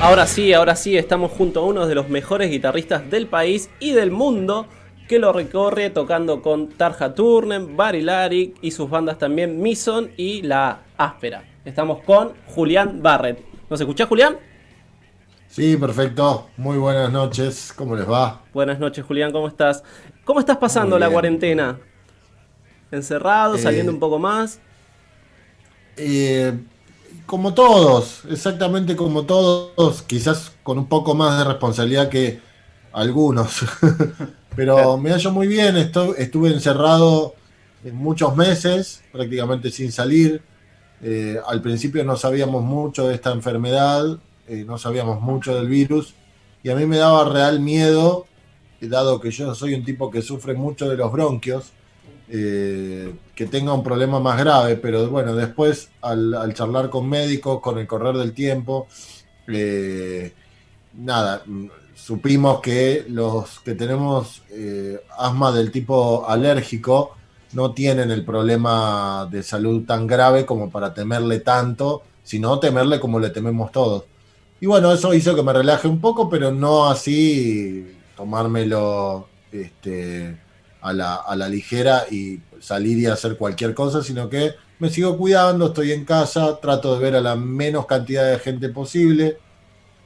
Ahora 0.00 0.26
sí, 0.26 0.52
ahora 0.54 0.76
sí, 0.76 0.96
estamos 0.96 1.30
junto 1.32 1.60
a 1.60 1.66
uno 1.66 1.86
de 1.86 1.94
los 1.94 2.08
mejores 2.08 2.50
guitarristas 2.50 3.10
del 3.10 3.26
país 3.26 3.68
y 3.80 3.92
del 3.92 4.10
mundo 4.10 4.66
que 5.08 5.18
lo 5.18 5.32
recorre 5.32 5.90
tocando 5.90 6.40
con 6.40 6.68
Tarja 6.70 7.14
Turner, 7.14 7.60
Barilari 7.62 8.54
y 8.62 8.70
sus 8.70 8.88
bandas 8.88 9.18
también 9.18 9.60
Mison 9.60 10.10
y 10.16 10.42
La 10.42 10.80
Áspera. 10.96 11.44
Estamos 11.64 12.02
con 12.02 12.32
Julián 12.46 13.02
Barrett. 13.02 13.44
¿Nos 13.68 13.80
escuchás, 13.80 14.08
Julián? 14.08 14.38
Sí, 15.48 15.76
perfecto. 15.76 16.48
Muy 16.56 16.78
buenas 16.78 17.10
noches. 17.12 17.72
¿Cómo 17.76 17.94
les 17.94 18.08
va? 18.08 18.40
Buenas 18.54 18.78
noches, 18.78 19.04
Julián. 19.04 19.32
¿Cómo 19.32 19.48
estás? 19.48 19.82
¿Cómo 20.24 20.40
estás 20.40 20.56
pasando 20.56 20.98
la 20.98 21.10
cuarentena? 21.10 21.78
¿Encerrado? 22.90 23.58
¿Saliendo 23.58 23.90
Eh, 23.90 23.94
un 23.94 24.00
poco 24.00 24.18
más? 24.18 24.60
Eh, 25.96 26.54
como 27.30 27.54
todos, 27.54 28.22
exactamente 28.28 28.96
como 28.96 29.24
todos, 29.24 30.02
quizás 30.02 30.50
con 30.64 30.78
un 30.78 30.88
poco 30.88 31.14
más 31.14 31.38
de 31.38 31.44
responsabilidad 31.44 32.08
que 32.08 32.40
algunos. 32.92 33.60
Pero 34.56 34.98
me 34.98 35.10
hallo 35.12 35.30
muy 35.30 35.46
bien, 35.46 35.76
estu- 35.76 36.16
estuve 36.18 36.48
encerrado 36.48 37.36
en 37.84 37.94
muchos 37.94 38.34
meses, 38.34 39.04
prácticamente 39.12 39.70
sin 39.70 39.92
salir. 39.92 40.42
Eh, 41.00 41.38
al 41.46 41.62
principio 41.62 42.02
no 42.02 42.16
sabíamos 42.16 42.64
mucho 42.64 43.06
de 43.06 43.14
esta 43.14 43.30
enfermedad, 43.30 44.18
eh, 44.48 44.64
no 44.66 44.76
sabíamos 44.76 45.20
mucho 45.20 45.54
del 45.54 45.68
virus, 45.68 46.14
y 46.64 46.70
a 46.70 46.74
mí 46.74 46.84
me 46.84 46.96
daba 46.96 47.28
real 47.28 47.60
miedo, 47.60 48.26
dado 48.80 49.20
que 49.20 49.30
yo 49.30 49.54
soy 49.54 49.74
un 49.74 49.84
tipo 49.84 50.10
que 50.10 50.20
sufre 50.20 50.54
mucho 50.54 50.88
de 50.88 50.96
los 50.96 51.12
bronquios, 51.12 51.66
eh, 52.32 53.12
que 53.34 53.46
tenga 53.46 53.72
un 53.72 53.82
problema 53.82 54.20
más 54.20 54.38
grave, 54.38 54.76
pero 54.76 55.08
bueno, 55.08 55.34
después 55.34 55.90
al, 56.00 56.54
charlar 56.54 56.88
con 56.88 57.08
médicos, 57.08 57.60
con 57.60 57.78
el 57.78 57.88
correr 57.88 58.16
del 58.16 58.32
tiempo, 58.34 58.86
eh, 59.48 60.32
nada, 60.94 61.42
supimos 61.94 62.60
que 62.60 63.04
los 63.08 63.58
que 63.60 63.74
tenemos 63.74 64.42
eh, 64.50 65.00
asma 65.18 65.50
del 65.50 65.72
tipo 65.72 66.28
alérgico 66.28 67.16
no 67.52 67.72
tienen 67.72 68.12
el 68.12 68.24
problema 68.24 69.28
de 69.28 69.42
salud 69.42 69.84
tan 69.84 70.06
grave 70.06 70.46
como 70.46 70.70
para 70.70 70.94
temerle 70.94 71.40
tanto, 71.40 72.02
sino 72.22 72.60
temerle 72.60 73.00
como 73.00 73.18
le 73.18 73.30
tememos 73.30 73.72
todos. 73.72 74.04
Y 74.60 74.66
bueno, 74.66 74.92
eso 74.92 75.12
hizo 75.14 75.34
que 75.34 75.42
me 75.42 75.52
relaje 75.52 75.88
un 75.88 76.00
poco, 76.00 76.28
pero 76.28 76.52
no 76.52 76.88
así 76.88 77.96
tomármelo 78.16 79.26
este, 79.50 80.38
a, 80.80 80.92
la, 80.92 81.16
a 81.16 81.36
la 81.36 81.48
ligera 81.48 82.04
y 82.10 82.40
salir 82.60 82.98
y 82.98 83.06
hacer 83.06 83.36
cualquier 83.36 83.74
cosa, 83.74 84.02
sino 84.02 84.28
que 84.28 84.54
me 84.78 84.90
sigo 84.90 85.16
cuidando, 85.16 85.66
estoy 85.66 85.92
en 85.92 86.04
casa, 86.04 86.58
trato 86.60 86.94
de 86.94 87.00
ver 87.00 87.16
a 87.16 87.20
la 87.20 87.36
menos 87.36 87.86
cantidad 87.86 88.30
de 88.30 88.38
gente 88.38 88.68
posible 88.70 89.36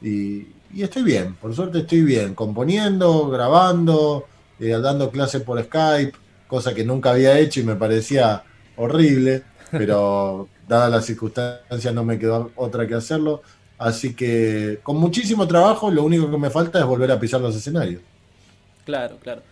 y, 0.03 0.49
y 0.73 0.83
estoy 0.83 1.03
bien, 1.03 1.35
por 1.35 1.55
suerte 1.55 1.79
estoy 1.79 2.03
bien, 2.03 2.35
componiendo, 2.35 3.29
grabando, 3.29 4.27
eh, 4.59 4.71
dando 4.71 5.11
clases 5.11 5.43
por 5.43 5.63
Skype, 5.63 6.19
cosa 6.49 6.75
que 6.75 6.85
nunca 6.85 7.11
había 7.11 7.39
hecho 7.39 7.61
y 7.61 7.65
me 7.65 7.77
parecía 7.77 8.43
horrible, 8.77 9.45
pero 9.71 10.49
dadas 10.69 10.91
las 10.91 11.07
circunstancias 11.07 11.95
no 11.95 12.05
me 12.05 12.19
quedó 12.19 12.51
otra 12.57 12.87
que 12.87 12.95
hacerlo. 12.95 13.43
Así 13.79 14.15
que 14.15 14.81
con 14.83 14.97
muchísimo 14.97 15.47
trabajo, 15.47 15.91
lo 15.91 16.05
único 16.05 16.31
que 16.31 16.39
me 16.39 16.51
falta 16.51 16.79
es 16.79 16.85
volver 16.85 17.11
a 17.11 17.21
pisar 17.21 17.41
los 17.41 17.57
escenarios. 17.57 18.03
Claro, 18.85 19.17
claro. 19.21 19.43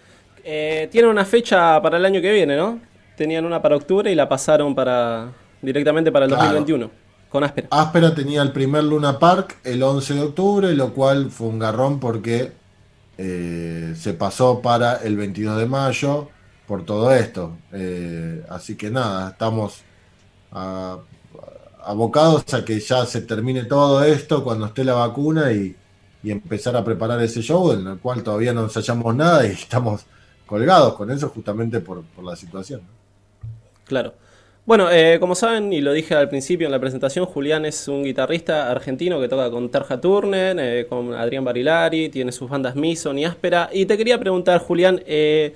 Eh, 0.45 0.89
tienen 0.91 1.11
una 1.11 1.25
fecha 1.25 1.81
para 1.83 1.99
el 1.99 2.05
año 2.05 2.21
que 2.21 2.33
viene, 2.33 2.57
¿no? 2.57 2.81
Tenían 3.17 3.45
una 3.45 3.63
para 3.63 3.77
octubre 3.77 4.11
y 4.11 4.15
la 4.15 4.29
pasaron 4.29 4.75
para 4.75 5.33
directamente 5.61 6.11
para 6.11 6.25
el 6.27 6.31
Claro. 6.31 6.45
2021, 6.55 6.91
con 7.29 7.45
áspera. 7.45 7.69
Áspera 7.71 8.15
tenía 8.15 8.43
el 8.43 8.53
primer 8.53 8.85
Luna 8.85 9.19
Park 9.19 9.59
el 9.65 9.83
11 9.83 10.15
de 10.15 10.21
octubre, 10.23 10.75
lo 10.75 10.93
cual 10.93 11.31
fue 11.31 11.49
un 11.49 11.59
garrón 11.59 12.01
porque 12.01 12.53
eh, 13.19 13.95
se 13.97 14.15
pasó 14.15 14.61
para 14.63 14.97
el 14.97 15.17
22 15.17 15.59
de 15.59 15.67
mayo 15.67 16.29
por 16.67 16.85
todo 16.85 17.13
esto. 17.13 17.59
Eh, 17.73 18.45
así 18.49 18.77
que 18.77 18.91
nada, 18.91 19.31
estamos 19.31 19.83
a- 20.53 20.99
abocados 21.85 22.53
a 22.55 22.65
que 22.65 22.79
ya 22.81 23.07
se 23.07 23.23
termine 23.23 23.65
todo 23.65 24.03
esto 24.05 24.45
cuando 24.45 24.67
esté 24.67 24.85
la 24.85 24.95
vacuna 24.95 25.53
y, 25.53 25.77
y 26.23 26.31
empezar 26.31 26.77
a 26.77 26.85
preparar 26.85 27.21
ese 27.23 27.43
show 27.43 27.73
en 27.73 27.87
el 27.87 27.99
cual 27.99 28.23
todavía 28.23 28.53
no 28.53 28.65
ensayamos 28.65 29.15
nada 29.17 29.47
y 29.47 29.51
estamos 29.53 30.07
colgados 30.53 30.93
con 30.97 31.11
eso 31.11 31.31
justamente 31.31 31.81
por, 31.81 32.03
por 32.03 32.23
la 32.23 32.37
situación. 32.37 32.83
Claro. 33.87 34.13
Bueno, 34.67 34.91
eh, 34.91 35.17
como 35.19 35.35
saben, 35.35 35.73
y 35.73 35.81
lo 35.81 35.95
dije 35.95 36.15
al 36.15 36.29
principio 36.29 36.67
en 36.67 36.73
la 36.73 36.79
presentación, 36.79 37.25
Julián 37.25 37.65
es 37.65 37.89
un 37.89 38.05
guitarrista 38.05 38.71
argentino 38.71 39.19
que 39.19 39.29
toca 39.29 39.51
con 39.51 39.71
Tarja 39.71 39.99
Turner, 39.99 40.55
eh, 40.61 40.87
con 40.87 41.15
Adrián 41.15 41.43
Barilari, 41.43 42.11
tiene 42.11 42.33
sus 42.33 42.51
bandas 42.51 42.77
Mison 42.77 43.19
y 43.19 43.25
Áspera. 43.25 43.71
Y 43.73 43.87
te 43.87 43.97
quería 43.97 44.21
preguntar, 44.21 44.61
Julián, 44.61 45.03
eh, 45.07 45.55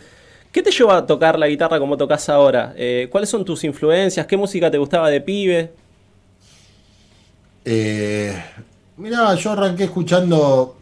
¿qué 0.51 0.63
te 0.63 0.71
llevó 0.71 0.93
a 0.93 1.07
tocar 1.07 1.39
la 1.39 1.47
guitarra 1.47 1.79
como 1.79 1.99
tocas 1.99 2.27
ahora? 2.31 2.75
¿Cuáles 3.11 3.29
son 3.29 3.45
tus 3.45 3.65
influencias? 3.65 4.27
¿Qué 4.27 4.39
música 4.39 4.71
te 4.71 4.79
gustaba 4.79 5.11
de 5.11 5.21
pibe? 5.21 5.73
Mirá, 8.97 9.35
yo 9.35 9.53
arranqué 9.53 9.85
escuchando 9.85 10.79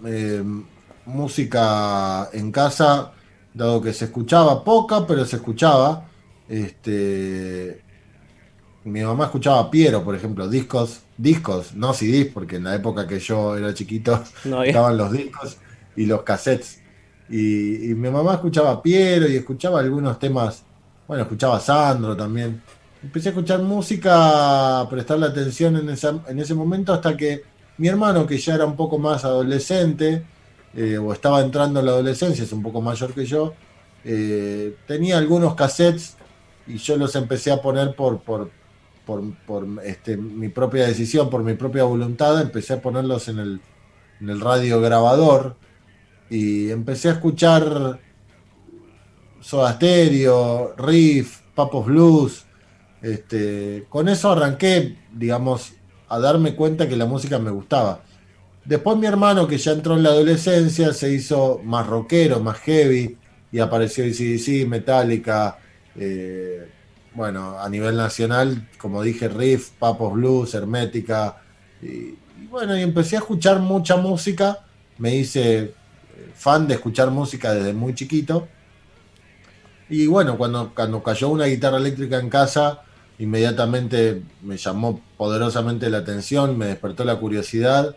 música 1.05 2.31
en 2.33 2.53
casa, 2.53 3.11
dado 3.55 3.83
que 3.83 3.95
se 3.95 4.07
escuchaba 4.07 4.65
poca, 4.65 5.07
pero 5.07 5.25
se 5.27 5.37
escuchaba. 5.37 6.13
Este, 6.49 7.87
mi 8.85 9.03
mamá 9.03 9.27
escuchaba 9.27 9.71
Piero, 9.71 10.05
por 10.05 10.15
ejemplo, 10.15 10.49
discos, 10.49 11.09
discos, 11.17 11.75
no 11.75 11.95
CDs, 11.95 12.33
porque 12.33 12.57
en 12.57 12.65
la 12.65 12.75
época 12.75 13.07
que 13.07 13.19
yo 13.21 13.57
era 13.57 13.73
chiquito 13.75 14.23
No 14.45 14.63
estaban 14.69 14.97
los 14.99 15.13
discos 15.13 15.63
y 15.97 16.07
los 16.07 16.23
cassettes. 16.23 16.85
Y, 17.29 17.91
y 17.91 17.95
mi 17.95 18.11
mamá 18.11 18.35
escuchaba 18.35 18.83
Piero 18.83 19.29
y 19.29 19.37
escuchaba 19.37 19.81
algunos 19.81 20.19
temas, 20.19 20.67
bueno, 21.07 21.23
escuchaba 21.25 21.61
Sandro 21.61 22.17
también. 22.17 22.67
Empecé 23.01 23.31
a 23.31 23.33
escuchar 23.33 23.63
música, 23.63 24.81
a 24.81 24.89
prestarle 24.89 25.27
atención 25.27 25.77
en, 25.77 25.91
esa- 25.91 26.23
en 26.27 26.39
ese 26.39 26.55
momento 26.55 26.93
hasta 26.93 27.17
que 27.17 27.49
mi 27.77 27.89
hermano, 27.89 28.27
que 28.27 28.39
ya 28.39 28.55
era 28.55 28.67
un 28.67 28.77
poco 28.77 28.99
más 28.99 29.25
adolescente, 29.25 30.34
eh, 30.77 30.99
o 30.99 31.13
estaba 31.13 31.41
entrando 31.41 31.81
en 31.81 31.87
la 31.87 31.93
adolescencia, 31.93 32.45
es 32.45 32.53
un 32.53 32.63
poco 32.63 32.81
mayor 32.81 33.13
que 33.15 33.25
yo, 33.25 33.55
eh, 34.05 34.77
tenía 34.87 35.19
algunos 35.19 35.55
cassettes 35.55 36.17
y 36.67 36.79
yo 36.79 36.97
los 36.97 37.15
empecé 37.17 37.53
a 37.53 37.63
poner 37.63 37.95
por, 37.95 38.21
por, 38.21 38.51
por, 39.07 39.23
por, 39.47 39.67
este, 39.85 40.17
mi 40.17 40.49
propia 40.49 40.87
decisión, 40.87 41.31
por 41.31 41.43
mi 41.43 41.55
propia 41.55 41.85
voluntad, 41.85 42.41
empecé 42.41 42.75
a 42.75 42.83
ponerlos 42.83 43.29
en 43.29 43.39
el, 43.39 43.61
en 44.21 44.31
el 44.31 44.41
radio 44.41 44.81
grabador 44.81 45.57
y 46.31 46.71
empecé 46.71 47.09
a 47.09 47.13
escuchar 47.13 48.01
Soda 49.41 49.75
Stereo, 49.75 50.75
Riff, 50.77 51.41
Papos 51.55 51.87
Blues. 51.87 52.45
Este, 53.03 53.85
con 53.91 54.09
eso 54.09 54.33
arranqué, 54.33 54.97
digamos, 55.13 55.75
a 56.09 56.19
darme 56.19 56.55
cuenta 56.55 56.89
que 56.89 56.97
la 56.97 57.05
música 57.05 57.39
me 57.39 57.51
gustaba. 57.51 58.01
Después 58.65 58.97
mi 58.97 59.07
hermano, 59.07 59.47
que 59.47 59.59
ya 59.59 59.73
entró 59.73 59.95
en 59.95 60.03
la 60.03 60.11
adolescencia, 60.11 60.93
se 60.93 61.13
hizo 61.13 61.61
más 61.65 61.87
rockero, 61.87 62.41
más 62.41 62.59
heavy, 62.61 63.17
y 63.53 63.59
apareció 63.59 64.05
ACDC, 64.05 64.67
Metallica, 64.67 65.59
eh, 65.97 66.69
bueno, 67.15 67.59
a 67.59 67.69
nivel 67.69 67.97
nacional, 67.97 68.69
como 68.79 69.03
dije, 69.03 69.29
Riff, 69.29 69.71
Papos 69.79 70.15
Blues, 70.15 70.55
Hermética, 70.55 71.43
y, 71.83 71.87
y 71.87 72.47
bueno, 72.51 72.77
y 72.77 72.83
empecé 72.83 73.17
a 73.17 73.21
escuchar 73.21 73.61
mucha 73.61 73.97
música, 73.97 74.61
me 74.99 75.15
hice 75.15 75.59
eh, 75.59 75.73
fan 76.35 76.67
de 76.67 76.75
escuchar 76.75 77.11
música 77.11 77.53
desde 77.53 77.75
muy 77.75 77.95
chiquito, 77.95 78.49
y 79.89 80.07
bueno, 80.07 80.39
cuando, 80.39 80.73
cuando 80.75 81.03
cayó 81.03 81.29
una 81.29 81.45
guitarra 81.45 81.77
eléctrica 81.77 82.19
en 82.19 82.31
casa, 82.31 82.83
inmediatamente 83.19 84.23
me 84.43 84.57
llamó 84.57 85.01
poderosamente 85.17 85.91
la 85.91 85.99
atención, 85.99 86.57
me 86.57 86.67
despertó 86.67 87.05
la 87.05 87.17
curiosidad. 87.17 87.95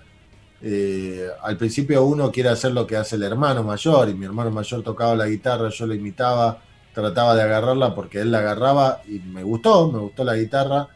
Eh, 0.61 1.27
al 1.43 1.55
principio 1.57 2.03
uno 2.05 2.31
quiere 2.31 2.49
hacer 2.49 2.71
lo 2.71 2.87
que 2.87 2.95
hace 2.97 3.15
el 3.15 3.23
hermano 3.23 3.63
mayor, 3.63 4.09
y 4.09 4.13
mi 4.15 4.25
hermano 4.25 4.49
mayor 4.51 4.83
tocaba 4.83 5.15
la 5.15 5.27
guitarra, 5.27 5.69
yo 5.69 5.85
la 5.85 5.95
imitaba, 5.95 6.59
trataba 6.93 7.35
de 7.35 7.43
agarrarla 7.43 7.93
porque 7.93 8.21
él 8.21 8.31
la 8.31 8.39
agarraba 8.39 9.01
y 9.07 9.19
me 9.19 9.43
gustó, 9.43 9.91
me 9.91 9.99
gustó 9.99 10.23
la 10.23 10.35
guitarra 10.35 10.87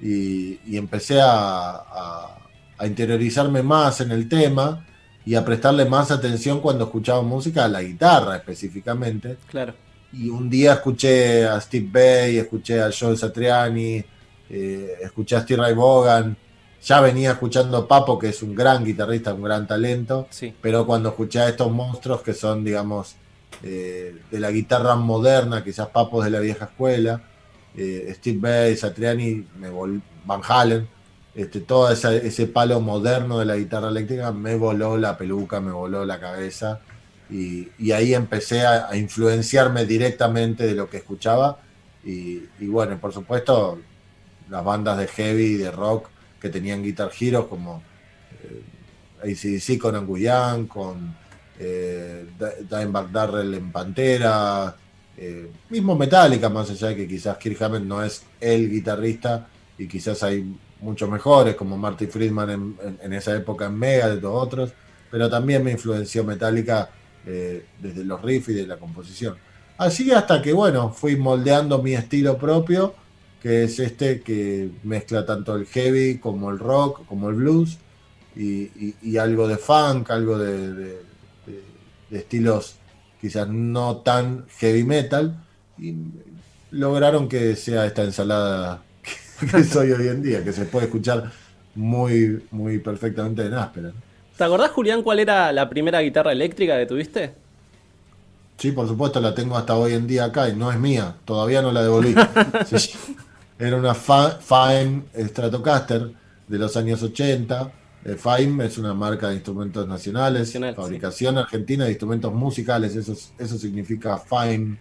y, 0.00 0.58
y 0.66 0.76
empecé 0.78 1.20
a, 1.20 1.70
a- 1.74 2.38
a 2.78 2.86
interiorizarme 2.86 3.62
más 3.62 4.00
en 4.00 4.10
el 4.10 4.28
tema 4.28 4.84
y 5.24 5.36
a 5.36 5.44
prestarle 5.44 5.84
más 5.84 6.10
atención 6.10 6.60
cuando 6.60 6.84
escuchaba 6.84 7.22
música 7.22 7.64
a 7.64 7.68
la 7.68 7.80
guitarra 7.82 8.36
específicamente. 8.36 9.36
Claro. 9.46 9.74
Y 10.12 10.28
un 10.30 10.50
día 10.50 10.72
escuché 10.74 11.46
a 11.46 11.60
Steve 11.60 11.88
Bay, 11.92 12.38
escuché 12.38 12.80
a 12.82 12.90
Joe 12.90 13.16
Satriani, 13.16 14.02
eh, 14.50 14.94
escuché 15.00 15.36
a 15.36 15.42
Steve 15.42 15.62
Ray 15.62 15.74
Vaughan. 15.74 16.36
Ya 16.84 17.00
venía 17.00 17.32
escuchando 17.32 17.86
Papo, 17.86 18.18
que 18.18 18.30
es 18.30 18.42
un 18.42 18.54
gran 18.54 18.84
guitarrista, 18.84 19.34
un 19.34 19.42
gran 19.42 19.66
talento. 19.66 20.26
Sí. 20.30 20.52
Pero 20.60 20.84
cuando 20.86 21.10
escuché 21.10 21.40
a 21.40 21.48
estos 21.48 21.70
monstruos 21.70 22.22
que 22.22 22.34
son, 22.34 22.64
digamos, 22.64 23.16
eh, 23.62 24.16
de 24.30 24.40
la 24.40 24.50
guitarra 24.50 24.96
moderna, 24.96 25.62
quizás 25.62 25.88
Papos 25.88 26.24
de 26.24 26.30
la 26.30 26.40
vieja 26.40 26.64
escuela, 26.64 27.22
eh, 27.76 28.12
Steve 28.16 28.38
Bay, 28.40 28.76
Satriani, 28.76 29.46
Van 30.26 30.40
Halen, 30.46 30.88
este, 31.34 31.60
todo 31.60 31.90
ese 31.90 32.46
palo 32.48 32.80
moderno 32.80 33.38
de 33.38 33.46
la 33.46 33.56
guitarra 33.56 33.88
eléctrica 33.88 34.32
me 34.32 34.56
voló 34.56 34.98
la 34.98 35.16
peluca, 35.16 35.60
me 35.60 35.72
voló 35.72 36.04
la 36.04 36.18
cabeza. 36.20 36.80
Y, 37.30 37.92
ahí 37.92 38.12
empecé 38.12 38.66
a, 38.66 38.94
influenciarme 38.94 39.86
directamente 39.86 40.66
de 40.66 40.74
lo 40.74 40.90
que 40.90 40.98
escuchaba. 40.98 41.58
Y, 42.04 42.42
bueno, 42.66 42.98
por 43.00 43.12
supuesto, 43.12 43.78
las 44.50 44.64
bandas 44.64 44.98
de 44.98 45.06
heavy 45.06 45.44
y 45.44 45.56
de 45.56 45.70
rock 45.70 46.08
que 46.42 46.50
tenían 46.50 46.82
Guitar 46.82 47.10
Hero, 47.18 47.48
como 47.48 47.82
eh, 48.42 49.30
ACDC 49.30 49.78
con 49.78 49.94
Anguyan, 49.94 50.66
con 50.66 51.14
eh, 51.58 52.26
Dimebag 52.68 53.12
Darrell 53.12 53.54
en 53.54 53.70
Pantera, 53.70 54.74
eh, 55.16 55.50
mismo 55.70 55.94
Metallica, 55.94 56.48
más 56.48 56.70
allá 56.70 56.88
de 56.88 56.96
que 56.96 57.08
quizás 57.08 57.36
Kirk 57.36 57.62
Hammett 57.62 57.84
no 57.84 58.02
es 58.02 58.24
el 58.40 58.68
guitarrista 58.68 59.46
y 59.78 59.86
quizás 59.86 60.22
hay 60.22 60.56
muchos 60.80 61.08
mejores, 61.08 61.54
como 61.54 61.76
Marty 61.76 62.06
Friedman 62.06 62.76
en, 63.00 63.12
esa 63.12 63.36
época 63.36 63.66
en 63.66 63.78
Mega, 63.78 64.08
de 64.08 64.16
todos 64.16 64.46
otros, 64.46 64.72
pero 65.10 65.30
también 65.30 65.62
me 65.62 65.70
influenció 65.70 66.24
Metallica 66.24 66.90
eh, 67.24 67.66
desde 67.78 68.04
los 68.04 68.20
riffs 68.20 68.48
y 68.48 68.54
de 68.54 68.66
la 68.66 68.78
composición. 68.78 69.36
Así 69.78 70.10
hasta 70.10 70.42
que, 70.42 70.52
bueno, 70.52 70.90
fui 70.90 71.16
moldeando 71.16 71.80
mi 71.82 71.94
estilo 71.94 72.36
propio, 72.36 72.94
que 73.42 73.64
es 73.64 73.80
este 73.80 74.20
que 74.20 74.70
mezcla 74.84 75.26
tanto 75.26 75.56
el 75.56 75.66
heavy 75.66 76.18
como 76.18 76.50
el 76.50 76.60
rock, 76.60 77.04
como 77.06 77.28
el 77.28 77.34
blues, 77.34 77.76
y, 78.36 79.16
algo 79.18 79.46
de 79.48 79.56
funk, 79.56 80.10
algo 80.10 80.38
de, 80.38 81.00
estilos 82.10 82.76
quizás 83.20 83.48
no 83.48 83.98
tan 83.98 84.46
heavy 84.58 84.84
metal, 84.84 85.36
y 85.76 85.94
lograron 86.70 87.28
que 87.28 87.56
sea 87.56 87.84
esta 87.84 88.04
ensalada 88.04 88.82
que 89.50 89.64
soy 89.64 89.90
hoy 89.90 90.08
en 90.08 90.22
día, 90.22 90.44
que 90.44 90.52
se 90.52 90.64
puede 90.64 90.86
escuchar 90.86 91.32
muy, 91.74 92.44
muy 92.52 92.78
perfectamente 92.78 93.44
en 93.44 93.54
áspera. 93.54 93.92
¿Te 94.36 94.44
acordás, 94.44 94.70
Julián, 94.70 95.02
cuál 95.02 95.18
era 95.18 95.52
la 95.52 95.68
primera 95.68 96.00
guitarra 96.00 96.32
eléctrica 96.32 96.78
que 96.78 96.86
tuviste? 96.86 97.34
Sí, 98.58 98.70
por 98.70 98.86
supuesto, 98.86 99.20
la 99.20 99.34
tengo 99.34 99.56
hasta 99.56 99.74
hoy 99.76 99.94
en 99.94 100.06
día 100.06 100.26
acá 100.26 100.48
y 100.48 100.54
no 100.54 100.70
es 100.70 100.78
mía, 100.78 101.16
todavía 101.24 101.60
no 101.62 101.72
la 101.72 101.82
devolví. 101.82 102.14
Era 103.62 103.76
una 103.76 103.94
Fime 103.94 105.04
Stratocaster 105.16 106.10
de 106.48 106.58
los 106.58 106.76
años 106.76 107.00
80. 107.00 107.72
Eh, 108.04 108.16
Fime 108.16 108.66
es 108.66 108.76
una 108.76 108.92
marca 108.92 109.28
de 109.28 109.34
instrumentos 109.34 109.86
nacionales, 109.86 110.52
fabricación 110.74 111.38
argentina 111.38 111.84
de 111.84 111.90
instrumentos 111.90 112.32
musicales, 112.34 112.96
eso, 112.96 113.16
eso 113.38 113.58
significa 113.58 114.18
Fime. 114.18 114.78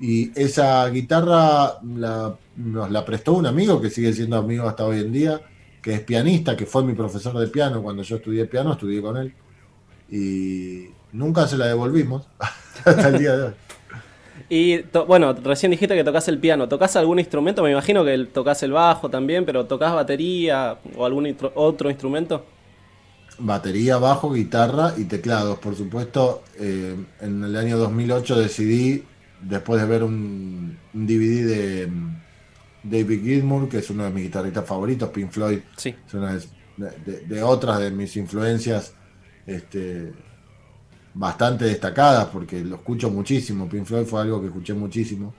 Y 0.00 0.30
esa 0.40 0.88
guitarra 0.90 1.80
nos 1.82 2.90
la 2.92 3.04
prestó 3.04 3.32
un 3.32 3.46
amigo 3.46 3.80
que 3.80 3.90
sigue 3.90 4.12
siendo 4.12 4.36
amigo 4.36 4.68
hasta 4.68 4.84
hoy 4.84 5.00
en 5.00 5.12
día 5.12 5.40
que 5.82 5.94
es 5.94 6.00
pianista, 6.02 6.56
que 6.56 6.66
fue 6.66 6.84
mi 6.84 6.94
profesor 6.94 7.36
de 7.36 7.48
piano 7.48 7.82
cuando 7.82 8.04
yo 8.04 8.16
estudié 8.16 8.46
piano, 8.46 8.74
estudié 8.74 9.02
con 9.02 9.16
él. 9.16 9.34
Y 10.08 10.86
nunca 11.10 11.48
se 11.48 11.58
la 11.58 11.66
devolvimos 11.66 12.28
hasta 12.84 13.08
el 13.08 13.18
día 13.18 13.36
de 13.36 13.42
hoy. 13.42 13.54
Y 14.48 14.82
bueno, 15.06 15.32
recién 15.32 15.70
dijiste 15.70 15.94
que 15.94 16.04
tocas 16.04 16.28
el 16.28 16.38
piano. 16.38 16.68
¿Tocas 16.68 16.96
algún 16.96 17.18
instrumento? 17.18 17.62
Me 17.62 17.70
imagino 17.70 18.04
que 18.04 18.16
tocas 18.32 18.62
el 18.62 18.72
bajo 18.72 19.08
también, 19.08 19.44
pero 19.44 19.66
¿tocas 19.66 19.94
batería 19.94 20.78
o 20.96 21.04
algún 21.04 21.36
otro 21.54 21.90
instrumento? 21.90 22.44
Batería, 23.38 23.96
bajo, 23.98 24.32
guitarra 24.32 24.94
y 24.96 25.04
teclados. 25.04 25.58
Por 25.58 25.74
supuesto, 25.74 26.42
eh, 26.58 26.94
en 27.20 27.44
el 27.44 27.56
año 27.56 27.78
2008 27.78 28.38
decidí, 28.38 29.04
después 29.40 29.80
de 29.80 29.88
ver 29.88 30.04
un 30.04 30.78
DVD 30.92 31.46
de 31.46 31.88
David 32.84 33.22
Gilmour, 33.22 33.68
que 33.68 33.78
es 33.78 33.90
uno 33.90 34.04
de 34.04 34.10
mis 34.10 34.24
guitarristas 34.24 34.64
favoritos, 34.66 35.08
Pink 35.08 35.30
Floyd, 35.30 35.58
sí. 35.76 35.94
es 36.06 36.14
una 36.14 36.38
de, 36.76 37.42
otras 37.42 37.80
de 37.80 37.90
mis 37.90 38.16
influencias 38.16 38.94
este, 39.46 40.12
bastante 41.14 41.64
destacadas, 41.64 42.26
porque 42.26 42.62
lo 42.64 42.76
escucho 42.76 43.10
muchísimo. 43.10 43.68
Pink 43.68 43.84
Floyd 43.84 44.06
fue 44.06 44.20
algo 44.20 44.40
que 44.40 44.48
escuché 44.48 44.74
muchísimo. 44.74 45.32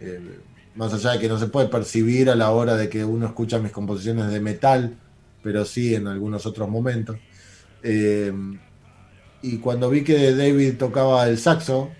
Eh, 0.00 0.40
más 0.74 0.92
allá 0.92 1.12
de 1.12 1.20
que 1.20 1.28
no 1.28 1.38
se 1.38 1.46
puede 1.46 1.68
percibir 1.68 2.28
a 2.28 2.34
la 2.34 2.50
hora 2.50 2.76
de 2.76 2.88
que 2.88 3.04
uno 3.04 3.26
escucha 3.26 3.58
mis 3.58 3.70
composiciones 3.70 4.28
de 4.30 4.40
metal, 4.40 4.96
pero 5.42 5.64
sí 5.64 5.94
en 5.94 6.08
algunos 6.08 6.46
otros 6.46 6.68
momentos. 6.68 7.16
Eh, 7.82 8.32
y 9.42 9.58
cuando 9.58 9.88
vi 9.90 10.02
que 10.02 10.34
David 10.34 10.76
tocaba 10.78 11.28
el 11.28 11.38
saxo 11.38 11.90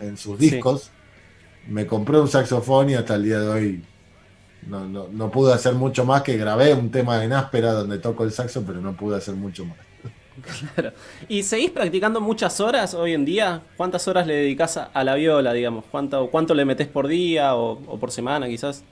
en 0.00 0.16
sus 0.16 0.38
discos, 0.38 0.90
me 1.68 1.86
compré 1.86 2.18
un 2.18 2.28
saxofón 2.28 2.90
y 2.90 2.94
hasta 2.94 3.16
el 3.16 3.24
día 3.24 3.40
de 3.40 3.48
hoy 3.48 3.84
no, 4.66 4.86
no, 4.86 5.08
no, 5.08 5.30
pude 5.30 5.52
hacer 5.52 5.74
mucho 5.74 6.04
más 6.04 6.22
que 6.22 6.36
grabé 6.36 6.72
un 6.74 6.90
tema 6.90 7.22
en 7.24 7.32
áspera 7.32 7.72
donde 7.72 7.98
toco 7.98 8.24
el 8.24 8.30
saxo, 8.30 8.62
pero 8.64 8.80
no 8.80 8.96
pude 8.96 9.16
hacer 9.16 9.34
mucho 9.34 9.64
más. 9.64 9.78
Claro. 10.74 10.92
¿Y 11.28 11.42
seguís 11.42 11.70
practicando 11.70 12.20
muchas 12.20 12.60
horas 12.60 12.94
hoy 12.94 13.12
en 13.12 13.24
día? 13.24 13.62
¿Cuántas 13.76 14.08
horas 14.08 14.26
le 14.26 14.34
dedicas 14.34 14.78
a 14.78 15.04
la 15.04 15.14
viola, 15.14 15.52
digamos? 15.52 15.84
¿Cuánto, 15.90 16.30
cuánto 16.30 16.54
le 16.54 16.64
metes 16.64 16.88
por 16.88 17.06
día 17.06 17.54
o, 17.54 17.78
por 17.98 18.10
semana 18.10 18.48
quizás? 18.48 18.82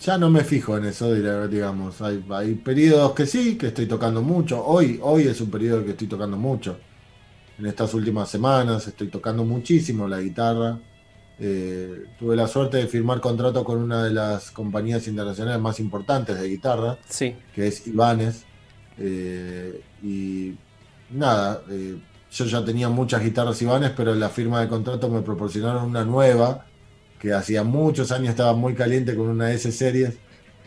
Ya 0.00 0.18
no 0.18 0.28
me 0.28 0.44
fijo 0.44 0.76
en 0.76 0.84
eso, 0.84 1.14
digamos. 1.48 2.02
Hay, 2.02 2.22
hay 2.30 2.54
periodos 2.54 3.12
que 3.12 3.26
sí, 3.26 3.56
que 3.56 3.68
estoy 3.68 3.86
tocando 3.86 4.20
mucho. 4.20 4.62
Hoy, 4.64 5.00
hoy 5.02 5.22
es 5.22 5.40
un 5.40 5.50
periodo 5.50 5.84
que 5.84 5.92
estoy 5.92 6.06
tocando 6.06 6.36
mucho. 6.36 6.78
En 7.58 7.66
estas 7.66 7.94
últimas 7.94 8.28
semanas 8.28 8.86
estoy 8.86 9.08
tocando 9.08 9.44
muchísimo 9.44 10.06
la 10.06 10.20
guitarra. 10.20 10.78
Eh, 11.38 12.04
tuve 12.18 12.36
la 12.36 12.48
suerte 12.48 12.78
de 12.78 12.86
firmar 12.86 13.20
contrato 13.20 13.62
con 13.64 13.78
una 13.78 14.04
de 14.04 14.10
las 14.10 14.50
compañías 14.50 15.06
internacionales 15.06 15.60
más 15.60 15.80
importantes 15.80 16.38
de 16.38 16.48
guitarra, 16.48 16.98
que 17.54 17.66
es 17.66 17.86
Ibanez. 17.86 18.44
Eh, 18.98 19.80
y 20.02 20.54
nada, 21.10 21.62
eh, 21.70 21.98
yo 22.30 22.44
ya 22.44 22.64
tenía 22.64 22.88
muchas 22.88 23.22
guitarras 23.22 23.60
Ibanez, 23.62 23.92
pero 23.96 24.12
en 24.12 24.20
la 24.20 24.28
firma 24.28 24.60
de 24.60 24.68
contrato 24.68 25.08
me 25.08 25.22
proporcionaron 25.22 25.84
una 25.84 26.04
nueva, 26.04 26.66
que 27.18 27.32
hacía 27.32 27.64
muchos 27.64 28.12
años 28.12 28.30
estaba 28.30 28.54
muy 28.54 28.74
caliente 28.74 29.14
con 29.16 29.28
una 29.28 29.52
S 29.52 29.70
Series, 29.72 30.18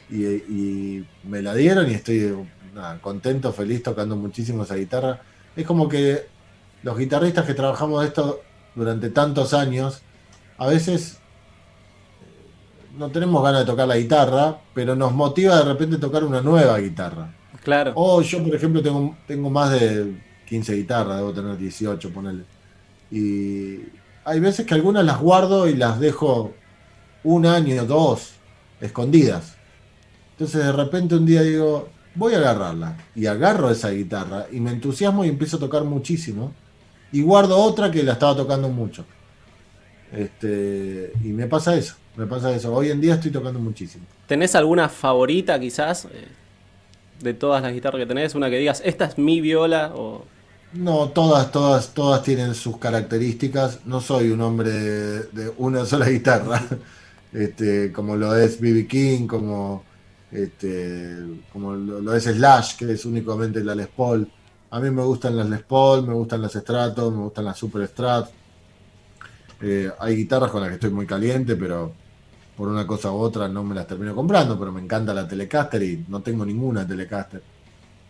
y, 0.09 1.05
me 1.23 1.41
la 1.41 1.53
dieron 1.53 1.89
y 1.89 1.93
estoy 1.93 2.33
contento, 3.01 3.53
feliz 3.53 3.83
tocando 3.83 4.15
muchísimo 4.15 4.63
esa 4.63 4.75
guitarra. 4.75 5.21
Es 5.55 5.65
como 5.65 5.87
que 5.87 6.25
los 6.83 6.97
guitarristas 6.97 7.45
que 7.45 7.53
trabajamos 7.53 8.03
esto 8.05 8.41
durante 8.75 9.09
tantos 9.09 9.53
años, 9.53 10.01
a 10.57 10.67
veces 10.67 11.19
no 12.97 13.09
tenemos 13.09 13.43
ganas 13.43 13.61
de 13.61 13.65
tocar 13.65 13.87
la 13.87 13.97
guitarra, 13.97 14.57
pero 14.73 14.95
nos 14.95 15.13
motiva 15.13 15.57
de 15.57 15.63
repente 15.63 15.97
tocar 15.97 16.23
una 16.23 16.41
nueva 16.41 16.79
guitarra. 16.79 17.33
Claro. 17.69 17.93
O 17.95 18.21
yo, 18.23 18.43
por 18.43 18.55
ejemplo, 18.55 18.81
tengo, 18.81 19.15
tengo 19.27 19.49
más 19.51 19.79
de 19.79 20.15
15 20.47 20.75
guitarras, 20.75 21.17
debo 21.17 21.31
tener 21.31 21.55
18, 21.55 22.11
ponerle. 22.11 22.43
Y 23.11 23.81
hay 24.25 24.39
veces 24.39 24.65
que 24.65 24.73
algunas 24.73 25.05
las 25.05 25.19
guardo 25.19 25.67
y 25.67 25.75
las 25.75 25.99
dejo 25.99 26.51
un 27.23 27.45
año, 27.45 27.85
dos, 27.85 28.31
escondidas. 28.81 29.55
Entonces 30.31 30.65
de 30.65 30.71
repente 30.71 31.13
un 31.13 31.27
día 31.27 31.43
digo, 31.43 31.89
voy 32.15 32.33
a 32.33 32.37
agarrarla. 32.37 32.97
Y 33.13 33.27
agarro 33.27 33.69
esa 33.69 33.91
guitarra 33.91 34.47
y 34.51 34.59
me 34.59 34.71
entusiasmo 34.71 35.23
y 35.23 35.29
empiezo 35.29 35.57
a 35.57 35.59
tocar 35.59 35.83
muchísimo. 35.83 36.51
Y 37.11 37.21
guardo 37.21 37.55
otra 37.55 37.91
que 37.91 38.01
la 38.01 38.13
estaba 38.13 38.35
tocando 38.35 38.69
mucho. 38.69 39.05
Este, 40.11 41.13
y 41.23 41.27
me 41.27 41.45
pasa 41.45 41.75
eso, 41.75 41.93
me 42.15 42.25
pasa 42.25 42.51
eso. 42.51 42.73
Hoy 42.73 42.89
en 42.89 42.99
día 42.99 43.13
estoy 43.13 43.29
tocando 43.29 43.59
muchísimo. 43.59 44.05
¿Tenés 44.25 44.55
alguna 44.55 44.89
favorita 44.89 45.59
quizás 45.59 46.05
eh, 46.05 46.27
de 47.21 47.33
todas 47.33 47.61
las 47.61 47.73
guitarras 47.73 47.99
que 47.99 48.05
tenés? 48.05 48.35
Una 48.35 48.49
que 48.49 48.57
digas, 48.57 48.81
esta 48.85 49.05
es 49.05 49.17
mi 49.17 49.41
viola 49.41 49.91
o... 49.95 50.25
No, 50.73 51.09
todas, 51.09 51.51
todas, 51.51 51.93
todas 51.93 52.21
tienen 52.21 52.53
sus 52.53 52.77
características. 52.77 53.85
No 53.85 54.01
soy 54.01 54.29
un 54.29 54.41
hombre 54.41 54.71
de, 54.71 55.51
una 55.57 55.85
sola 55.85 56.07
guitarra, 56.07 56.61
este, 57.33 57.91
como 57.91 58.15
lo 58.15 58.35
es 58.35 58.59
BB 58.59 58.87
King, 58.87 59.27
como, 59.27 59.83
este, 60.31 61.17
como 61.51 61.73
lo, 61.73 62.13
es 62.13 62.25
Slash, 62.25 62.77
que 62.77 62.91
es 62.91 63.05
únicamente 63.05 63.63
la 63.63 63.73
Les 63.73 63.87
Paul. 63.87 64.29
A 64.69 64.79
mí 64.79 64.91
me 64.91 65.01
gustan 65.03 65.35
las 65.37 65.49
Les 65.49 65.63
Paul, 65.63 66.05
me 66.05 66.13
gustan 66.13 66.41
las 66.43 66.53
Stratos, 66.53 67.11
me 67.11 67.23
gustan 67.23 67.45
las 67.45 67.57
Super 67.57 67.87
Strat. 67.87 68.29
Eh, 69.61 69.91
hay 69.99 70.15
guitarras 70.15 70.51
con 70.51 70.61
las 70.61 70.69
que 70.69 70.75
estoy 70.75 70.91
muy 70.91 71.07
caliente, 71.07 71.55
pero 71.55 71.93
por 72.59 72.67
una 72.67 72.85
cosa 72.85 73.09
u 73.09 73.15
otra 73.15 73.47
no 73.47 73.63
me 73.63 73.73
las 73.73 73.87
termino 73.87 74.13
comprando, 74.13 74.59
pero 74.59 74.69
me 74.73 74.81
encanta 74.81 75.13
la 75.13 75.25
Telecaster 75.25 75.81
y 75.81 76.03
no 76.09 76.21
tengo 76.21 76.45
ninguna 76.45 76.85
Telecaster. 76.85 77.41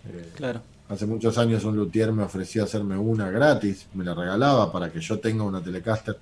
Eh, 0.08 0.32
claro. 0.36 0.60
Hace 0.89 1.06
muchos 1.06 1.38
años 1.38 1.63
un 1.65 1.75
luthier 1.75 2.12
me 2.12 2.24
ofreció 2.24 2.63
hacerme 2.63 2.98
una 2.98 3.29
gratis, 3.29 3.86
me 3.94 4.03
la 4.03 4.15
regalaba 4.15 4.72
para 4.72 4.91
que 4.91 5.01
yo 5.01 5.20
tenga 5.20 5.44
una 5.44 5.62
Telecaster. 5.62 6.18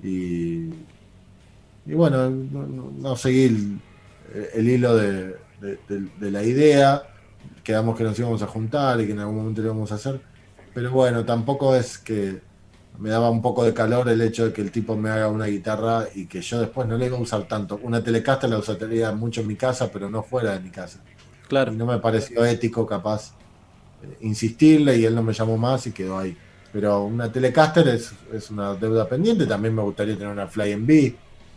Y, 0.00 0.68
y 1.86 1.94
bueno, 1.94 2.30
no, 2.30 3.16
seguí 3.16 3.80
el, 4.54 4.68
hilo 4.68 4.96
de, 4.96 5.36
de, 5.60 6.30
la 6.30 6.44
idea. 6.44 7.02
Quedamos 7.64 7.98
que 7.98 8.04
nos 8.04 8.16
íbamos 8.16 8.42
a 8.42 8.46
juntar 8.46 9.00
y 9.00 9.06
que 9.06 9.12
en 9.12 9.18
algún 9.18 9.38
momento 9.38 9.60
lo 9.60 9.66
íbamos 9.66 9.90
a 9.90 9.96
hacer. 9.96 10.20
Pero 10.72 10.92
bueno, 10.92 11.24
tampoco 11.24 11.74
es 11.74 11.98
que 11.98 12.42
me 12.98 13.10
daba 13.10 13.30
un 13.30 13.42
poco 13.42 13.64
de 13.64 13.74
calor 13.74 14.08
el 14.08 14.20
hecho 14.20 14.46
de 14.46 14.52
que 14.52 14.62
el 14.62 14.70
tipo 14.70 14.96
me 14.96 15.10
haga 15.10 15.28
una 15.28 15.46
guitarra 15.46 16.06
y 16.14 16.26
que 16.26 16.40
yo 16.40 16.60
después 16.60 16.86
no 16.88 16.96
le 16.96 17.06
iba 17.06 17.16
a 17.16 17.20
usar 17.20 17.44
tanto. 17.44 17.78
Una 17.82 18.02
Telecaster 18.02 18.48
la 18.48 18.58
usaría 18.58 19.12
mucho 19.12 19.42
en 19.42 19.48
mi 19.48 19.56
casa, 19.56 19.90
pero 19.92 20.08
no 20.08 20.22
fuera 20.22 20.52
de 20.52 20.60
mi 20.60 20.70
casa. 20.70 21.00
Claro. 21.48 21.72
Y 21.72 21.76
no 21.76 21.86
me 21.86 21.98
pareció 21.98 22.44
ético, 22.44 22.86
capaz, 22.86 23.32
eh, 24.02 24.16
insistirle 24.22 24.96
y 24.96 25.04
él 25.04 25.14
no 25.14 25.22
me 25.22 25.32
llamó 25.32 25.56
más 25.56 25.86
y 25.86 25.92
quedó 25.92 26.18
ahí. 26.18 26.36
Pero 26.72 27.04
una 27.04 27.30
Telecaster 27.30 27.88
es, 27.88 28.12
es 28.32 28.50
una 28.50 28.74
deuda 28.74 29.08
pendiente. 29.08 29.46
También 29.46 29.74
me 29.74 29.82
gustaría 29.82 30.14
tener 30.14 30.32
una 30.32 30.46
Flying 30.46 30.86
B. 30.86 31.14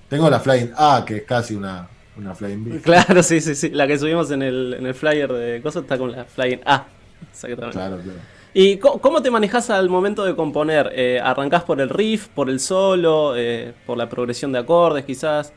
Tengo 0.08 0.30
la 0.30 0.40
Flying 0.40 0.72
A, 0.76 1.04
que 1.06 1.18
es 1.18 1.24
casi 1.24 1.56
una, 1.56 1.88
una 2.18 2.36
Flying 2.36 2.64
B. 2.64 2.82
Claro, 2.82 3.22
sí, 3.24 3.42
sí, 3.42 3.56
sí. 3.56 3.70
La 3.70 3.88
que 3.88 3.98
subimos 3.98 4.32
en 4.32 4.42
el, 4.42 4.76
en 4.76 4.86
el 4.86 4.94
flyer 4.94 5.32
de 5.32 5.62
cosas 5.62 5.84
está 5.84 5.98
con 5.98 6.12
la 6.12 6.26
Flying 6.26 6.62
A. 6.66 6.88
Exactamente. 7.32 7.78
Claro, 7.78 7.98
claro. 7.98 8.39
¿Y 8.62 8.78
cómo 8.78 9.22
te 9.22 9.32
manejas 9.32 9.70
al 9.70 9.88
momento 9.90 10.26
de 10.26 10.36
componer? 10.36 10.92
Eh, 10.94 11.18
¿Arrancás 11.24 11.64
por 11.64 11.80
el 11.80 11.88
riff, 11.88 12.28
por 12.28 12.50
el 12.50 12.60
solo, 12.60 13.38
eh, 13.38 13.74
por 13.86 13.98
la 13.98 14.10
progresión 14.10 14.52
de 14.52 14.60
acordes 14.60 15.06
quizás? 15.06 15.54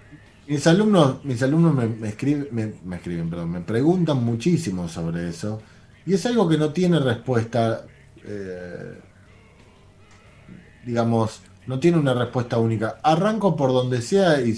Mis 0.46 0.64
alumnos, 0.68 1.24
mis 1.24 1.42
alumnos 1.42 1.74
me, 1.74 1.88
me 1.88 2.10
escriben, 2.10 2.46
me, 2.52 2.74
me 2.84 2.94
escriben, 2.94 3.28
perdón, 3.28 3.50
me 3.50 3.60
preguntan 3.60 4.24
muchísimo 4.24 4.88
sobre 4.88 5.28
eso. 5.28 5.60
Y 6.06 6.14
es 6.14 6.24
algo 6.26 6.48
que 6.48 6.56
no 6.56 6.72
tiene 6.72 7.00
respuesta, 7.00 7.84
eh, 8.24 9.00
digamos, 10.86 11.42
no 11.66 11.80
tiene 11.80 11.98
una 11.98 12.14
respuesta 12.14 12.58
única. 12.58 13.00
Arranco 13.02 13.56
por 13.56 13.72
donde 13.72 14.00
sea 14.00 14.40
y, 14.40 14.56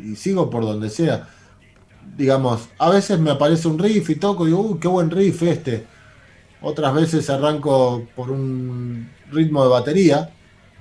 y 0.00 0.16
sigo 0.16 0.50
por 0.50 0.64
donde 0.64 0.90
sea. 0.90 1.28
Digamos, 2.16 2.68
a 2.80 2.90
veces 2.90 3.20
me 3.20 3.30
aparece 3.30 3.68
un 3.68 3.78
riff 3.78 4.10
y 4.10 4.16
toco 4.16 4.42
y 4.42 4.48
digo, 4.48 4.60
uy, 4.60 4.80
qué 4.80 4.88
buen 4.88 5.08
riff 5.08 5.44
este. 5.44 5.99
Otras 6.62 6.94
veces 6.94 7.30
arranco 7.30 8.06
por 8.14 8.30
un 8.30 9.10
ritmo 9.30 9.62
de 9.64 9.70
batería 9.70 10.30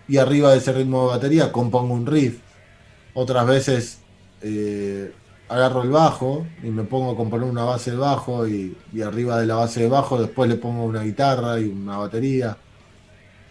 y 0.07 0.17
arriba 0.17 0.51
de 0.51 0.57
ese 0.57 0.73
ritmo 0.73 1.03
de 1.03 1.07
batería 1.09 1.51
compongo 1.51 1.93
un 1.93 2.05
riff. 2.05 2.39
Otras 3.13 3.47
veces 3.47 3.99
eh, 4.41 5.11
agarro 5.47 5.83
el 5.83 5.89
bajo 5.89 6.45
y 6.63 6.67
me 6.69 6.83
pongo 6.83 7.11
a 7.11 7.15
componer 7.15 7.49
una 7.49 7.63
base 7.63 7.91
de 7.91 7.97
bajo 7.97 8.47
y, 8.47 8.77
y 8.93 9.01
arriba 9.01 9.39
de 9.39 9.45
la 9.47 9.55
base 9.55 9.81
de 9.81 9.89
bajo 9.89 10.19
después 10.21 10.49
le 10.49 10.55
pongo 10.57 10.83
una 10.85 11.03
guitarra 11.03 11.59
y 11.59 11.65
una 11.65 11.97
batería. 11.97 12.57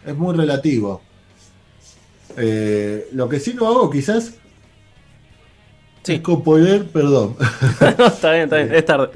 Es 0.05 0.15
muy 0.15 0.35
relativo. 0.35 1.01
Eh, 2.37 3.09
lo 3.13 3.27
que 3.27 3.39
sí 3.39 3.53
lo 3.53 3.67
hago 3.67 3.89
quizás 3.89 4.27
es 4.27 4.39
Sí, 6.03 6.21
componer, 6.21 6.87
perdón. 6.87 7.35
está 7.81 8.31
bien, 8.31 8.43
está 8.45 8.57
bien, 8.57 8.73
es 8.73 8.85
tarde. 8.85 9.09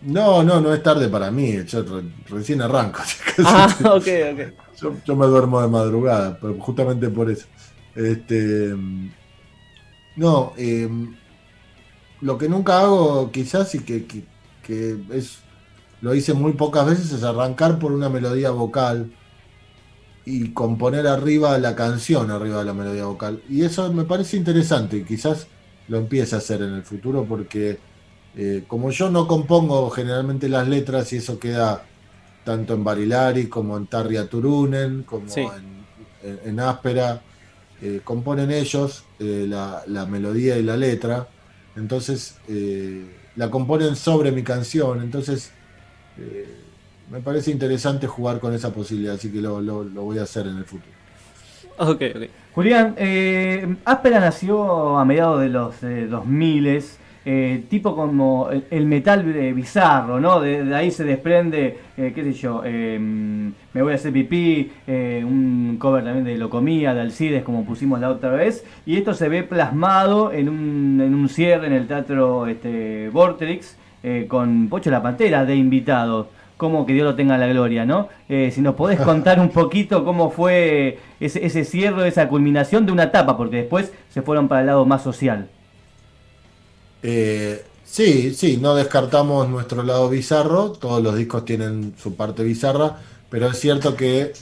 No, 0.00 0.42
no, 0.42 0.60
no 0.60 0.72
es 0.72 0.82
tarde 0.82 1.08
para 1.10 1.30
mí, 1.30 1.62
yo 1.66 1.82
re- 1.82 2.14
recién 2.26 2.62
arranco. 2.62 3.00
Ah, 3.42 3.66
ok, 3.96 4.06
ok. 4.32 4.40
Yo, 4.76 5.02
yo 5.04 5.16
me 5.16 5.26
duermo 5.26 5.60
de 5.60 5.68
madrugada, 5.68 6.38
pero 6.40 6.58
justamente 6.60 7.10
por 7.10 7.30
eso. 7.30 7.48
Este, 7.94 8.74
no, 10.14 10.54
eh, 10.56 10.88
lo 12.20 12.38
que 12.38 12.48
nunca 12.48 12.80
hago 12.80 13.30
quizás 13.32 13.74
y 13.74 13.84
que, 13.84 14.06
que- 14.06 14.28
que 14.62 15.04
es 15.10 15.46
lo 16.00 16.14
hice 16.14 16.34
muy 16.34 16.54
pocas 16.54 16.86
veces 16.86 17.12
es 17.12 17.22
arrancar 17.24 17.78
por 17.78 17.92
una 17.92 18.08
melodía 18.10 18.50
vocal 18.50 19.16
y 20.24 20.52
componer 20.52 21.06
arriba 21.06 21.58
la 21.58 21.74
canción 21.74 22.30
arriba 22.30 22.58
de 22.60 22.64
la 22.66 22.74
melodía 22.74 23.06
vocal. 23.06 23.42
Y 23.48 23.62
eso 23.64 23.92
me 23.92 24.04
parece 24.04 24.36
interesante 24.36 24.98
y 24.98 25.04
quizás 25.04 25.50
lo 25.86 25.98
empiece 25.98 26.34
a 26.34 26.38
hacer 26.38 26.62
en 26.62 26.74
el 26.74 26.84
futuro 26.84 27.26
porque 27.26 27.84
eh, 28.34 28.64
como 28.66 28.90
yo 28.90 29.10
no 29.10 29.26
compongo 29.26 29.90
generalmente 29.90 30.48
las 30.48 30.68
letras 30.68 31.12
y 31.12 31.16
eso 31.18 31.38
queda 31.38 31.90
tanto 32.44 32.74
en 32.74 32.84
Barilari 32.84 33.48
como 33.48 33.76
en 33.76 33.86
Tarria 33.86 34.28
Turunen, 34.28 35.02
como 35.04 35.26
Sí. 35.28 35.40
en, 35.52 35.88
en- 36.22 36.40
en 36.44 36.60
Áspera, 36.60 37.22
eh, 37.80 38.00
componen 38.04 38.50
ellos 38.50 39.04
eh, 39.18 39.46
la, 39.48 39.82
la 39.86 40.06
melodía 40.06 40.58
y 40.58 40.62
la 40.62 40.76
letra, 40.76 41.28
entonces 41.76 42.36
eh, 42.48 43.06
la 43.36 43.50
componen 43.50 43.96
sobre 43.96 44.32
mi 44.32 44.42
canción, 44.42 45.02
entonces 45.02 45.50
eh, 46.18 46.46
me 47.10 47.20
parece 47.20 47.50
interesante 47.50 48.06
jugar 48.06 48.40
con 48.40 48.54
esa 48.54 48.72
posibilidad, 48.72 49.14
así 49.16 49.30
que 49.32 49.40
lo, 49.40 49.60
lo- 49.60 49.84
lo 49.84 50.02
voy 50.04 50.18
a 50.18 50.22
hacer 50.24 50.46
en 50.46 50.56
el 50.58 50.64
futuro. 50.64 50.92
Ok, 51.78 52.02
ok. 52.14 52.22
Julián, 52.52 52.94
eh, 52.98 53.76
Áspera 53.84 54.20
nació 54.20 54.98
a 54.98 55.04
mediados 55.04 55.40
de 55.40 55.48
los 55.48 55.82
eh, 55.82 56.06
2000 56.06 56.66
eh, 57.24 57.64
tipo 57.68 57.94
como 57.94 58.48
el, 58.70 58.86
metal 58.86 59.22
bizarro, 59.54 60.20
¿no? 60.20 60.40
De, 60.40 60.74
ahí 60.74 60.90
se 60.90 61.04
desprende, 61.04 61.78
eh, 61.96 62.12
qué 62.14 62.24
sé 62.24 62.32
yo, 62.32 62.62
eh, 62.64 62.98
Me 62.98 63.82
voy 63.82 63.92
a 63.92 63.96
hacer 63.96 64.12
pipí, 64.12 64.70
eh, 64.86 65.22
un 65.24 65.76
cover 65.78 66.04
también 66.04 66.24
de 66.24 66.36
Locomía, 66.38 66.94
de 66.94 67.00
Alcides, 67.02 67.42
como 67.42 67.64
pusimos 67.64 68.00
la 68.00 68.10
otra 68.10 68.30
vez, 68.30 68.64
y 68.86 68.96
esto 68.96 69.14
se 69.14 69.28
ve 69.28 69.42
plasmado 69.42 70.32
en 70.32 70.48
un, 70.48 71.00
en 71.04 71.14
un 71.14 71.28
cierre 71.28 71.66
en 71.66 71.74
el 71.74 71.86
teatro 71.86 72.46
este, 72.46 73.08
Vortex, 73.10 73.76
con 74.28 74.68
Pocho 74.70 74.90
la 74.90 75.02
Pantera 75.02 75.44
de 75.44 75.56
invitado 75.56 76.28
como 76.60 76.84
que 76.84 76.92
Dios 76.92 77.06
lo 77.06 77.14
tenga 77.14 77.36
en 77.36 77.40
la 77.40 77.46
gloria, 77.46 77.86
¿no? 77.86 78.08
Eh, 78.28 78.50
si 78.52 78.60
nos 78.60 78.74
podés 78.74 79.00
contar 79.00 79.40
un 79.40 79.48
poquito 79.48 80.04
cómo 80.04 80.28
fue 80.30 80.98
ese, 81.18 81.46
ese 81.46 81.64
cierre, 81.64 82.06
esa 82.06 82.28
culminación 82.28 82.84
de 82.84 82.92
una 82.92 83.04
etapa, 83.04 83.38
porque 83.38 83.56
después 83.56 83.94
se 84.10 84.20
fueron 84.20 84.46
para 84.46 84.60
el 84.60 84.66
lado 84.66 84.84
más 84.84 85.02
social. 85.02 85.48
Eh, 87.02 87.64
sí, 87.84 88.34
sí, 88.34 88.58
no 88.58 88.74
descartamos 88.74 89.48
nuestro 89.48 89.82
lado 89.82 90.08
bizarro, 90.08 90.72
todos 90.72 91.02
los 91.02 91.16
discos 91.16 91.44
tienen 91.44 91.94
su 91.98 92.14
parte 92.14 92.42
bizarra, 92.42 92.98
pero 93.30 93.48
es 93.48 93.58
cierto 93.58 93.96
que 93.96 94.32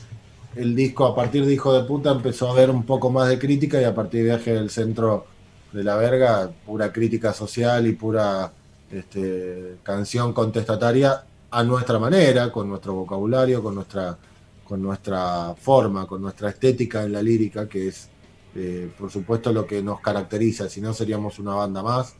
el 0.56 0.74
disco 0.74 1.06
a 1.06 1.14
partir 1.14 1.46
de 1.46 1.54
Hijo 1.54 1.72
de 1.72 1.84
Puta 1.84 2.10
empezó 2.10 2.50
a 2.50 2.54
ver 2.54 2.70
un 2.70 2.84
poco 2.84 3.10
más 3.10 3.28
de 3.28 3.38
crítica 3.38 3.80
y 3.80 3.84
a 3.84 3.94
partir 3.94 4.20
de 4.20 4.26
Viaje 4.26 4.54
del 4.54 4.70
Centro 4.70 5.26
de 5.72 5.84
la 5.84 5.96
Verga, 5.96 6.50
pura 6.66 6.92
crítica 6.92 7.32
social 7.32 7.86
y 7.86 7.92
pura 7.92 8.52
este, 8.90 9.76
canción 9.82 10.32
contestataria 10.32 11.24
a 11.50 11.62
nuestra 11.62 11.98
manera, 11.98 12.50
con 12.50 12.68
nuestro 12.68 12.94
vocabulario, 12.94 13.62
con 13.62 13.74
nuestra, 13.74 14.16
con 14.64 14.82
nuestra 14.82 15.54
forma, 15.54 16.06
con 16.06 16.22
nuestra 16.22 16.50
estética 16.50 17.04
en 17.04 17.12
la 17.12 17.22
lírica, 17.22 17.68
que 17.68 17.88
es 17.88 18.08
eh, 18.54 18.90
por 18.98 19.10
supuesto 19.10 19.52
lo 19.52 19.66
que 19.66 19.82
nos 19.82 20.00
caracteriza, 20.00 20.68
si 20.68 20.80
no 20.80 20.92
seríamos 20.92 21.38
una 21.38 21.54
banda 21.54 21.82
más 21.82 22.14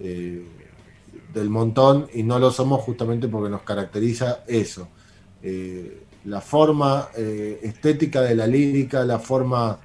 eh, 0.00 0.42
del 1.32 1.50
montón 1.50 2.08
y 2.12 2.22
no 2.22 2.38
lo 2.38 2.50
somos 2.50 2.80
justamente 2.80 3.28
porque 3.28 3.50
nos 3.50 3.62
caracteriza 3.62 4.44
eso. 4.46 4.88
Eh, 5.42 6.04
la 6.24 6.40
forma 6.40 7.08
eh, 7.16 7.60
estética 7.62 8.22
de 8.22 8.34
la 8.34 8.46
lírica, 8.46 9.04
la 9.04 9.18
forma 9.18 9.78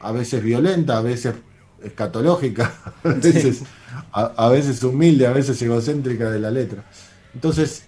a 0.00 0.12
veces 0.12 0.42
violenta, 0.42 0.98
a 0.98 1.02
veces 1.02 1.34
escatológica, 1.82 2.72
a 3.04 3.08
veces, 3.08 3.62
a, 4.12 4.22
a 4.36 4.48
veces 4.48 4.82
humilde, 4.84 5.26
a 5.26 5.32
veces 5.32 5.60
egocéntrica 5.60 6.30
de 6.30 6.38
la 6.40 6.50
letra. 6.50 6.84
Entonces, 7.34 7.86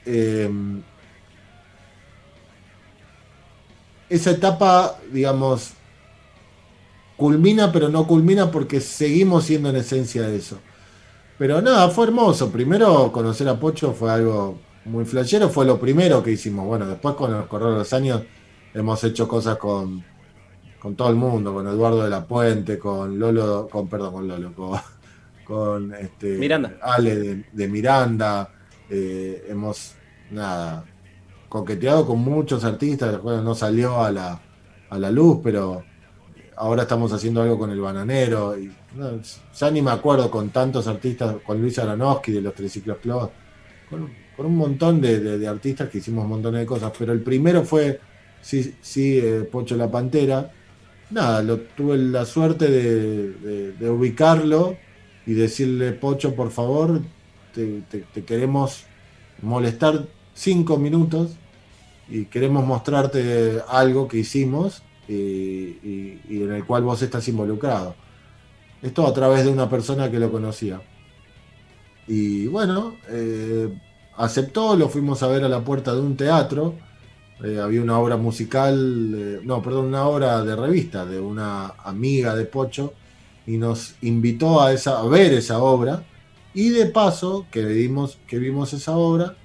esa 4.08 4.30
etapa, 4.30 4.98
digamos, 5.12 5.72
culmina, 7.16 7.72
pero 7.72 7.88
no 7.88 8.06
culmina 8.06 8.50
porque 8.50 8.80
seguimos 8.80 9.44
siendo 9.44 9.70
en 9.70 9.76
esencia 9.76 10.28
eso. 10.28 10.60
Pero 11.38 11.60
nada, 11.62 11.90
fue 11.90 12.06
hermoso. 12.06 12.50
Primero 12.50 13.10
conocer 13.12 13.48
a 13.48 13.58
Pocho 13.58 13.92
fue 13.92 14.10
algo 14.12 14.62
muy 14.84 15.04
flashero, 15.04 15.48
fue 15.48 15.66
lo 15.66 15.78
primero 15.80 16.22
que 16.22 16.32
hicimos. 16.32 16.66
Bueno, 16.66 16.86
después 16.86 17.14
con 17.16 17.34
el 17.34 17.46
correr 17.48 17.70
de 17.70 17.78
los 17.78 17.92
años 17.92 18.22
hemos 18.72 19.02
hecho 19.04 19.28
cosas 19.28 19.56
con, 19.58 20.04
con 20.78 20.96
todo 20.96 21.08
el 21.10 21.16
mundo, 21.16 21.52
con 21.54 21.66
Eduardo 21.66 22.04
de 22.04 22.10
la 22.10 22.26
Puente, 22.26 22.78
con 22.78 23.18
Lolo, 23.18 23.68
con 23.70 23.88
perdón, 23.88 24.12
con 24.14 24.28
Lolo, 24.28 24.54
con, 24.54 24.80
con 25.44 25.94
este, 25.94 26.38
Miranda. 26.38 26.78
Ale 26.82 27.16
de, 27.16 27.44
de 27.52 27.68
Miranda. 27.68 28.50
eh, 28.90 29.44
hemos 29.48 29.94
nada 30.30 30.84
coqueteado 31.48 32.06
con 32.06 32.18
muchos 32.20 32.64
artistas, 32.64 33.20
bueno, 33.22 33.42
no 33.42 33.54
salió 33.54 34.02
a 34.02 34.10
la, 34.10 34.40
a 34.90 34.98
la 34.98 35.10
luz, 35.10 35.38
pero 35.42 35.84
ahora 36.56 36.82
estamos 36.82 37.12
haciendo 37.12 37.42
algo 37.42 37.58
con 37.58 37.70
el 37.70 37.80
bananero. 37.80 38.58
Y, 38.58 38.72
ya 39.58 39.70
ni 39.70 39.82
me 39.82 39.90
acuerdo 39.90 40.30
con 40.30 40.50
tantos 40.50 40.86
artistas, 40.86 41.36
con 41.44 41.60
Luis 41.60 41.78
Aronofsky 41.78 42.32
de 42.32 42.40
los 42.40 42.54
Triciclos 42.54 42.98
Club, 42.98 43.30
con, 43.90 44.10
con 44.36 44.46
un 44.46 44.56
montón 44.56 45.00
de, 45.00 45.46
artistas 45.48 45.88
que 45.90 45.98
hicimos 45.98 46.24
un 46.24 46.30
montón 46.30 46.54
de 46.54 46.66
cosas. 46.66 46.92
Pero 46.98 47.12
el 47.12 47.22
primero 47.22 47.64
fue, 47.64 48.00
sí, 48.40 48.74
sí 48.80 49.18
eh, 49.18 49.48
Pocho 49.50 49.76
la 49.76 49.90
Pantera. 49.90 50.50
Nada, 51.10 51.42
lo, 51.42 51.60
tuve 51.60 51.96
la 51.98 52.24
suerte 52.24 52.68
de, 52.70 53.72
de- 53.72 53.90
ubicarlo 53.90 54.76
y 55.26 55.34
decirle, 55.34 55.92
Pocho, 55.92 56.34
por 56.34 56.50
favor, 56.50 57.00
te- 57.52 57.82
te 58.12 58.24
queremos 58.24 58.84
molestar 59.42 60.06
cinco 60.34 60.76
minutos 60.78 61.32
y 62.08 62.26
queremos 62.26 62.66
mostrarte 62.66 63.60
algo 63.68 64.08
que 64.08 64.18
hicimos 64.18 64.82
y, 65.08 66.18
en 66.28 66.52
el 66.52 66.64
cual 66.64 66.82
vos 66.82 67.02
estás 67.02 67.26
involucrado. 67.28 67.94
Esto 68.82 69.06
a 69.06 69.14
través 69.14 69.44
de 69.44 69.50
una 69.50 69.68
persona 69.68 70.10
que 70.10 70.18
lo 70.18 70.30
conocía. 70.30 70.80
Y 72.06 72.46
bueno, 72.48 72.96
eh, 73.08 73.68
aceptó, 74.16 74.76
lo 74.76 74.88
fuimos 74.88 75.22
a 75.22 75.28
ver 75.28 75.44
a 75.44 75.48
la 75.48 75.64
puerta 75.64 75.94
de 75.94 76.00
un 76.00 76.16
teatro. 76.16 76.74
Eh, 77.42 77.58
había 77.60 77.82
una 77.82 77.98
obra 77.98 78.16
musical, 78.16 79.14
eh, 79.16 79.40
no, 79.42 79.62
perdón, 79.62 79.86
una 79.86 80.06
obra 80.06 80.44
de 80.44 80.54
revista 80.54 81.04
de 81.04 81.18
una 81.18 81.74
amiga 81.82 82.34
de 82.36 82.44
Pocho 82.44 82.94
y 83.46 83.56
nos 83.56 83.94
invitó 84.02 84.62
a, 84.62 84.72
esa, 84.72 85.02
ver 85.04 85.34
esa 85.34 85.58
obra 85.58 86.02
Y 86.54 86.70
de 86.70 86.86
paso, 86.86 87.46
que 87.50 87.64
vimos, 87.64 88.18
que 88.26 88.38
vimos 88.38 88.72
esa 88.72 88.96
obra, 88.96 89.36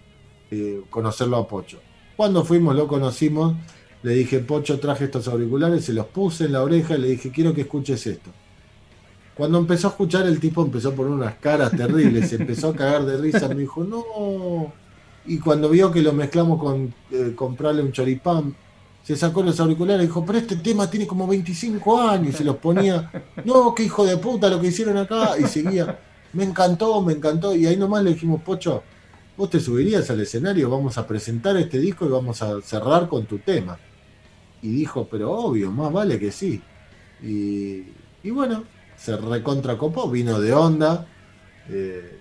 conocerlo 0.90 1.38
a 1.38 1.48
Pocho. 1.48 1.80
Cuando 2.16 2.44
fuimos, 2.44 2.76
lo 2.76 2.88
conocimos, 2.88 3.56
le 4.02 4.14
dije, 4.14 4.40
Pocho, 4.40 4.80
traje 4.80 5.06
estos 5.06 5.28
auriculares, 5.28 5.86
se 5.86 5.94
los 5.94 6.06
puse 6.08 6.46
en 6.46 6.54
la 6.54 6.64
oreja 6.64 6.96
y 6.96 7.02
le 7.02 7.08
dije, 7.10 7.32
quiero 7.32 7.54
que 7.54 7.62
escuches 7.62 8.06
esto. 8.08 8.32
Cuando 9.36 9.58
empezó 9.58 9.88
a 9.88 9.92
escuchar, 9.92 10.26
el 10.26 10.40
tipo 10.40 10.62
empezó 10.62 10.90
a 10.90 10.96
poner 10.96 11.14
unas 11.14 11.36
caras 11.36 11.72
terribles, 11.72 12.30
se 12.30 12.36
empezó 12.36 12.70
a 12.70 12.76
cagar 12.76 13.06
de 13.06 13.18
risa, 13.18 13.48
me 13.50 13.62
dijo, 13.62 13.84
no. 13.84 14.74
Y 15.26 15.40
cuando 15.40 15.70
vio 15.70 15.92
que 15.92 16.02
lo 16.02 16.12
mezclamos 16.14 16.60
con 16.60 16.94
eh, 17.12 17.34
comprarle 17.36 17.82
un 17.82 17.92
choripán, 17.92 18.56
se 19.04 19.16
sacó 19.16 19.42
los 19.42 19.60
auriculares 19.60 20.04
y 20.04 20.08
dijo, 20.08 20.26
pero 20.26 20.40
este 20.40 20.58
tema 20.58 20.90
tiene 20.90 21.08
como 21.08 21.26
25 21.26 22.02
años, 22.02 22.34
y 22.34 22.38
se 22.38 22.44
los 22.44 22.58
ponía, 22.58 23.10
no, 23.46 23.74
qué 23.74 23.84
hijo 23.84 24.06
de 24.06 24.18
puta 24.18 24.50
lo 24.50 24.60
que 24.60 24.68
hicieron 24.68 24.98
acá, 24.98 25.32
y 25.40 25.44
seguía, 25.46 26.00
me 26.34 26.44
encantó, 26.44 27.02
me 27.02 27.14
encantó, 27.14 27.56
y 27.56 27.66
ahí 27.66 27.78
nomás 27.78 28.04
le 28.04 28.12
dijimos, 28.12 28.42
Pocho, 28.42 28.84
vos 29.38 29.50
te 29.50 29.60
subirías 29.62 30.10
al 30.10 30.20
escenario, 30.20 30.70
vamos 30.70 30.98
a 30.98 31.08
presentar 31.08 31.56
este 31.56 31.80
disco 31.80 32.06
y 32.06 32.10
vamos 32.10 32.42
a 32.42 32.62
cerrar 32.62 33.08
con 33.08 33.26
tu 33.26 33.40
tema. 33.40 33.80
Y 34.62 34.70
dijo, 34.70 35.08
pero 35.10 35.32
obvio, 35.32 35.72
más 35.72 35.92
vale 35.92 36.20
que 36.20 36.32
sí. 36.32 36.62
Y, 37.22 38.30
bueno, 38.30 38.64
se 38.98 39.16
recontracopó, 39.16 40.10
vino 40.10 40.40
de 40.40 40.54
onda, 40.54 41.06
eh, 41.70 42.18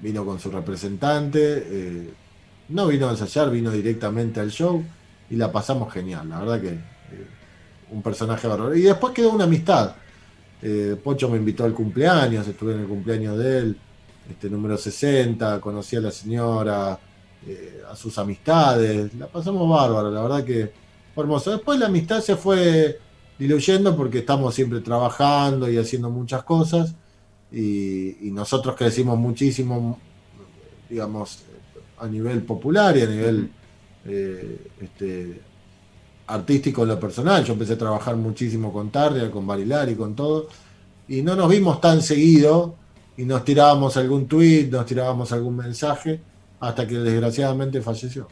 vino 0.00 0.24
con 0.24 0.38
su 0.38 0.50
representante, 0.50 1.38
eh, 1.66 2.10
no 2.68 2.86
vino 2.86 3.08
a 3.08 3.10
ensayar, 3.10 3.50
vino 3.50 3.70
directamente 3.70 4.40
al 4.40 4.50
show 4.50 4.82
y 5.30 5.36
la 5.36 5.50
pasamos 5.50 5.92
genial, 5.92 6.28
la 6.28 6.40
verdad 6.40 6.60
que 6.60 6.68
eh, 6.68 7.26
un 7.90 8.02
personaje 8.02 8.46
bárbaro. 8.48 8.74
Y 8.74 8.82
después 8.82 9.12
quedó 9.12 9.30
una 9.30 9.44
amistad. 9.44 9.94
Pocho 11.04 11.28
me 11.28 11.36
invitó 11.36 11.64
al 11.64 11.74
cumpleaños, 11.74 12.48
estuve 12.48 12.72
en 12.72 12.80
el 12.80 12.86
cumpleaños 12.86 13.38
de 13.38 13.58
él, 13.58 13.78
este 14.28 14.50
número 14.50 14.76
60, 14.76 15.60
conocí 15.60 15.94
a 15.94 16.00
la 16.00 16.10
señora, 16.10 16.98
a 17.88 17.94
sus 17.94 18.18
amistades, 18.18 19.14
la 19.14 19.28
pasamos 19.28 19.68
bárbaro, 19.68 20.10
la 20.10 20.22
verdad 20.22 20.44
que 20.44 20.72
hermoso. 21.24 21.50
Después 21.50 21.78
la 21.78 21.86
amistad 21.86 22.20
se 22.20 22.36
fue 22.36 22.98
diluyendo 23.38 23.96
porque 23.96 24.18
estamos 24.18 24.54
siempre 24.54 24.80
trabajando 24.80 25.70
y 25.70 25.76
haciendo 25.76 26.10
muchas 26.10 26.42
cosas 26.44 26.94
y, 27.52 28.30
nosotros 28.32 28.76
crecimos 28.76 29.18
muchísimo, 29.18 29.98
digamos, 30.90 31.42
a 31.98 32.06
nivel 32.06 32.42
popular 32.42 32.96
y 32.96 33.02
a 33.02 33.06
nivel 33.06 33.50
eh, 34.04 34.70
este, 34.80 35.40
artístico 36.26 36.82
en 36.82 36.88
lo 36.88 37.00
personal. 37.00 37.44
Yo 37.44 37.54
empecé 37.54 37.74
a 37.74 37.78
trabajar 37.78 38.16
muchísimo 38.16 38.72
con 38.72 38.90
Tarria, 38.90 39.30
con 39.30 39.46
Barilari, 39.46 39.94
con 39.94 40.14
todo, 40.14 40.48
y 41.08 41.22
no 41.22 41.34
nos 41.34 41.48
vimos 41.48 41.80
tan 41.80 42.02
seguido 42.02 42.74
y 43.16 43.24
nos 43.24 43.44
tirábamos 43.44 43.96
algún 43.96 44.26
tweet, 44.26 44.68
nos 44.70 44.84
tirábamos 44.84 45.32
algún 45.32 45.56
mensaje, 45.56 46.20
hasta 46.60 46.86
que 46.86 46.98
desgraciadamente 46.98 47.80
falleció. 47.80 48.28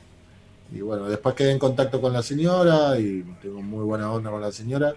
Y 0.74 0.80
bueno, 0.80 1.08
después 1.08 1.36
quedé 1.36 1.52
en 1.52 1.58
contacto 1.60 2.00
con 2.00 2.12
la 2.12 2.22
señora 2.22 2.98
y 2.98 3.22
tengo 3.40 3.62
muy 3.62 3.84
buena 3.84 4.10
onda 4.10 4.30
con 4.30 4.40
la 4.40 4.50
señora. 4.50 4.94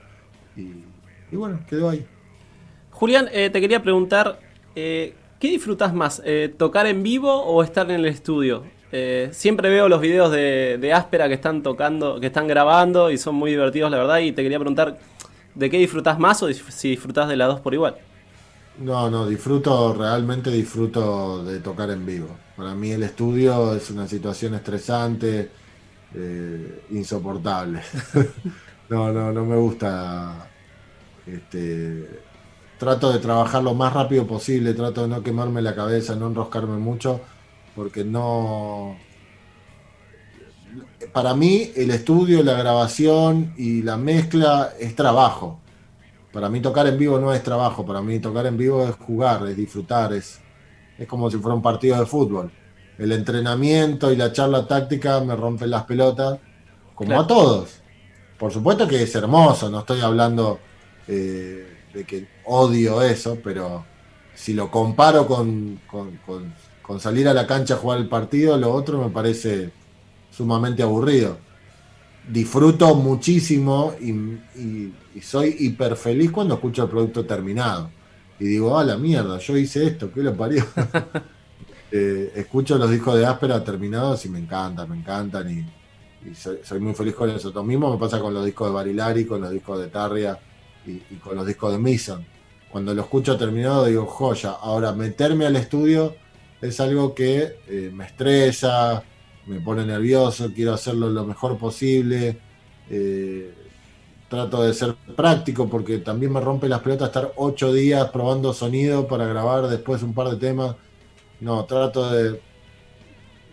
Y, 0.55 1.35
bueno, 1.35 1.59
quedó 1.69 1.89
ahí. 1.89 2.03
Julián, 2.89 3.29
eh, 3.31 3.51
te 3.51 3.61
quería 3.61 3.83
preguntar, 3.83 4.39
eh, 4.75 5.13
¿qué 5.39 5.49
disfrutas 5.49 5.93
más? 5.93 6.19
Eh, 6.25 6.51
¿Tocar 6.57 6.87
en 6.87 7.03
vivo 7.03 7.31
o 7.43 7.61
estar 7.63 7.89
en 7.91 7.97
el 7.97 8.05
estudio? 8.05 8.63
siempre 9.31 9.69
veo 9.69 9.89
los 9.89 9.99
videos 9.99 10.31
de, 10.31 10.91
Áspera 10.95 11.27
que 11.27 11.33
están 11.33 11.61
tocando, 11.61 12.21
que 12.21 12.27
están 12.27 12.47
grabando 12.47 13.11
y 13.11 13.17
son 13.17 13.35
muy 13.35 13.51
divertidos, 13.51 13.91
la 13.91 13.97
verdad. 13.97 14.19
Y 14.19 14.31
te 14.31 14.41
quería 14.41 14.57
preguntar, 14.57 14.97
¿de 15.53 15.69
qué 15.69 15.77
disfrutas 15.77 16.17
más 16.17 16.41
o 16.41 16.51
si 16.51 16.89
disfrutas 16.89 17.27
de 17.27 17.35
las 17.35 17.49
dos 17.49 17.59
por 17.59 17.73
igual? 17.73 17.97
No, 18.79 19.09
no, 19.09 19.27
disfruto, 19.27 19.93
realmente 19.93 20.49
disfruto 20.49 21.43
de 21.43 21.59
tocar 21.59 21.91
en 21.91 22.05
vivo. 22.05 22.29
Para 22.55 22.73
mí 22.73 22.91
el 22.91 23.03
estudio 23.03 23.75
es 23.75 23.91
una 23.91 24.07
situación 24.07 24.55
estresante, 24.55 25.49
eh, 26.17 26.83
insoportable. 26.91 27.81
no, 28.89 29.11
no, 29.13 29.31
no 29.31 29.45
me 29.45 29.55
gusta. 29.55 30.49
Este, 31.25 32.21
trato 32.77 33.11
de 33.11 33.19
trabajar 33.19 33.63
lo 33.63 33.73
más 33.73 33.93
rápido 33.93 34.25
posible, 34.25 34.73
trato 34.73 35.03
de 35.03 35.07
no 35.09 35.23
quemarme 35.23 35.61
la 35.61 35.75
cabeza, 35.75 36.15
no 36.15 36.27
enroscarme 36.27 36.77
mucho, 36.77 37.21
porque 37.75 38.03
no. 38.03 38.97
Para 41.13 41.33
mí 41.33 41.71
el 41.75 41.91
estudio, 41.91 42.43
la 42.43 42.53
grabación 42.53 43.53
y 43.57 43.81
la 43.81 43.97
mezcla 43.97 44.73
es 44.79 44.95
trabajo. 44.95 45.59
Para 46.31 46.49
mí 46.49 46.59
tocar 46.61 46.87
en 46.87 46.97
vivo 46.97 47.19
no 47.19 47.33
es 47.33 47.41
trabajo, 47.41 47.85
para 47.85 48.01
mí 48.01 48.19
tocar 48.19 48.45
en 48.45 48.57
vivo 48.57 48.87
es 48.87 48.95
jugar, 48.95 49.47
es 49.47 49.57
disfrutar, 49.57 50.13
es, 50.13 50.39
es 50.97 51.07
como 51.07 51.31
si 51.31 51.37
fuera 51.37 51.55
un 51.55 51.61
partido 51.61 51.99
de 51.99 52.05
fútbol. 52.05 52.51
El 52.97 53.11
entrenamiento 53.11 54.11
y 54.11 54.15
la 54.15 54.31
charla 54.31 54.67
táctica 54.67 55.19
me 55.21 55.35
rompen 55.35 55.69
las 55.69 55.83
pelotas, 55.83 56.39
como 56.95 57.19
a 57.19 57.27
todos. 57.27 57.81
Por 58.37 58.51
supuesto 58.51 58.87
que 58.87 59.01
es 59.03 59.15
hermoso, 59.15 59.69
no 59.69 59.79
estoy 59.79 60.01
hablando 60.01 60.59
eh, 61.07 61.77
de 61.93 62.03
que 62.05 62.27
odio 62.45 63.01
eso, 63.01 63.37
pero 63.43 63.85
si 64.33 64.53
lo 64.53 64.69
comparo 64.69 65.27
con, 65.27 65.79
con, 65.87 66.99
salir 66.99 67.27
a 67.27 67.33
la 67.33 67.45
cancha 67.45 67.75
a 67.75 67.77
jugar 67.77 67.99
el 67.99 68.07
partido, 68.07 68.57
lo 68.57 68.71
otro 68.73 69.03
me 69.03 69.09
parece 69.09 69.71
sumamente 70.31 70.83
aburrido. 70.83 71.37
Disfruto 72.27 72.95
muchísimo 72.95 73.93
y, 73.99 74.11
y 75.15 75.21
soy 75.21 75.55
hiper 75.59 75.95
feliz 75.95 76.31
cuando 76.31 76.55
escucho 76.55 76.83
el 76.83 76.89
producto 76.89 77.25
terminado 77.25 77.89
y 78.39 78.45
digo, 78.45 78.77
ah, 78.77 78.83
la 78.83 78.97
mierda, 78.97 79.39
yo 79.39 79.57
hice 79.57 79.87
esto, 79.87 80.11
¿qué 80.11 80.21
lo 80.21 80.35
parió? 80.35 80.65
Eh, 81.91 82.33
escucho 82.35 82.77
los 82.77 82.91
discos 82.91 83.17
de 83.17 83.25
Áspera 83.25 83.63
terminados 83.63 84.25
y 84.25 84.29
me 84.29 84.39
encantan, 84.39 84.89
me 84.89 84.97
encantan 84.97 85.49
y, 85.49 85.65
soy, 86.35 86.79
muy 86.79 86.93
feliz 86.93 87.15
con 87.15 87.29
eso. 87.29 87.51
Lo 87.51 87.63
mismo 87.63 87.91
me 87.91 87.97
pasa 87.97 88.19
con 88.19 88.33
los 88.33 88.45
discos 88.45 88.67
de 88.67 88.73
Barilari, 88.73 89.25
con 89.25 89.41
los 89.41 89.51
discos 89.51 89.79
de 89.79 89.87
Tarria 89.87 90.37
y, 90.85 90.99
con 91.15 91.35
los 91.35 91.45
discos 91.45 91.71
de 91.71 91.79
Mason. 91.79 92.25
Cuando 92.69 92.93
lo 92.93 93.01
escucho 93.01 93.37
terminado 93.37 93.85
digo, 93.85 94.05
joya, 94.05 94.51
ahora 94.51 94.91
meterme 94.91 95.45
al 95.45 95.55
estudio 95.55 96.15
es 96.61 96.79
algo 96.79 97.15
que 97.15 97.59
eh, 97.67 97.91
me 97.93 98.05
estresa, 98.05 99.03
me 99.45 99.61
pone 99.61 99.85
nervioso, 99.85 100.51
quiero 100.53 100.73
hacerlo 100.73 101.09
lo 101.09 101.25
mejor 101.25 101.57
posible. 101.57 102.37
Eh, 102.89 103.53
trato 104.29 104.63
de 104.63 104.73
ser 104.73 104.95
práctico 105.15 105.69
porque 105.69 105.99
también 105.99 106.33
me 106.33 106.41
rompe 106.41 106.67
las 106.67 106.81
pelotas 106.81 107.07
estar 107.07 107.31
ocho 107.37 107.71
días 107.71 108.09
probando 108.11 108.53
sonido 108.53 109.07
para 109.07 109.25
grabar 109.25 109.67
después 109.67 110.03
un 110.03 110.13
par 110.13 110.29
de 110.29 110.35
temas. 110.37 110.75
No, 111.39 111.65
trato 111.65 112.11
de 112.11 112.41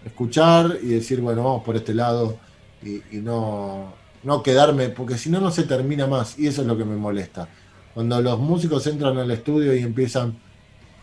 escuchar 0.05 0.79
y 0.83 0.88
decir, 0.88 1.20
bueno, 1.20 1.44
vamos 1.44 1.64
por 1.64 1.77
este 1.77 1.94
lado 1.94 2.38
y, 2.83 3.03
no, 3.16 3.94
no 4.23 4.42
quedarme, 4.42 4.90
porque 4.90 5.16
si 5.16 5.31
no, 5.31 5.40
no 5.40 5.51
se 5.51 5.64
termina 5.64 6.07
más 6.07 6.38
y 6.38 6.47
eso 6.47 6.62
es 6.62 6.66
lo 6.66 6.77
que 6.77 6.85
me 6.85 6.97
molesta. 6.97 7.49
Cuando 7.94 8.20
los 8.20 8.38
músicos 8.38 8.87
entran 8.87 9.16
al 9.18 9.31
estudio 9.31 9.75
y 9.75 9.81
empiezan, 9.81 10.37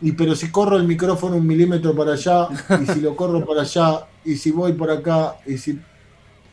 y 0.02 0.12
pero 0.12 0.36
si 0.36 0.52
corro 0.52 0.78
el 0.78 0.88
micrófono 0.88 1.36
un 1.38 1.48
milímetro 1.48 1.96
para 1.96 2.14
allá, 2.14 2.48
y 2.82 2.86
si 2.86 3.02
lo 3.02 3.16
corro 3.16 3.46
para 3.46 3.62
allá, 3.62 4.08
y 4.26 4.36
si 4.36 4.52
voy 4.52 4.74
por 4.74 4.92
acá, 4.92 5.38
y 5.46 5.58
si... 5.58 5.80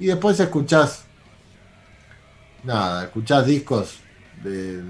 Y 0.00 0.06
después 0.06 0.38
escuchás 0.38 1.04
nada, 2.62 3.04
escuchás 3.04 3.46
discos 3.46 3.98
de, 4.42 4.82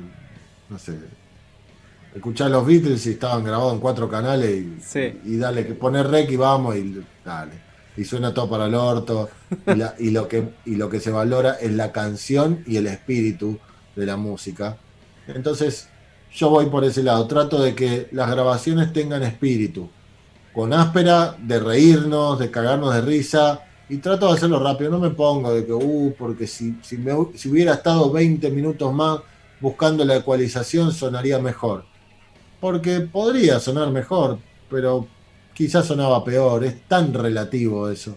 no 0.68 0.78
sé, 0.78 0.98
escuchás 2.18 2.50
los 2.50 2.66
Beatles 2.66 3.06
y 3.06 3.10
estaban 3.10 3.44
grabados 3.44 3.74
en 3.74 3.80
cuatro 3.80 4.08
canales 4.08 4.64
y, 5.24 5.36
dale, 5.36 5.66
que 5.66 5.74
poner 5.74 6.06
rec 6.08 6.30
y 6.30 6.36
vamos 6.36 6.76
y 6.76 7.02
dale. 7.24 7.52
Y 7.96 8.04
suena 8.04 8.32
todo 8.32 8.48
para 8.48 8.66
el 8.66 8.74
orto. 8.74 9.28
Y, 9.98 10.10
lo 10.10 10.28
que, 10.28 10.50
y 10.66 10.76
lo 10.76 10.88
que 10.88 11.00
se 11.00 11.10
valora 11.10 11.54
es 11.60 11.72
la 11.72 11.90
canción 11.90 12.62
y 12.66 12.76
el 12.76 12.86
espíritu 12.86 13.58
de 13.96 14.06
la 14.06 14.16
música. 14.16 14.76
Entonces, 15.26 15.88
yo 16.32 16.50
voy 16.50 16.66
por 16.66 16.84
ese 16.84 17.02
lado. 17.02 17.26
Trato 17.26 17.60
de 17.60 17.74
que 17.74 18.08
las 18.12 18.30
grabaciones 18.30 18.92
tengan 18.92 19.22
espíritu. 19.22 19.88
Con 20.52 20.72
áspera, 20.72 21.36
de 21.40 21.58
reírnos, 21.58 22.38
de 22.38 22.50
cagarnos 22.50 22.94
de 22.94 23.00
risa, 23.00 23.62
y 23.88 23.98
trato 23.98 24.26
de 24.26 24.34
hacerlo 24.34 24.62
rápido, 24.62 24.90
no 24.90 24.98
me 24.98 25.10
pongo 25.10 25.52
de 25.54 25.64
que, 25.64 25.72
uh, 25.72 26.14
porque 26.18 26.46
si, 26.46 26.76
si, 26.82 26.98
me, 26.98 27.12
si 27.34 27.48
hubiera 27.48 27.74
estado 27.74 28.12
20 28.12 28.50
minutos 28.50 28.92
más 28.92 29.20
buscando 29.60 30.04
la 30.04 30.16
ecualización 30.16 30.92
sonaría 30.92 31.38
mejor. 31.38 31.84
Porque 32.60 33.00
podría 33.00 33.60
sonar 33.60 33.90
mejor, 33.90 34.38
pero 34.70 35.06
quizás 35.54 35.86
sonaba 35.86 36.24
peor, 36.24 36.64
es 36.64 36.82
tan 36.88 37.12
relativo 37.12 37.88
eso. 37.88 38.16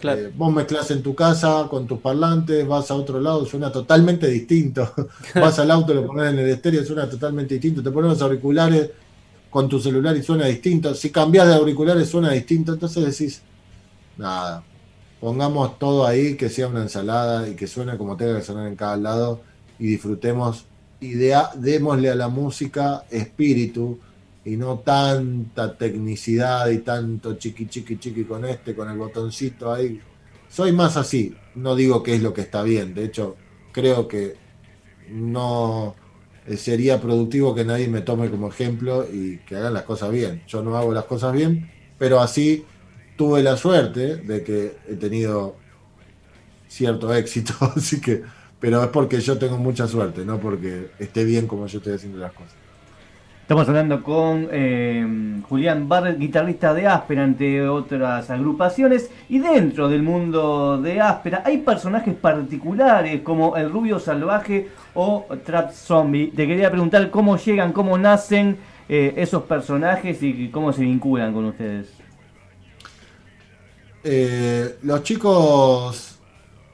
Claro. 0.00 0.20
Eh, 0.20 0.32
vos 0.34 0.52
mezclas 0.52 0.90
en 0.90 1.02
tu 1.02 1.14
casa 1.14 1.66
con 1.70 1.86
tus 1.86 2.00
parlantes, 2.00 2.66
vas 2.66 2.90
a 2.90 2.94
otro 2.94 3.20
lado, 3.20 3.46
suena 3.46 3.70
totalmente 3.70 4.26
distinto. 4.28 4.92
vas 5.34 5.58
al 5.58 5.70
auto, 5.70 5.94
lo 5.94 6.06
pones 6.06 6.32
en 6.32 6.38
el 6.40 6.48
estéreo, 6.50 6.84
suena 6.84 7.08
totalmente 7.08 7.54
distinto. 7.54 7.82
Te 7.82 7.90
pones 7.90 8.10
los 8.10 8.22
auriculares 8.22 8.90
con 9.48 9.68
tu 9.68 9.78
celular 9.78 10.16
y 10.16 10.22
suena 10.22 10.46
distinto. 10.46 10.94
Si 10.94 11.10
cambias 11.10 11.46
de 11.46 11.54
auriculares 11.54 12.08
suena 12.08 12.30
distinto. 12.30 12.72
Entonces 12.72 13.04
decís, 13.04 13.42
nada, 14.16 14.64
pongamos 15.20 15.78
todo 15.78 16.06
ahí, 16.06 16.36
que 16.36 16.48
sea 16.48 16.68
una 16.68 16.82
ensalada 16.82 17.48
y 17.48 17.54
que 17.54 17.66
suene 17.66 17.96
como 17.96 18.16
tenga 18.16 18.38
que 18.38 18.44
sonar 18.44 18.66
en 18.66 18.76
cada 18.76 18.96
lado 18.96 19.40
y 19.78 19.86
disfrutemos 19.86 20.64
y 21.02 21.14
démosle 21.14 22.10
a 22.10 22.14
la 22.14 22.28
música 22.28 23.04
espíritu 23.10 23.98
y 24.44 24.56
no 24.56 24.78
tanta 24.78 25.76
tecnicidad 25.76 26.70
y 26.70 26.78
tanto 26.78 27.34
chiqui 27.34 27.66
chiqui 27.66 27.98
chiqui 27.98 28.24
con 28.24 28.44
este, 28.44 28.74
con 28.74 28.88
el 28.88 28.96
botoncito 28.96 29.72
ahí. 29.72 30.00
Soy 30.48 30.72
más 30.72 30.96
así, 30.96 31.34
no 31.56 31.74
digo 31.74 32.02
que 32.02 32.14
es 32.14 32.22
lo 32.22 32.32
que 32.32 32.42
está 32.42 32.62
bien, 32.62 32.94
de 32.94 33.04
hecho 33.04 33.36
creo 33.72 34.06
que 34.06 34.36
no 35.10 35.94
eh, 36.46 36.56
sería 36.56 37.00
productivo 37.00 37.54
que 37.54 37.64
nadie 37.64 37.88
me 37.88 38.00
tome 38.00 38.30
como 38.30 38.48
ejemplo 38.48 39.04
y 39.10 39.38
que 39.38 39.56
hagan 39.56 39.74
las 39.74 39.82
cosas 39.82 40.10
bien. 40.10 40.42
Yo 40.46 40.62
no 40.62 40.76
hago 40.76 40.92
las 40.92 41.04
cosas 41.04 41.32
bien, 41.32 41.70
pero 41.98 42.20
así 42.20 42.64
tuve 43.16 43.42
la 43.42 43.56
suerte 43.56 44.16
de 44.16 44.42
que 44.42 44.76
he 44.88 44.94
tenido 44.94 45.56
cierto 46.68 47.12
éxito, 47.14 47.54
así 47.76 48.00
que, 48.00 48.22
pero 48.62 48.80
es 48.80 48.90
porque 48.90 49.20
yo 49.20 49.36
tengo 49.38 49.58
mucha 49.58 49.88
suerte, 49.88 50.24
no 50.24 50.38
porque 50.38 50.90
esté 51.00 51.24
bien 51.24 51.48
como 51.48 51.66
yo 51.66 51.78
estoy 51.78 51.94
haciendo 51.94 52.18
las 52.18 52.30
cosas. 52.32 52.54
Estamos 53.40 53.68
hablando 53.68 54.04
con 54.04 54.48
eh, 54.52 55.42
Julián 55.48 55.88
Barret, 55.88 56.16
guitarrista 56.16 56.72
de 56.72 56.86
Áspera, 56.86 57.24
entre 57.24 57.68
otras 57.68 58.30
agrupaciones. 58.30 59.10
Y 59.28 59.40
dentro 59.40 59.88
del 59.88 60.04
mundo 60.04 60.80
de 60.80 61.00
Áspera 61.00 61.42
hay 61.44 61.58
personajes 61.58 62.14
particulares 62.14 63.22
como 63.22 63.56
el 63.56 63.68
Rubio 63.68 63.98
Salvaje 63.98 64.68
o 64.94 65.26
Trap 65.44 65.72
Zombie. 65.72 66.28
Te 66.28 66.46
quería 66.46 66.70
preguntar 66.70 67.10
cómo 67.10 67.36
llegan, 67.36 67.72
cómo 67.72 67.98
nacen 67.98 68.58
eh, 68.88 69.12
esos 69.16 69.42
personajes 69.42 70.22
y 70.22 70.48
cómo 70.50 70.72
se 70.72 70.82
vinculan 70.82 71.34
con 71.34 71.46
ustedes. 71.46 71.92
Eh, 74.04 74.76
los 74.82 75.02
chicos 75.02 76.11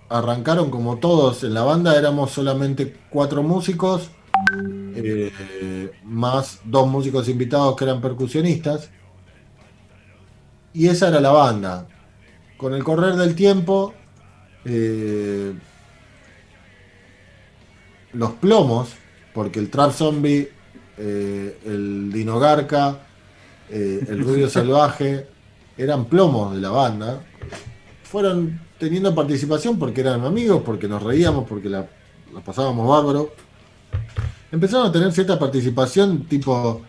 arrancaron 0.09 0.71
como 0.71 0.99
todos 0.99 1.45
en 1.45 1.55
la 1.55 1.63
banda, 1.63 1.97
éramos 1.97 2.31
solamente 2.31 2.97
cuatro 3.11 3.43
músicos, 3.43 4.11
eh, 4.95 5.93
más 6.05 6.61
dos 6.65 6.89
músicos 6.89 7.29
invitados 7.29 7.77
que 7.77 7.85
eran 7.85 8.01
percusionistas, 8.01 8.91
y 10.73 10.89
esa 10.89 11.09
era 11.09 11.21
la 11.21 11.31
banda. 11.31 11.87
Con 12.57 12.75
el 12.75 12.83
correr 12.83 13.15
del 13.15 13.35
tiempo, 13.35 13.95
eh, 14.65 15.53
los 18.13 18.33
plomos, 18.33 18.91
porque 19.35 19.59
el 19.61 19.71
Trap 19.71 19.93
Zombie, 19.93 20.51
el 20.97 22.11
Dino 22.13 22.41
Garca, 22.41 22.99
el 23.71 24.25
Rubio 24.25 24.49
Salvaje, 24.51 25.27
eran 25.77 26.07
plomos 26.07 26.55
de 26.55 26.61
la 26.61 26.71
banda, 26.71 27.21
fueron 28.03 28.68
teniendo 28.79 29.15
participación 29.15 29.79
porque 29.79 30.01
eran 30.01 30.25
amigos, 30.25 30.63
porque 30.65 30.89
nos 30.89 31.03
reíamos, 31.03 31.47
porque 31.49 31.69
la, 31.69 31.87
pasábamos 32.45 32.89
bárbaro. 32.89 33.33
Empezaron 34.51 34.87
a 34.87 34.93
tener 34.93 35.13
cierta 35.13 35.39
participación, 35.39 36.25
tipo, 36.25 36.83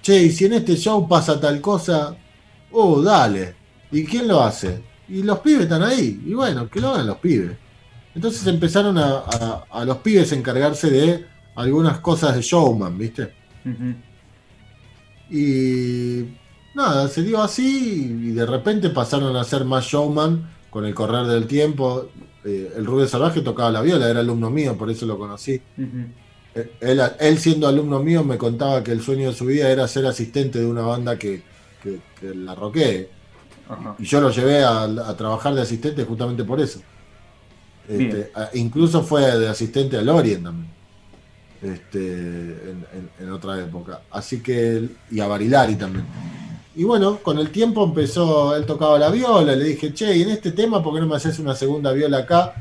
che, 0.00 0.22
y 0.22 0.30
si 0.30 0.46
en 0.46 0.54
este 0.54 0.76
show 0.76 1.06
pasa 1.06 1.38
tal 1.40 1.60
cosa, 1.60 2.16
oh, 2.72 3.02
dale. 3.02 3.54
¿Y 3.90 4.04
quién 4.04 4.26
lo 4.26 4.40
hace? 4.40 4.82
Y 5.08 5.22
los 5.22 5.40
pibes 5.40 5.64
están 5.64 5.82
ahí. 5.82 6.22
Y 6.26 6.34
bueno, 6.34 6.68
que 6.68 6.80
lo 6.80 6.88
hagan 6.88 7.06
los 7.06 7.18
pibes. 7.18 7.56
Entonces 8.14 8.46
empezaron 8.46 8.96
a, 8.96 9.24
a, 9.70 9.84
los 9.84 9.98
pibes 9.98 10.32
a 10.32 10.36
encargarse 10.36 10.88
de 10.88 11.26
algunas 11.56 11.98
cosas 11.98 12.34
de 12.36 12.42
showman, 12.42 12.96
¿viste? 12.96 13.34
Y 15.30 16.24
nada, 16.74 17.08
se 17.08 17.22
dio 17.22 17.42
así 17.42 18.04
y 18.22 18.30
de 18.30 18.46
repente 18.46 18.90
pasaron 18.90 19.34
a 19.36 19.44
ser 19.44 19.64
más 19.64 19.84
showman 19.84 20.53
con 20.74 20.84
el 20.84 20.92
correr 20.92 21.24
del 21.26 21.46
tiempo. 21.46 22.08
Eh, 22.44 22.72
el 22.76 22.84
Rubio 22.84 23.06
Salvaje 23.06 23.42
tocaba 23.42 23.70
la 23.70 23.80
viola, 23.80 24.10
era 24.10 24.18
alumno 24.18 24.50
mío, 24.50 24.76
por 24.76 24.90
eso 24.90 25.06
lo 25.06 25.16
conocí. 25.16 25.52
Eh, 26.52 26.70
él, 27.20 27.38
siendo 27.38 27.68
alumno 27.68 28.00
mío 28.00 28.24
me 28.24 28.36
contaba 28.36 28.82
que 28.82 28.90
el 28.90 29.00
sueño 29.00 29.28
de 29.28 29.36
su 29.36 29.46
vida 29.46 29.70
era 29.70 29.86
ser 29.86 30.04
asistente 30.04 30.58
de 30.58 30.66
una 30.66 30.82
banda 30.82 31.16
que, 31.16 31.42
la 32.22 32.56
roquee. 32.56 33.08
Y 34.00 34.04
yo 34.04 34.20
lo 34.20 34.30
llevé 34.30 34.64
a, 34.64 35.14
trabajar 35.16 35.54
de 35.54 35.62
asistente 35.62 36.02
justamente 36.02 36.42
por 36.42 36.60
eso. 36.60 36.80
Este, 37.88 38.32
incluso 38.54 39.04
fue 39.04 39.38
de 39.38 39.48
asistente 39.48 39.96
a 39.96 40.02
Lorien 40.02 40.42
también. 40.42 40.70
Este, 41.62 42.74
en, 43.20 43.30
otra 43.30 43.60
época. 43.60 44.02
Así 44.10 44.40
que, 44.40 44.88
y 45.12 45.20
a 45.20 45.28
Barilari 45.28 45.76
también. 45.76 46.04
Y 46.76 46.82
bueno, 46.82 47.18
con 47.18 47.38
el 47.38 47.50
tiempo 47.50 47.84
empezó, 47.84 48.56
él 48.56 48.66
tocaba 48.66 48.98
la 48.98 49.10
viola, 49.10 49.54
le 49.54 49.64
dije, 49.64 49.94
che, 49.94 50.16
y 50.16 50.22
en 50.22 50.30
este 50.30 50.50
tema, 50.50 50.82
¿por 50.82 50.94
qué 50.94 51.00
no 51.00 51.06
me 51.06 51.16
haces 51.16 51.38
una 51.38 51.54
segunda 51.54 51.92
viola 51.92 52.18
acá? 52.18 52.54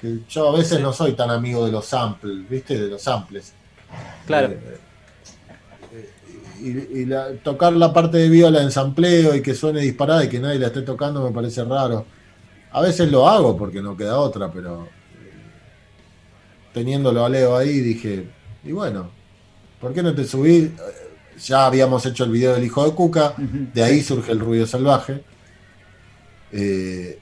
Que 0.00 0.18
yo 0.28 0.48
a 0.48 0.56
veces 0.56 0.80
no 0.80 0.92
soy 0.92 1.12
tan 1.12 1.30
amigo 1.30 1.64
de 1.64 1.70
los 1.70 1.86
samples, 1.86 2.48
¿viste? 2.48 2.76
De 2.76 2.88
los 2.88 3.00
samples. 3.00 3.52
Claro. 4.26 4.48
Eh, 4.48 4.80
eh, 6.62 7.06
y, 7.06 7.38
tocar 7.44 7.74
la 7.74 7.92
parte 7.92 8.18
de 8.18 8.28
viola 8.28 8.60
en 8.60 8.72
sampleo 8.72 9.36
y 9.36 9.42
que 9.42 9.54
suene 9.54 9.80
disparada 9.80 10.24
y 10.24 10.28
que 10.28 10.40
nadie 10.40 10.58
la 10.58 10.66
esté 10.68 10.82
tocando 10.82 11.22
me 11.22 11.30
parece 11.30 11.62
raro. 11.62 12.04
A 12.72 12.80
veces 12.80 13.08
lo 13.12 13.28
hago 13.28 13.56
porque 13.56 13.80
no 13.80 13.96
queda 13.96 14.18
otra, 14.18 14.50
pero 14.50 14.84
eh, 14.84 14.88
teniéndolo 16.74 17.24
a 17.24 17.28
Leo 17.28 17.56
ahí 17.56 17.78
dije, 17.78 18.26
y 18.64 18.72
bueno, 18.72 19.10
¿por 19.80 19.94
qué 19.94 20.02
no 20.02 20.12
te 20.12 20.24
subí? 20.24 20.72
Ya 21.38 21.66
habíamos 21.66 22.04
hecho 22.06 22.24
el 22.24 22.30
video 22.30 22.54
del 22.54 22.64
hijo 22.64 22.84
de 22.84 22.94
Cuca, 22.94 23.34
de 23.36 23.82
ahí 23.82 24.02
surge 24.02 24.32
el 24.32 24.40
ruido 24.40 24.66
salvaje. 24.66 25.22
Eh, 26.52 27.18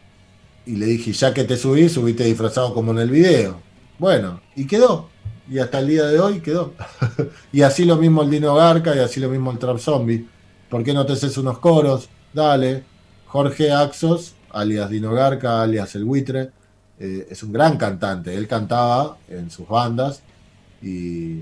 y 0.67 0.77
le 0.77 0.87
dije, 0.87 1.13
ya 1.13 1.33
que 1.33 1.45
te 1.45 1.57
subí, 1.57 1.89
subiste 1.89 2.25
disfrazado 2.25 2.75
como 2.75 2.93
en 2.93 2.99
el 2.99 3.11
video. 3.11 3.61
Bueno, 3.99 4.41
y 4.55 4.67
quedó. 4.67 5.09
Y 5.49 5.59
hasta 5.59 5.81
el 5.81 5.89
día 5.89 6.07
de 6.07 6.21
hoy 6.21 6.41
quedó. 6.41 6.75
y 7.53 7.63
así 7.63 7.85
lo 7.85 7.97
mismo 7.97 8.23
el 8.23 8.31
Dino 8.31 8.55
Garca 8.55 8.95
y 8.95 8.99
así 8.99 9.21
lo 9.21 9.29
mismo 9.29 9.51
el 9.51 9.59
Trap 9.59 9.79
Zombie. 9.79 10.27
¿Por 10.69 10.85
qué 10.85 10.93
no 10.93 11.05
te 11.05 11.15
haces 11.15 11.37
unos 11.39 11.59
coros? 11.59 12.09
Dale. 12.33 12.85
Jorge 13.27 13.73
Axos, 13.73 14.35
alias 14.51 14.91
Dino 14.91 15.13
Garca, 15.13 15.63
alias 15.63 15.95
El 15.95 16.05
Buitre, 16.05 16.51
eh, 16.99 17.29
es 17.31 17.43
un 17.43 17.53
gran 17.53 17.77
cantante. 17.77 18.35
Él 18.35 18.47
cantaba 18.49 19.19
en 19.29 19.51
sus 19.51 19.69
bandas 19.69 20.23
y 20.83 21.41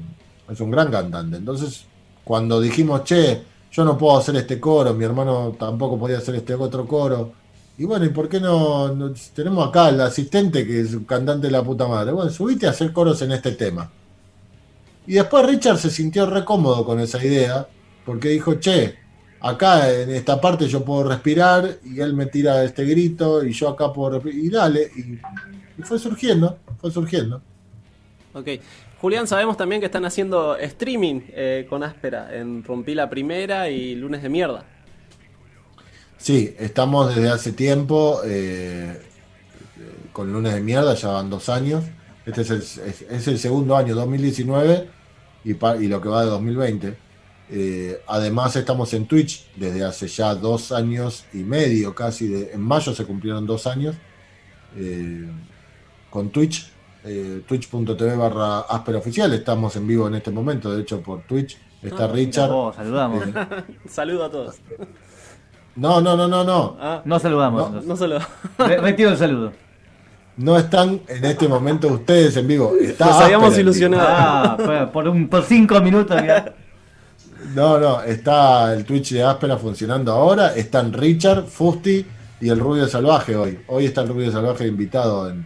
es 0.48 0.60
un 0.60 0.70
gran 0.70 0.90
cantante. 0.90 1.36
Entonces 1.36 1.86
cuando 2.28 2.60
dijimos, 2.60 3.04
che, 3.04 3.42
yo 3.72 3.84
no 3.86 3.96
puedo 3.96 4.18
hacer 4.18 4.36
este 4.36 4.60
coro, 4.60 4.92
mi 4.92 5.02
hermano 5.02 5.56
tampoco 5.58 5.98
podía 5.98 6.18
hacer 6.18 6.34
este 6.34 6.52
otro 6.52 6.86
coro. 6.86 7.32
Y 7.78 7.84
bueno, 7.84 8.04
¿y 8.04 8.10
por 8.10 8.28
qué 8.28 8.38
no, 8.38 8.94
tenemos 9.34 9.66
acá 9.66 9.88
el 9.88 9.98
asistente 10.02 10.66
que 10.66 10.80
es 10.80 10.94
cantante 11.06 11.46
de 11.46 11.52
la 11.52 11.62
puta 11.62 11.88
madre? 11.88 12.12
Bueno, 12.12 12.30
subiste 12.30 12.66
a 12.66 12.70
hacer 12.70 12.92
coros 12.92 13.22
en 13.22 13.32
este 13.32 13.52
tema. 13.52 13.90
Y 15.06 15.14
después 15.14 15.46
Richard 15.46 15.78
se 15.78 15.88
sintió 15.88 16.26
re 16.26 16.44
cómodo 16.44 16.84
con 16.84 17.00
esa 17.00 17.24
idea, 17.24 17.66
porque 18.04 18.28
dijo, 18.28 18.56
che, 18.56 18.98
acá 19.40 19.90
en 19.90 20.10
esta 20.10 20.38
parte 20.38 20.68
yo 20.68 20.84
puedo 20.84 21.04
respirar, 21.04 21.78
y 21.82 21.98
él 21.98 22.12
me 22.12 22.26
tira 22.26 22.62
este 22.62 22.84
grito, 22.84 23.42
y 23.42 23.54
yo 23.54 23.70
acá 23.70 23.90
puedo 23.90 24.20
respirar, 24.20 24.38
y 24.38 24.50
dale, 24.50 24.90
y, 24.94 25.80
y 25.80 25.82
fue 25.82 25.98
surgiendo, 25.98 26.58
fue 26.78 26.90
surgiendo. 26.90 27.40
Ok, 28.34 28.48
Julián, 29.00 29.28
sabemos 29.28 29.56
también 29.56 29.80
que 29.80 29.86
están 29.86 30.04
haciendo 30.04 30.56
streaming 30.56 31.20
eh, 31.28 31.66
con 31.70 31.84
Áspera 31.84 32.34
en 32.34 32.64
Rompí 32.64 32.96
la 32.96 33.08
Primera 33.08 33.70
y 33.70 33.94
Lunes 33.94 34.24
de 34.24 34.28
Mierda. 34.28 34.64
Sí, 36.16 36.56
estamos 36.58 37.14
desde 37.14 37.28
hace 37.28 37.52
tiempo 37.52 38.20
eh, 38.24 39.00
con 40.12 40.32
Lunes 40.32 40.52
de 40.52 40.60
Mierda, 40.60 40.94
ya 40.94 41.10
van 41.10 41.30
dos 41.30 41.48
años. 41.48 41.84
Este 42.26 42.40
es 42.42 43.28
el, 43.28 43.38
segundo 43.38 43.76
año, 43.76 43.94
2019, 43.94 44.88
y, 45.44 45.50
y, 45.52 45.88
lo 45.88 46.00
que 46.00 46.08
va 46.08 46.24
de 46.24 46.30
2020. 46.30 46.96
Eh, 47.50 48.02
además 48.08 48.56
estamos 48.56 48.92
en 48.94 49.06
Twitch 49.06 49.46
desde 49.54 49.84
hace 49.84 50.08
ya 50.08 50.34
dos 50.34 50.72
años 50.72 51.24
y 51.32 51.38
medio, 51.38 51.94
casi. 51.94 52.48
en 52.52 52.60
mayo 52.60 52.92
se 52.92 53.04
cumplieron 53.04 53.46
dos 53.46 53.68
años. 53.68 53.94
con 56.10 56.30
Twitch 56.30 56.72
eh, 57.04 57.42
twitch.tv 57.46 58.16
barra 58.16 58.60
áspera 58.60 58.98
oficial. 58.98 59.32
Estamos 59.34 59.76
en 59.76 59.86
vivo 59.86 60.08
en 60.08 60.16
este 60.16 60.30
momento, 60.30 60.74
de 60.74 60.82
hecho, 60.82 61.00
por 61.00 61.22
Twitch. 61.22 61.58
Está 61.82 62.04
ah, 62.04 62.08
Richard. 62.08 62.50
saludamos. 62.74 63.24
Saludo 63.88 64.24
a 64.24 64.30
todos. 64.30 64.56
No, 65.76 66.00
no, 66.00 66.16
no, 66.16 66.26
no, 66.26 66.42
no. 66.42 66.76
Ah, 66.80 67.02
no 67.04 67.18
saludamos. 67.18 67.84
No, 67.84 67.94
no 67.94 68.76
retiro 68.80 69.10
el 69.10 69.16
saludo. 69.16 69.52
No 70.36 70.56
están 70.56 71.00
en 71.08 71.24
este 71.24 71.48
momento 71.48 71.88
ustedes 71.88 72.36
en 72.36 72.46
vivo. 72.46 72.72
Nos 72.98 73.20
habíamos 73.20 73.56
ilusionado. 73.58 74.06
Ah, 74.08 74.90
por, 74.92 75.08
un, 75.08 75.28
por 75.28 75.44
cinco 75.44 75.80
minutos 75.80 76.20
No, 77.54 77.78
no, 77.78 78.02
está 78.02 78.72
el 78.72 78.84
Twitch 78.84 79.12
de 79.12 79.22
Áspera 79.22 79.56
funcionando 79.56 80.12
ahora. 80.12 80.54
Están 80.54 80.92
Richard, 80.92 81.44
Fusti 81.46 82.04
y 82.40 82.48
el 82.48 82.58
Rubio 82.58 82.86
Salvaje 82.88 83.36
hoy. 83.36 83.58
Hoy 83.68 83.86
está 83.86 84.02
el 84.02 84.08
Rubio 84.08 84.30
Salvaje 84.30 84.66
invitado 84.66 85.28
en, 85.28 85.44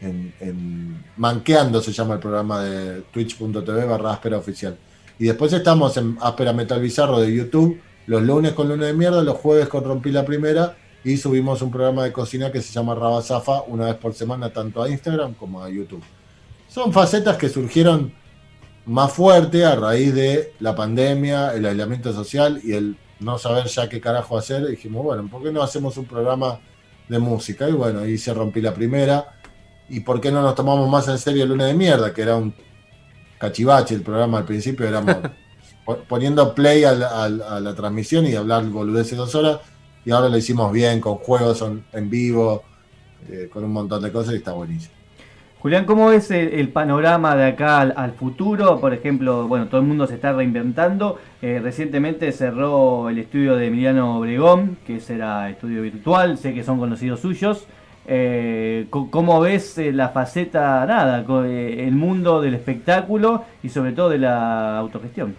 en, 0.00 1.04
Manqueando 1.16 1.80
se 1.80 1.92
llama 1.92 2.14
el 2.14 2.20
programa 2.20 2.62
de 2.62 3.02
twitch.tv 3.12 3.84
barra 3.84 4.12
áspera 4.12 4.38
oficial. 4.38 4.76
Y 5.18 5.24
después 5.24 5.52
estamos 5.52 5.96
en 5.96 6.16
áspera 6.20 6.52
metal 6.52 6.80
bizarro 6.80 7.20
de 7.20 7.34
YouTube, 7.34 7.80
los 8.06 8.22
lunes 8.22 8.52
con 8.52 8.68
lunes 8.68 8.86
de 8.86 8.94
mierda, 8.94 9.22
los 9.22 9.36
jueves 9.36 9.68
con 9.68 9.84
rompí 9.84 10.10
la 10.10 10.24
primera 10.24 10.76
y 11.04 11.16
subimos 11.16 11.62
un 11.62 11.70
programa 11.70 12.04
de 12.04 12.12
cocina 12.12 12.50
que 12.50 12.60
se 12.60 12.72
llama 12.72 12.94
Rabazafa 12.94 13.62
una 13.62 13.86
vez 13.86 13.94
por 13.96 14.14
semana 14.14 14.52
tanto 14.52 14.82
a 14.82 14.88
Instagram 14.88 15.34
como 15.34 15.62
a 15.62 15.68
YouTube. 15.68 16.02
Son 16.68 16.92
facetas 16.92 17.36
que 17.36 17.48
surgieron 17.48 18.12
más 18.86 19.12
fuerte 19.12 19.64
a 19.64 19.76
raíz 19.76 20.14
de 20.14 20.54
la 20.60 20.74
pandemia, 20.74 21.54
el 21.54 21.66
aislamiento 21.66 22.12
social 22.12 22.60
y 22.62 22.72
el 22.72 22.96
no 23.20 23.38
saber 23.38 23.66
ya 23.66 23.88
qué 23.88 24.00
carajo 24.00 24.36
hacer. 24.36 24.66
dijimos, 24.66 25.04
bueno, 25.04 25.28
¿por 25.28 25.42
qué 25.42 25.52
no 25.52 25.62
hacemos 25.62 25.96
un 25.96 26.06
programa 26.06 26.58
de 27.08 27.18
música? 27.18 27.68
Y 27.68 27.72
bueno, 27.72 28.00
ahí 28.00 28.18
se 28.18 28.32
rompí 28.34 28.60
la 28.60 28.74
primera. 28.74 29.39
¿Y 29.90 30.00
por 30.00 30.20
qué 30.20 30.30
no 30.30 30.40
nos 30.40 30.54
tomamos 30.54 30.88
más 30.88 31.08
en 31.08 31.18
serio 31.18 31.44
Luna 31.44 31.66
de 31.66 31.74
Mierda? 31.74 32.14
Que 32.14 32.22
era 32.22 32.36
un 32.36 32.54
cachivache 33.38 33.94
el 33.94 34.02
programa 34.02 34.38
al 34.38 34.44
principio, 34.44 34.88
éramos 34.88 35.16
poniendo 36.08 36.54
play 36.54 36.84
a 36.84 36.92
la, 36.92 37.74
transmisión 37.74 38.26
y 38.26 38.34
hablar 38.34 38.64
boludeces 38.64 39.18
dos 39.18 39.34
horas. 39.34 39.58
Y 40.04 40.12
ahora 40.12 40.28
lo 40.28 40.38
hicimos 40.38 40.72
bien, 40.72 41.00
con 41.00 41.16
juegos 41.16 41.62
en 41.92 42.08
vivo, 42.08 42.62
eh, 43.28 43.50
con 43.52 43.64
un 43.64 43.72
montón 43.72 44.02
de 44.02 44.10
cosas 44.10 44.32
y 44.32 44.36
está 44.38 44.52
buenísimo. 44.52 44.94
Julián, 45.60 45.84
¿cómo 45.84 46.08
ves 46.08 46.30
el, 46.30 46.70
panorama 46.70 47.36
de 47.36 47.44
acá 47.44 47.80
al, 47.80 48.12
futuro? 48.12 48.80
Por 48.80 48.94
ejemplo, 48.94 49.46
bueno, 49.46 49.66
todo 49.68 49.82
el 49.82 49.86
mundo 49.86 50.06
se 50.06 50.14
está 50.14 50.32
reinventando. 50.32 51.18
Eh, 51.42 51.60
recientemente 51.62 52.32
cerró 52.32 53.10
el 53.10 53.18
estudio 53.18 53.56
de 53.56 53.66
Emiliano 53.66 54.16
Obregón, 54.16 54.78
que 54.86 55.00
será 55.00 55.50
estudio 55.50 55.82
virtual, 55.82 56.38
sé 56.38 56.54
que 56.54 56.64
son 56.64 56.78
conocidos 56.78 57.20
suyos. 57.20 57.66
Eh, 58.12 58.88
¿Cómo 58.90 59.40
ves 59.40 59.78
eh, 59.78 59.92
la 59.92 60.08
faceta, 60.08 60.84
nada, 60.84 61.24
el 61.46 61.92
mundo 61.92 62.40
del 62.40 62.54
espectáculo 62.54 63.44
y 63.62 63.68
sobre 63.68 63.92
todo 63.92 64.10
de 64.10 64.18
la 64.18 64.78
autogestión? 64.78 65.36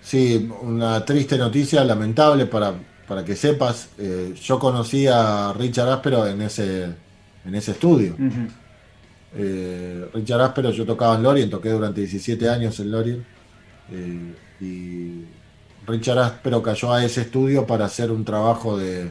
Sí, 0.00 0.48
una 0.62 1.04
triste 1.04 1.36
noticia, 1.36 1.82
lamentable 1.82 2.46
para, 2.46 2.74
para 3.08 3.24
que 3.24 3.34
sepas. 3.34 3.90
yo 4.40 4.58
conocí 4.58 5.06
a 5.08 5.52
Richard 5.58 5.88
Áspero 5.88 6.26
en 6.26 6.42
ese 6.42 7.04
en 7.44 7.54
ese 7.54 7.72
estudio. 7.72 8.16
Eh, 9.36 10.08
Richard 10.12 10.40
Áspero, 10.40 10.70
yo 10.70 10.86
tocaba 10.86 11.16
en 11.16 11.22
Lorien, 11.22 11.50
toqué 11.50 11.70
durante 11.70 12.00
17 12.00 12.48
años 12.48 12.78
en 12.80 12.90
Lorien. 12.90 13.26
Eh, 13.90 14.34
y 14.60 15.24
Richard 15.86 16.18
Áspero 16.18 16.62
cayó 16.62 16.92
a 16.92 17.04
ese 17.04 17.22
estudio 17.22 17.66
para 17.66 17.86
hacer 17.86 18.10
un 18.10 18.24
trabajo 18.24 18.78
de, 18.78 19.10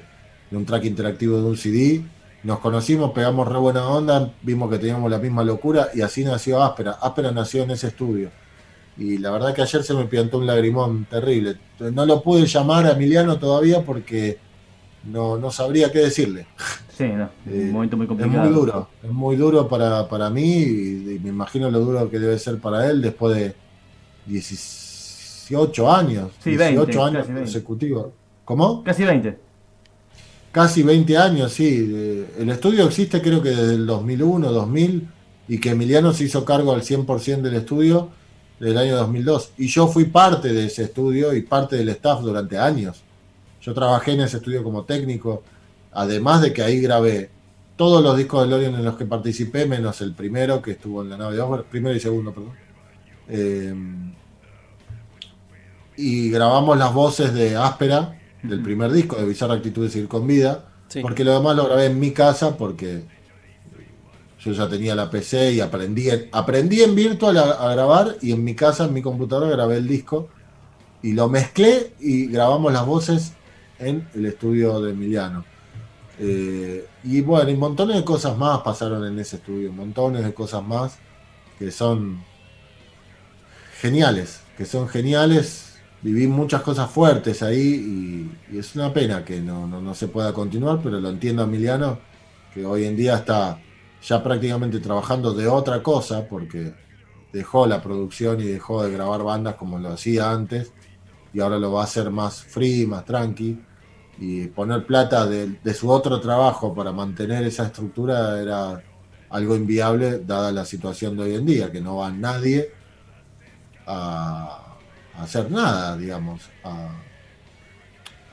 un 0.56 0.66
track 0.66 0.86
interactivo 0.86 1.38
de 1.38 1.44
un 1.44 1.58
CD. 1.58 2.02
Nos 2.44 2.60
conocimos, 2.60 3.12
pegamos 3.12 3.48
re 3.48 3.58
buena 3.58 3.88
onda, 3.88 4.34
vimos 4.42 4.70
que 4.70 4.78
teníamos 4.78 5.10
la 5.10 5.18
misma 5.18 5.44
locura 5.44 5.90
y 5.94 6.02
así 6.02 6.24
nació 6.24 6.62
Áspera. 6.62 6.92
Áspera 7.02 7.32
nació 7.32 7.64
en 7.64 7.72
ese 7.72 7.88
estudio. 7.88 8.30
Y 8.98 9.18
la 9.18 9.32
verdad 9.32 9.54
que 9.56 9.62
ayer 9.62 9.84
se 9.84 9.94
me 9.94 10.06
piantó 10.06 10.38
un 10.38 10.46
lagrimón 10.46 11.06
terrible. 11.06 11.58
No 11.80 12.06
lo 12.06 12.22
pude 12.22 12.46
llamar 12.46 12.86
a 12.86 12.92
Emiliano 12.92 13.40
todavía 13.40 13.82
porque 13.82 14.38
no, 15.04 15.38
no 15.38 15.52
sabría 15.52 15.92
qué 15.92 16.00
decirle. 16.00 16.48
Sí, 16.96 17.06
no, 17.08 17.30
un 17.46 17.54
eh, 17.54 17.72
momento 17.72 17.98
muy 17.98 18.08
complicado. 18.08 18.44
Es 18.44 18.50
muy 18.50 18.54
duro, 18.56 18.90
es 19.02 19.12
muy 19.12 19.36
duro 19.36 19.68
para, 19.68 20.08
para 20.08 20.30
mí 20.30 20.62
y, 20.62 21.20
me 21.24 21.30
imagino 21.30 21.70
lo 21.72 21.80
duro 21.80 22.10
que 22.10 22.20
debe 22.20 22.38
ser 22.38 22.60
para 22.60 22.90
él 22.90 23.02
después 23.02 23.36
de 23.36 23.56
18 24.28 25.92
años, 25.92 26.32
sí, 26.40 26.52
18 26.52 27.04
años 27.04 27.28
consecutivos. 27.28 28.08
¿Cómo? 28.46 28.84
Casi 28.84 29.04
20. 29.04 29.38
Casi 30.54 30.84
20 30.84 31.18
años, 31.18 31.52
sí. 31.52 32.28
El 32.38 32.48
estudio 32.52 32.86
existe 32.86 33.24
creo 33.24 33.42
que 33.42 33.50
desde 33.50 33.74
el 33.74 33.88
2001, 33.88 34.52
2000 34.52 35.08
y 35.48 35.60
que 35.60 35.72
Emiliano 35.72 36.14
se 36.14 36.26
hizo 36.26 36.46
cargo 36.46 36.74
al 36.74 36.84
100% 36.84 37.42
del 37.42 37.56
estudio 37.56 38.12
del 38.60 38.78
año 38.78 38.96
2002. 38.98 39.54
Y 39.58 39.66
yo 39.66 39.88
fui 39.88 40.06
parte 40.06 40.54
de 40.54 40.68
ese 40.68 40.84
estudio 40.84 41.34
y 41.34 41.42
parte 41.42 41.76
del 41.76 41.90
staff 41.90 42.22
durante 42.22 42.60
años. 42.60 43.02
Yo 43.64 43.74
trabajé 43.74 44.12
en 44.12 44.22
ese 44.22 44.38
estudio 44.38 44.64
como 44.64 44.84
técnico, 44.84 45.42
además 45.92 46.44
de 46.44 46.54
que 46.54 46.62
ahí 46.62 46.80
grabé 46.80 47.32
todos 47.76 48.04
los 48.04 48.16
discos 48.16 48.44
de 48.44 48.52
Lorian 48.52 48.76
en 48.76 48.86
los 48.86 48.96
que 48.96 49.06
participé, 49.06 49.66
menos 49.66 50.02
el 50.02 50.14
primero 50.14 50.62
que 50.62 50.74
estuvo 50.74 51.02
en 51.02 51.10
la 51.10 51.18
nave 51.18 51.36
de 51.36 51.42
Osborne, 51.42 51.66
primero 51.68 51.96
y 51.96 52.00
segundo, 52.00 52.32
perdón. 52.32 52.54
Eh, 53.28 53.74
y 55.98 56.30
grabamos 56.30 56.78
las 56.78 56.94
voces 56.94 57.34
de 57.34 57.56
Áspera, 57.56 58.20
del 58.44 58.62
primer 58.62 58.92
disco, 58.92 59.16
de 59.16 59.26
Bizarra 59.26 59.56
Actitud 59.56 59.84
de 59.84 59.90
Seguir 59.90 60.08
con 60.08 60.28
Vida, 60.28 60.66
porque 61.02 61.24
lo 61.24 61.34
demás 61.34 61.56
lo 61.56 61.66
grabé 61.66 61.88
en 61.88 62.00
mi 62.00 62.12
casa, 62.12 62.58
porque 62.58 63.04
yo 64.40 64.52
ya 64.52 64.70
tenía 64.70 64.94
la 64.96 65.10
PC 65.10 65.54
y 65.54 65.62
aprendí 65.62 66.10
en, 66.10 66.30
aprendí 66.32 66.82
en 66.82 66.94
virtual 66.94 67.38
a 67.38 67.74
grabar, 67.74 68.18
y 68.22 68.32
en 68.32 68.44
mi 68.44 68.54
casa, 68.56 68.86
en 68.86 68.94
mi 68.94 69.02
computadora, 69.02 69.50
grabé 69.50 69.78
el 69.78 69.88
disco, 69.88 70.30
y 71.04 71.14
lo 71.14 71.30
mezclé 71.30 71.94
y 72.00 72.28
grabamos 72.28 72.72
las 72.72 72.86
voces 72.86 73.34
en 73.78 74.08
el 74.16 74.26
estudio 74.26 74.82
de 74.82 74.92
Emiliano. 74.92 75.46
Eh, 76.20 76.88
y 77.04 77.22
bueno, 77.22 77.50
y 77.50 77.58
montones 77.58 77.98
de 77.98 78.06
cosas 78.06 78.38
más 78.38 78.62
pasaron 78.62 79.06
en 79.06 79.20
ese 79.20 79.36
estudio, 79.36 79.72
montones 79.72 80.24
de 80.24 80.34
cosas 80.34 80.64
más 80.64 80.98
que 81.60 81.72
son 81.72 82.24
geniales, 83.80 84.42
que 84.58 84.66
son 84.66 84.88
geniales. 84.88 85.73
Viví 86.04 86.28
muchas 86.28 86.62
cosas 86.62 86.92
fuertes 86.92 87.42
ahí 87.42 88.30
y, 88.52 88.58
es 88.58 88.76
una 88.76 88.94
pena 88.94 89.24
que 89.24 89.40
no, 89.40 89.66
no, 89.66 89.96
se 89.96 90.10
pueda 90.10 90.34
continuar, 90.34 90.80
pero 90.84 91.00
lo 91.00 91.10
entiendo 91.10 91.44
Emiliano, 91.44 91.98
que 92.54 92.66
hoy 92.66 92.84
en 92.84 92.98
día 92.98 93.16
está 93.16 93.58
ya 94.06 94.22
prácticamente 94.22 94.80
trabajando 94.80 95.34
de 95.34 95.48
otra 95.48 95.82
cosa, 95.82 96.28
porque 96.28 96.74
dejó 97.32 97.66
la 97.66 97.82
producción 97.82 98.42
y 98.42 98.44
dejó 98.44 98.84
de 98.84 98.92
grabar 98.92 99.24
bandas 99.24 99.56
como 99.56 99.80
lo 99.80 99.90
hacía 99.90 100.30
antes, 100.30 100.74
y 101.34 101.40
ahora 101.40 101.58
lo 101.58 101.72
va 101.72 101.82
a 101.82 101.86
hacer 101.86 102.12
más 102.12 102.44
free, 102.44 102.86
más 102.86 103.06
tranqui. 103.06 103.60
Y 104.20 104.48
poner 104.48 104.86
plata 104.86 105.26
de, 105.26 105.74
su 105.74 105.90
otro 105.90 106.20
trabajo 106.20 106.74
para 106.76 106.92
mantener 106.92 107.44
esa 107.44 107.66
estructura 107.66 108.40
era 108.40 108.84
algo 109.30 109.56
inviable 109.56 110.20
dada 110.20 110.52
la 110.52 110.66
situación 110.66 111.18
de 111.18 111.24
hoy 111.24 111.36
en 111.36 111.46
día, 111.46 111.72
que 111.72 111.82
no 111.82 111.98
va 111.98 112.12
nadie 112.12 112.72
a, 113.88 114.63
hacer 115.18 115.50
nada, 115.52 115.98
digamos, 115.98 116.42
a, 116.64 116.90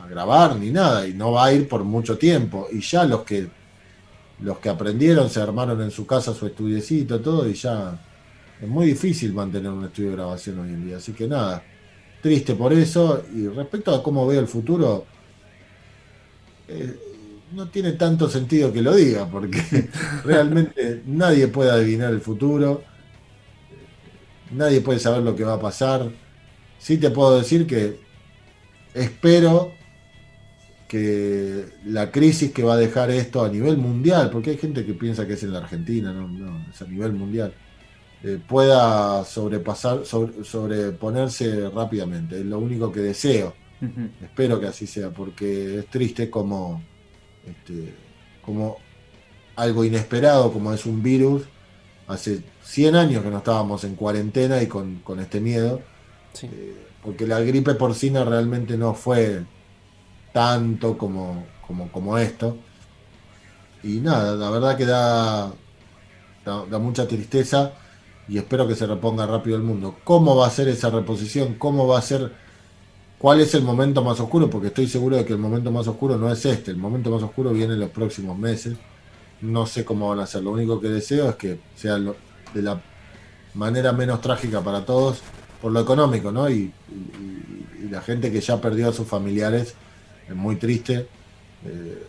grabar 0.09 0.57
ni 0.57 0.71
nada, 0.71 1.07
y 1.07 1.13
no 1.13 1.33
va 1.33 1.47
a 1.47 1.53
ir 1.53 1.69
por 1.69 1.85
mucho 1.85 2.19
tiempo. 2.19 2.69
Y 2.73 2.81
ya 2.81 3.05
los 3.05 3.23
que 3.23 3.49
los 4.43 4.59
que 4.59 4.71
aprendieron 4.71 5.29
se 5.29 5.41
armaron 5.41 5.81
en 5.83 5.91
su 5.91 6.07
casa 6.07 6.33
su 6.33 6.47
estudiecito, 6.47 7.21
todo, 7.21 7.49
y 7.49 7.55
ya 7.55 8.01
es 8.61 8.69
muy 8.69 8.87
difícil 8.87 9.33
mantener 9.33 9.71
un 9.71 9.85
estudio 9.85 10.11
de 10.11 10.17
grabación 10.17 10.59
hoy 10.61 10.71
en 10.71 10.87
día. 10.87 10.97
Así 10.97 11.13
que 11.13 11.29
nada, 11.29 11.63
triste 12.23 12.55
por 12.55 12.73
eso. 12.73 13.23
Y 13.35 13.49
respecto 13.49 13.95
a 13.95 14.03
cómo 14.03 14.27
veo 14.27 14.41
el 14.41 14.49
futuro, 14.49 15.07
eh, 16.69 16.97
no 17.53 17.69
tiene 17.69 17.93
tanto 17.93 18.29
sentido 18.29 18.73
que 18.73 18.83
lo 18.83 18.95
diga, 18.95 19.27
porque 19.27 19.89
realmente 20.25 21.03
nadie 21.07 21.49
puede 21.49 21.71
adivinar 21.71 22.13
el 22.13 22.21
futuro, 22.21 22.83
nadie 24.53 24.81
puede 24.81 24.99
saber 25.01 25.23
lo 25.23 25.35
que 25.35 25.45
va 25.45 25.55
a 25.55 25.61
pasar. 25.61 26.09
Sí 26.81 26.99
te 26.99 27.11
puedo 27.11 27.39
decir 27.39 27.67
que 27.67 28.01
espero 28.95 29.73
que 30.89 31.67
la 31.85 32.11
crisis 32.11 32.51
que 32.51 32.65
va 32.65 32.75
a 32.75 32.77
dejar 32.77 33.13
esto 33.13 33.45
a 33.45 33.49
nivel 33.49 33.77
mundial, 33.77 34.31
porque 34.31 34.51
hay 34.51 34.59
gente 34.59 34.85
que 34.85 34.95
piensa 34.95 35.25
que 35.25 35.35
es 35.35 35.43
en 35.45 35.53
la 35.53 35.61
Argentina, 35.61 36.13
no, 36.13 36.67
es 36.69 36.83
a 36.83 36.87
nivel 36.87 37.13
mundial, 37.13 37.55
eh, 38.25 38.41
pueda 38.49 39.25
sobrepasar, 39.25 40.05
sobreponerse 40.05 41.71
rápidamente. 41.71 42.41
Es 42.41 42.47
lo 42.47 42.59
único 42.59 42.91
que 42.91 43.01
deseo 43.01 43.55
Espero 44.23 44.61
que 44.61 44.67
así 44.67 44.87
sea, 44.87 45.11
porque 45.11 45.79
es 45.79 45.87
triste 45.87 46.29
como, 46.29 46.83
este, 47.47 47.95
como 48.43 48.77
algo 49.57 49.85
inesperado, 49.85 50.53
como 50.53 50.73
es 50.73 50.85
un 50.85 51.03
virus. 51.03 51.45
Hace 52.07 52.43
100 52.65 52.95
años 52.97 53.23
que 53.23 53.31
no 53.31 53.39
estábamos 53.39 53.85
en 53.85 53.95
cuarentena 53.95 54.63
y 54.63 54.67
con, 54.67 55.01
este 55.19 55.41
miedo. 55.41 55.81
Eh, 56.43 56.77
porque 57.03 57.27
la 57.27 57.41
gripe 57.41 57.75
porcina 57.75 58.25
realmente 58.25 58.77
no 58.77 58.95
fue 58.95 59.45
tanto 60.33 60.97
como, 60.97 61.45
como, 61.67 61.91
como 61.91 62.19
esto. 62.19 62.57
Y 63.83 64.01
nada, 64.01 64.37
la 64.37 64.51
verdad 64.51 64.77
que 64.77 64.85
da, 64.85 65.53
da, 66.45 66.79
mucha 66.79 67.09
tristeza 67.09 67.73
y 68.29 68.37
espero 68.37 68.69
que 68.69 68.75
se 68.75 68.87
reponga 68.87 69.27
rápido 69.27 69.57
el 69.57 69.63
mundo. 69.63 69.97
¿Cómo 70.05 70.37
va 70.37 70.47
a 70.47 70.51
ser 70.51 70.69
esa 70.69 70.91
reposición? 70.91 71.55
¿Cómo 71.55 71.87
va 71.87 71.99
a 71.99 72.03
ser 72.03 72.33
¿Cuál 73.21 73.43
es 73.43 73.55
el 73.55 73.63
momento 73.63 74.03
más 74.03 74.19
oscuro? 74.19 74.49
Porque 74.49 74.69
estoy 74.69 74.87
seguro 74.87 75.15
de 75.15 75.27
que 75.27 75.35
el 75.35 75.39
momento 75.39 75.71
más 75.71 75.87
oscuro 75.87 76.17
no 76.17 76.33
es 76.33 76.43
este. 76.47 76.71
El 76.71 76.79
momento 76.79 77.11
más 77.11 77.23
oscuro 77.23 77.53
viene 77.53 77.75
en 77.75 77.81
los 77.81 77.91
próximos 77.91 78.39
meses. 78.39 78.79
No 79.43 79.67
sé 79.67 79.85
cómo 79.85 80.09
van 80.09 80.21
a 80.21 80.27
ser. 80.27 80.43
Lo 80.43 80.53
único 80.53 80.81
que 80.81 80.89
deseo 80.89 81.29
es 81.29 81.37
que 81.37 81.61
sea 81.77 81.99
de 81.99 82.63
la 82.63 82.81
manera 83.53 83.93
menos 83.93 84.23
trágica 84.23 84.63
para 84.63 84.87
todos, 84.87 85.21
por 85.61 85.73
lo 85.73 85.81
económico, 85.81 86.31
¿no? 86.33 86.49
Y, 86.51 86.73
la 87.91 88.03
gente 88.03 88.31
que 88.31 88.41
ya 88.41 88.61
perdió 88.61 88.91
a 88.91 88.93
sus 88.93 89.09
familiares 89.09 89.75
es 90.29 90.37
muy 90.37 90.57
triste. 90.57 91.09
Eh, 91.65 92.03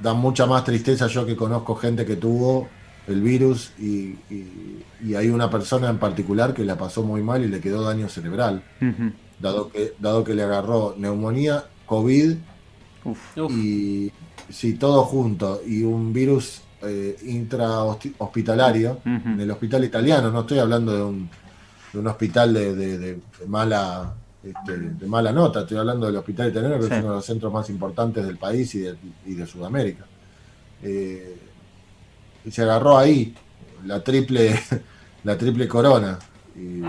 da 0.00 0.14
mucha 0.14 0.46
más 0.46 0.64
tristeza 0.64 1.06
yo 1.06 1.24
que 1.24 1.36
conozco 1.36 1.76
gente 1.76 2.04
que 2.04 2.16
tuvo 2.16 2.68
el 3.06 3.20
virus 3.22 3.72
y, 3.78 4.16
hay 5.14 5.28
una 5.28 5.48
persona 5.48 5.90
en 5.90 5.98
particular 5.98 6.54
que 6.54 6.64
la 6.64 6.76
pasó 6.76 7.02
muy 7.02 7.22
mal 7.22 7.44
y 7.44 7.48
le 7.48 7.60
quedó 7.60 7.82
daño 7.82 8.08
cerebral 8.08 8.62
dado 9.40 9.70
que, 9.70 9.94
dado 9.98 10.22
que 10.22 10.34
le 10.34 10.42
agarró 10.42 10.94
neumonía, 10.96 11.64
COVID 11.86 12.36
y 13.50 14.12
sí, 14.50 14.74
todo 14.74 15.04
junto, 15.04 15.62
y 15.66 15.82
un 15.82 16.12
virus 16.12 16.60
eh, 16.82 17.16
intrahospitalario, 17.24 19.00
Ujú. 19.04 19.28
en 19.28 19.40
el 19.40 19.50
hospital 19.50 19.84
italiano, 19.84 20.30
no 20.30 20.40
estoy 20.40 20.58
hablando 20.58 20.94
de 20.94 21.02
un, 21.02 21.30
de 21.92 21.98
un 21.98 22.06
hospital 22.06 22.52
de, 22.54 22.74
de- 22.74 22.98
de- 22.98 23.14
de 23.14 23.46
mala 23.46 24.14
este, 24.42 24.76
de 24.78 25.06
mala 25.06 25.32
nota, 25.32 25.60
estoy 25.60 25.76
hablando 25.76 26.06
del 26.06 26.16
hospital 26.16 26.48
italiano, 26.48 26.76
que 26.78 26.86
Sí. 26.86 26.92
es 26.94 26.98
uno 27.00 27.08
de 27.10 27.16
los 27.16 27.24
centros 27.26 27.52
más 27.52 27.68
importantes 27.68 28.24
del 28.26 28.38
país 28.38 28.74
y 28.74 28.78
de, 28.80 28.96
y 29.26 29.34
de 29.34 29.46
Sudamérica. 29.46 30.06
Eh, 30.82 31.36
y 32.46 32.50
se 32.50 32.62
agarró 32.62 32.96
ahí 32.96 33.34
la 33.84 34.02
triple, 34.02 34.58
la 35.24 35.36
triple 35.36 35.68
corona. 35.68 36.18
Y 36.56 36.80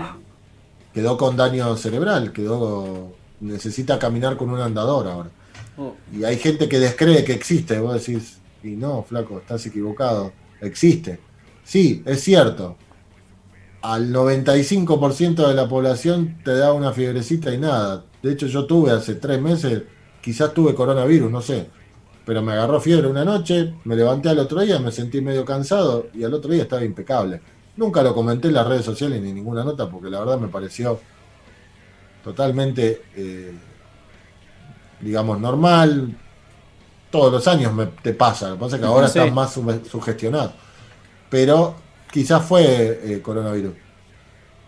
quedó 0.94 1.16
con 1.18 1.36
daño 1.36 1.76
cerebral, 1.76 2.32
quedó 2.32 3.12
necesita 3.40 3.98
caminar 3.98 4.36
con 4.38 4.48
un 4.50 4.60
andador 4.60 5.06
ahora. 5.08 5.30
Oh, 5.76 5.94
Y 6.12 6.24
hay 6.24 6.38
gente 6.38 6.68
que 6.70 6.78
descree 6.78 7.22
que 7.24 7.32
existe. 7.34 7.78
Vos 7.80 7.94
decís, 8.06 8.38
y 8.62 8.70
no, 8.76 9.02
flaco, 9.02 9.38
estás 9.40 9.66
equivocado. 9.66 10.32
Existe. 10.62 11.18
Sí, 11.64 12.02
es 12.06 12.22
cierto. 12.22 12.76
Al 13.82 14.12
95% 14.12 15.46
de 15.48 15.54
la 15.54 15.68
población 15.68 16.38
te 16.44 16.54
da 16.56 16.72
una 16.72 16.92
fiebrecita 16.92 17.52
y 17.52 17.58
nada. 17.58 18.04
De 18.22 18.32
hecho, 18.32 18.46
yo 18.46 18.64
tuve 18.66 18.92
hace 18.92 19.16
tres 19.16 19.40
meses, 19.40 19.82
quizás 20.20 20.54
tuve 20.54 20.74
coronavirus, 20.74 21.30
no 21.30 21.42
sé. 21.42 21.68
Pero 22.24 22.40
me 22.42 22.52
agarró 22.52 22.80
fiebre 22.80 23.08
una 23.08 23.24
noche, 23.24 23.74
me 23.84 23.96
levanté 23.96 24.28
al 24.28 24.38
otro 24.38 24.60
día, 24.60 24.78
me 24.78 24.92
sentí 24.92 25.20
medio 25.20 25.44
cansado 25.44 26.06
y 26.14 26.22
al 26.22 26.32
otro 26.32 26.52
día 26.52 26.62
estaba 26.62 26.84
impecable. 26.84 27.40
Nunca 27.76 28.02
lo 28.04 28.14
comenté 28.14 28.48
en 28.48 28.54
las 28.54 28.66
redes 28.68 28.84
sociales 28.84 29.20
ni 29.20 29.30
en 29.30 29.34
ninguna 29.34 29.64
nota 29.64 29.90
porque 29.90 30.08
la 30.10 30.20
verdad 30.20 30.38
me 30.38 30.46
pareció 30.48 31.00
totalmente, 32.22 33.02
eh, 33.16 33.52
digamos, 35.00 35.40
normal. 35.40 36.16
Todos 37.10 37.32
los 37.32 37.48
años 37.48 37.72
me, 37.74 37.86
te 37.86 38.14
pasa, 38.14 38.50
lo 38.50 38.54
que 38.54 38.60
pasa 38.60 38.76
es 38.76 38.80
que 38.82 38.86
ahora 38.86 39.08
Sí. 39.08 39.18
estás 39.18 39.34
más 39.34 39.52
sugestionado. 39.90 40.52
Pero 41.28 41.74
quizás 42.12 42.44
fue 42.44 43.00
eh, 43.02 43.22
coronavirus. 43.22 43.72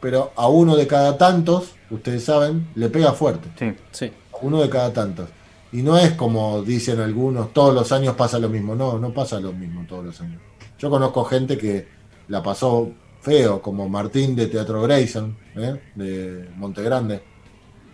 Pero 0.00 0.32
a 0.34 0.48
uno 0.48 0.76
de 0.76 0.86
cada 0.86 1.16
tantos, 1.16 1.72
ustedes 1.90 2.24
saben, 2.24 2.68
le 2.74 2.88
pega 2.88 3.12
fuerte. 3.12 3.48
Sí. 3.58 3.74
sí. 3.92 4.12
A 4.32 4.44
uno 4.44 4.60
de 4.60 4.68
cada 4.68 4.92
tantos. 4.92 5.28
Y 5.72 5.82
no 5.82 5.96
es 5.98 6.12
como 6.12 6.62
dicen 6.62 7.00
algunos, 7.00 7.52
todos 7.52 7.74
los 7.74 7.90
años 7.92 8.14
pasa 8.14 8.38
lo 8.38 8.48
mismo. 8.48 8.74
No, 8.74 8.98
no 8.98 9.12
pasa 9.12 9.40
lo 9.40 9.52
mismo 9.52 9.84
todos 9.88 10.04
los 10.04 10.20
años. 10.20 10.40
Yo 10.78 10.90
conozco 10.90 11.24
gente 11.24 11.56
que 11.56 11.86
la 12.28 12.42
pasó 12.42 12.90
feo, 13.20 13.62
como 13.62 13.88
Martín 13.88 14.36
de 14.36 14.46
Teatro 14.46 14.82
Grayson, 14.82 15.36
¿eh? 15.56 15.80
de 15.94 16.50
Montegrande. 16.56 17.22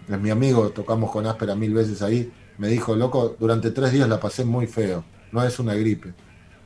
Es 0.09 0.21
mi 0.21 0.31
amigo, 0.31 0.71
tocamos 0.71 1.11
con 1.11 1.27
áspera 1.27 1.55
mil 1.55 1.73
veces 1.73 2.03
ahí. 2.03 2.33
Me 2.59 2.69
dijo, 2.69 2.97
loco, 2.97 3.37
durante 3.39 3.71
tres 3.71 3.93
días 3.93 4.09
la 4.09 4.19
pasé 4.19 4.45
muy 4.45 4.67
feo. 4.67 5.05
No 5.33 5.43
es 5.45 5.59
una 5.59 5.75
gripe. 5.75 6.13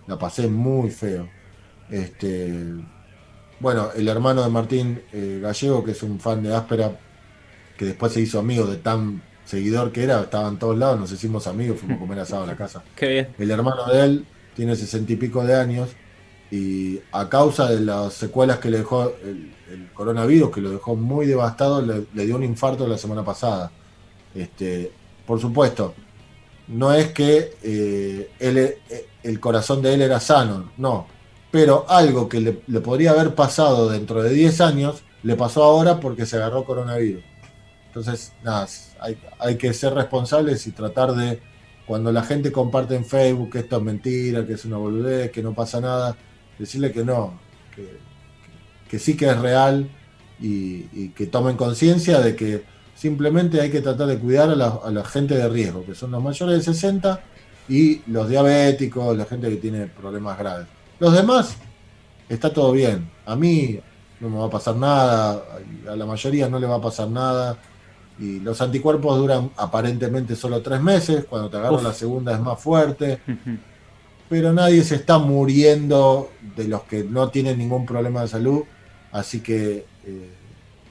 La 0.06 0.18
pasé 0.18 0.48
muy 0.48 0.90
feo. 0.90 1.28
Este, 1.90 2.52
bueno, 3.60 3.90
el 3.94 4.08
hermano 4.08 4.42
de 4.42 4.48
Martín 4.48 5.02
eh, 5.12 5.38
Gallego, 5.42 5.84
que 5.84 5.92
es 5.92 6.02
un 6.02 6.18
fan 6.20 6.42
de 6.42 6.54
áspera, 6.54 6.98
que 7.76 7.86
después 7.86 8.12
se 8.12 8.20
hizo 8.20 8.38
amigo 8.38 8.66
de 8.66 8.76
tan 8.76 9.22
seguidor 9.44 9.92
que 9.92 10.04
era, 10.04 10.20
estaba 10.22 10.48
en 10.48 10.58
todos 10.58 10.78
lados, 10.78 10.98
nos 10.98 11.12
hicimos 11.12 11.46
amigos, 11.46 11.80
fuimos 11.80 11.96
a 11.96 12.00
comer 12.00 12.18
asado 12.20 12.44
a 12.44 12.46
la 12.46 12.56
casa. 12.56 12.82
Qué 12.96 13.08
bien. 13.08 13.28
El 13.38 13.50
hermano 13.50 13.86
de 13.86 14.04
él 14.04 14.26
tiene 14.54 14.76
sesenta 14.76 15.12
y 15.12 15.16
pico 15.16 15.44
de 15.44 15.54
años 15.54 15.90
y 16.50 17.00
a 17.12 17.28
causa 17.28 17.68
de 17.70 17.80
las 17.80 18.14
secuelas 18.14 18.58
que 18.58 18.70
le 18.70 18.78
dejó 18.78 19.12
el, 19.24 19.52
el 19.70 19.90
coronavirus, 19.92 20.50
que 20.50 20.60
lo 20.60 20.70
dejó 20.70 20.94
muy 20.94 21.26
devastado, 21.26 21.82
le, 21.82 22.06
le 22.14 22.26
dio 22.26 22.36
un 22.36 22.44
infarto 22.44 22.86
la 22.86 22.98
semana 22.98 23.24
pasada. 23.24 23.70
Este, 24.34 24.92
por 25.26 25.40
supuesto, 25.40 25.94
no 26.68 26.92
es 26.92 27.12
que 27.12 27.54
eh, 27.62 28.30
él, 28.38 28.58
eh, 28.58 28.78
el 29.22 29.40
corazón 29.40 29.82
de 29.82 29.94
él 29.94 30.02
era 30.02 30.20
sano, 30.20 30.72
no, 30.76 31.06
pero 31.54 31.86
algo 31.88 32.28
que 32.28 32.40
le, 32.40 32.80
podría 32.80 33.12
haber 33.12 33.36
pasado 33.36 33.88
dentro 33.88 34.24
de 34.24 34.30
10 34.30 34.60
años, 34.60 35.04
le 35.22 35.36
pasó 35.36 35.62
ahora 35.62 36.00
porque 36.00 36.26
se 36.26 36.34
agarró 36.34 36.64
coronavirus. 36.64 37.22
Entonces, 37.86 38.32
nada, 38.42 38.66
hay, 38.98 39.16
hay 39.38 39.56
que 39.56 39.72
ser 39.72 39.94
responsables 39.94 40.66
y 40.66 40.72
tratar 40.72 41.12
de, 41.14 41.40
cuando 41.86 42.10
la 42.10 42.24
gente 42.24 42.50
comparte 42.50 42.96
en 42.96 43.04
Facebook 43.04 43.52
que 43.52 43.60
esto 43.60 43.76
es 43.76 43.82
mentira, 43.84 44.44
que 44.44 44.54
es 44.54 44.64
una 44.64 44.78
boludez, 44.78 45.30
que 45.30 45.44
no 45.44 45.54
pasa 45.54 45.80
nada, 45.80 46.16
decirle 46.58 46.90
que 46.90 47.04
no, 47.04 47.38
que, 48.90 48.98
sí 48.98 49.16
que 49.16 49.26
es 49.26 49.38
real 49.38 49.88
y, 50.40 51.10
que 51.10 51.28
tomen 51.28 51.56
conciencia 51.56 52.18
de 52.18 52.34
que 52.34 52.64
simplemente 52.96 53.60
hay 53.60 53.70
que 53.70 53.80
tratar 53.80 54.08
de 54.08 54.18
cuidar 54.18 54.50
a 54.50 54.56
la, 54.56 54.80
a 54.84 54.90
la 54.90 55.04
gente 55.04 55.36
de 55.36 55.48
riesgo, 55.48 55.86
que 55.86 55.94
son 55.94 56.10
los 56.10 56.20
mayores 56.20 56.66
de 56.66 56.74
60 56.74 57.22
y 57.68 58.02
los 58.10 58.28
diabéticos, 58.28 59.16
la 59.16 59.24
gente 59.24 59.50
que 59.50 59.56
tiene 59.58 59.86
problemas 59.86 60.36
graves. 60.36 60.66
Los 60.98 61.12
demás, 61.12 61.56
está 62.28 62.52
todo 62.52 62.72
bien. 62.72 63.10
A 63.26 63.36
mí 63.36 63.80
no 64.20 64.28
me 64.28 64.38
va 64.38 64.46
a 64.46 64.50
pasar 64.50 64.76
nada, 64.76 65.42
a 65.88 65.96
la 65.96 66.06
mayoría 66.06 66.48
no 66.48 66.58
le 66.58 66.66
va 66.66 66.76
a 66.76 66.80
pasar 66.80 67.08
nada. 67.08 67.58
Y 68.18 68.38
los 68.40 68.60
anticuerpos 68.60 69.18
duran 69.18 69.50
aparentemente 69.56 70.36
solo 70.36 70.62
tres 70.62 70.80
meses, 70.80 71.24
cuando 71.24 71.50
te 71.50 71.56
agarran 71.56 71.80
Uf. 71.80 71.82
la 71.82 71.92
segunda 71.92 72.32
es 72.32 72.40
más 72.40 72.60
fuerte, 72.60 73.18
pero 74.28 74.52
nadie 74.52 74.84
se 74.84 74.94
está 74.94 75.18
muriendo 75.18 76.30
de 76.56 76.68
los 76.68 76.82
que 76.84 77.02
no 77.02 77.28
tienen 77.30 77.58
ningún 77.58 77.84
problema 77.84 78.22
de 78.22 78.28
salud, 78.28 78.62
así 79.10 79.40
que 79.40 79.84
eh, 80.04 80.30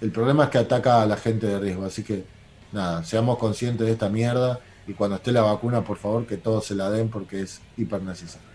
el 0.02 0.12
problema 0.12 0.46
es 0.46 0.50
que 0.50 0.58
ataca 0.58 1.02
a 1.02 1.06
la 1.06 1.16
gente 1.16 1.48
de 1.48 1.60
riesgo, 1.60 1.86
así 1.86 2.04
que 2.04 2.26
nada, 2.74 3.06
seamos 3.06 3.38
conscientes 3.38 3.88
de 3.88 3.94
esta 3.94 4.10
mierda 4.10 4.60
y 4.86 4.94
cuando 4.94 5.16
esté 5.16 5.32
la 5.32 5.44
vacuna, 5.44 5.82
por 5.82 5.98
favor, 5.98 6.26
que 6.28 6.36
todos 6.36 6.66
se 6.66 6.76
la 6.76 6.90
den 6.90 7.08
porque 7.08 7.42
es 7.42 7.62
hiper 7.78 8.02
necesario. 8.02 8.53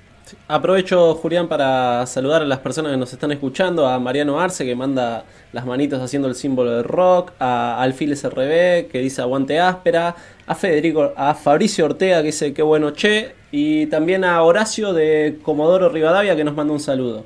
Aprovecho, 0.49 1.15
Julián, 1.15 1.49
para 1.49 2.07
saludar 2.07 2.43
a 2.43 2.45
las 2.45 2.59
personas 2.59 2.93
que 2.93 2.99
nos 2.99 3.13
están 3.13 3.33
escuchando, 3.33 3.87
a 3.87 3.99
Mariano 3.99 4.41
Arce, 4.41 4.65
que 4.65 4.75
manda 4.75 5.25
las 5.53 5.67
manitos 5.67 6.01
haciendo 6.01 6.29
el 6.29 6.35
símbolo 6.35 6.73
del 6.73 6.85
rock, 6.85 7.33
a 7.39 7.81
Alfiles 7.83 8.25
RB, 8.25 8.89
que 8.89 8.99
dice 9.01 9.21
aguante 9.23 9.61
áspera, 9.61 10.15
a 10.47 10.55
Federico, 10.55 11.13
a 11.17 11.35
Fabricio 11.35 11.85
Ortega, 11.85 12.19
que 12.19 12.27
dice 12.27 12.53
qué 12.53 12.63
bueno 12.63 12.91
che, 12.91 13.35
y 13.53 13.87
también 13.87 14.25
a 14.25 14.43
Horacio 14.43 14.93
de 14.93 15.39
Comodoro 15.43 15.89
Rivadavia, 15.89 16.37
que 16.37 16.45
nos 16.45 16.55
manda 16.55 16.73
un 16.73 16.81
saludo. 16.81 17.25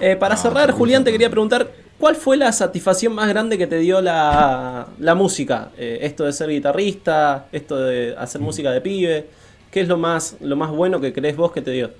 Eh, 0.00 0.16
para 0.16 0.34
Ah, 0.34 0.38
cerrar, 0.38 0.70
Julián, 0.70 1.02
te 1.04 1.10
quería 1.12 1.28
preguntar, 1.30 1.68
¿cuál 1.98 2.14
fue 2.14 2.36
la 2.36 2.52
satisfacción 2.52 3.12
más 3.14 3.28
grande 3.28 3.58
que 3.58 3.66
te 3.66 3.78
dio 3.78 4.00
la, 4.00 4.86
la 4.98 5.14
música? 5.14 5.70
Eh, 5.76 5.98
esto 6.02 6.24
de 6.24 6.32
ser 6.32 6.48
guitarrista, 6.50 7.46
esto 7.52 7.76
de 7.78 8.14
hacer 8.16 8.40
música 8.40 8.70
de 8.70 8.80
pibe, 8.80 9.26
¿qué 9.70 9.80
es 9.80 9.88
lo 9.88 9.96
más, 9.98 10.36
lo 10.40 10.54
más 10.56 10.70
bueno 10.70 11.00
que 11.00 11.12
crees 11.12 11.36
vos 11.36 11.50
que 11.52 11.62
te 11.62 11.72
dio? 11.72 11.90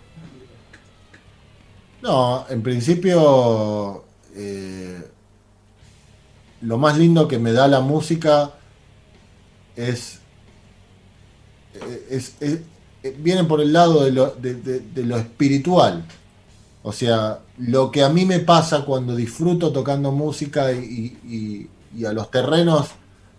No, 2.09 2.47
en 2.49 2.63
principio 2.63 4.03
eh, 4.35 5.03
lo 6.63 6.79
más 6.79 6.97
lindo 6.97 7.29
que 7.29 7.39
me 7.39 7.53
da 7.53 7.69
la 7.69 7.81
música 7.81 8.53
es, 9.77 10.21
eh, 11.75 12.07
es- 12.11 12.35
es- 12.41 12.61
eh, 13.03 13.15
viene 13.19 13.45
por 13.45 13.61
el 13.61 13.75
lado 13.75 14.05
de 14.05 14.11
lo, 14.13 14.31
de- 14.31 15.05
lo 15.05 15.19
espiritual. 15.19 16.05
O 16.83 16.93
sea, 16.93 17.41
lo 17.59 17.91
que 17.91 18.03
a 18.03 18.09
mí 18.09 18.25
me 18.25 18.41
pasa 18.41 18.87
cuando 18.87 19.15
disfruto 19.15 19.71
tocando 19.73 20.11
música 20.11 20.73
y- 20.73 21.19
y- 21.29 21.71
y 21.95 22.05
a 22.07 22.13
los 22.13 22.31
terrenos 22.31 22.89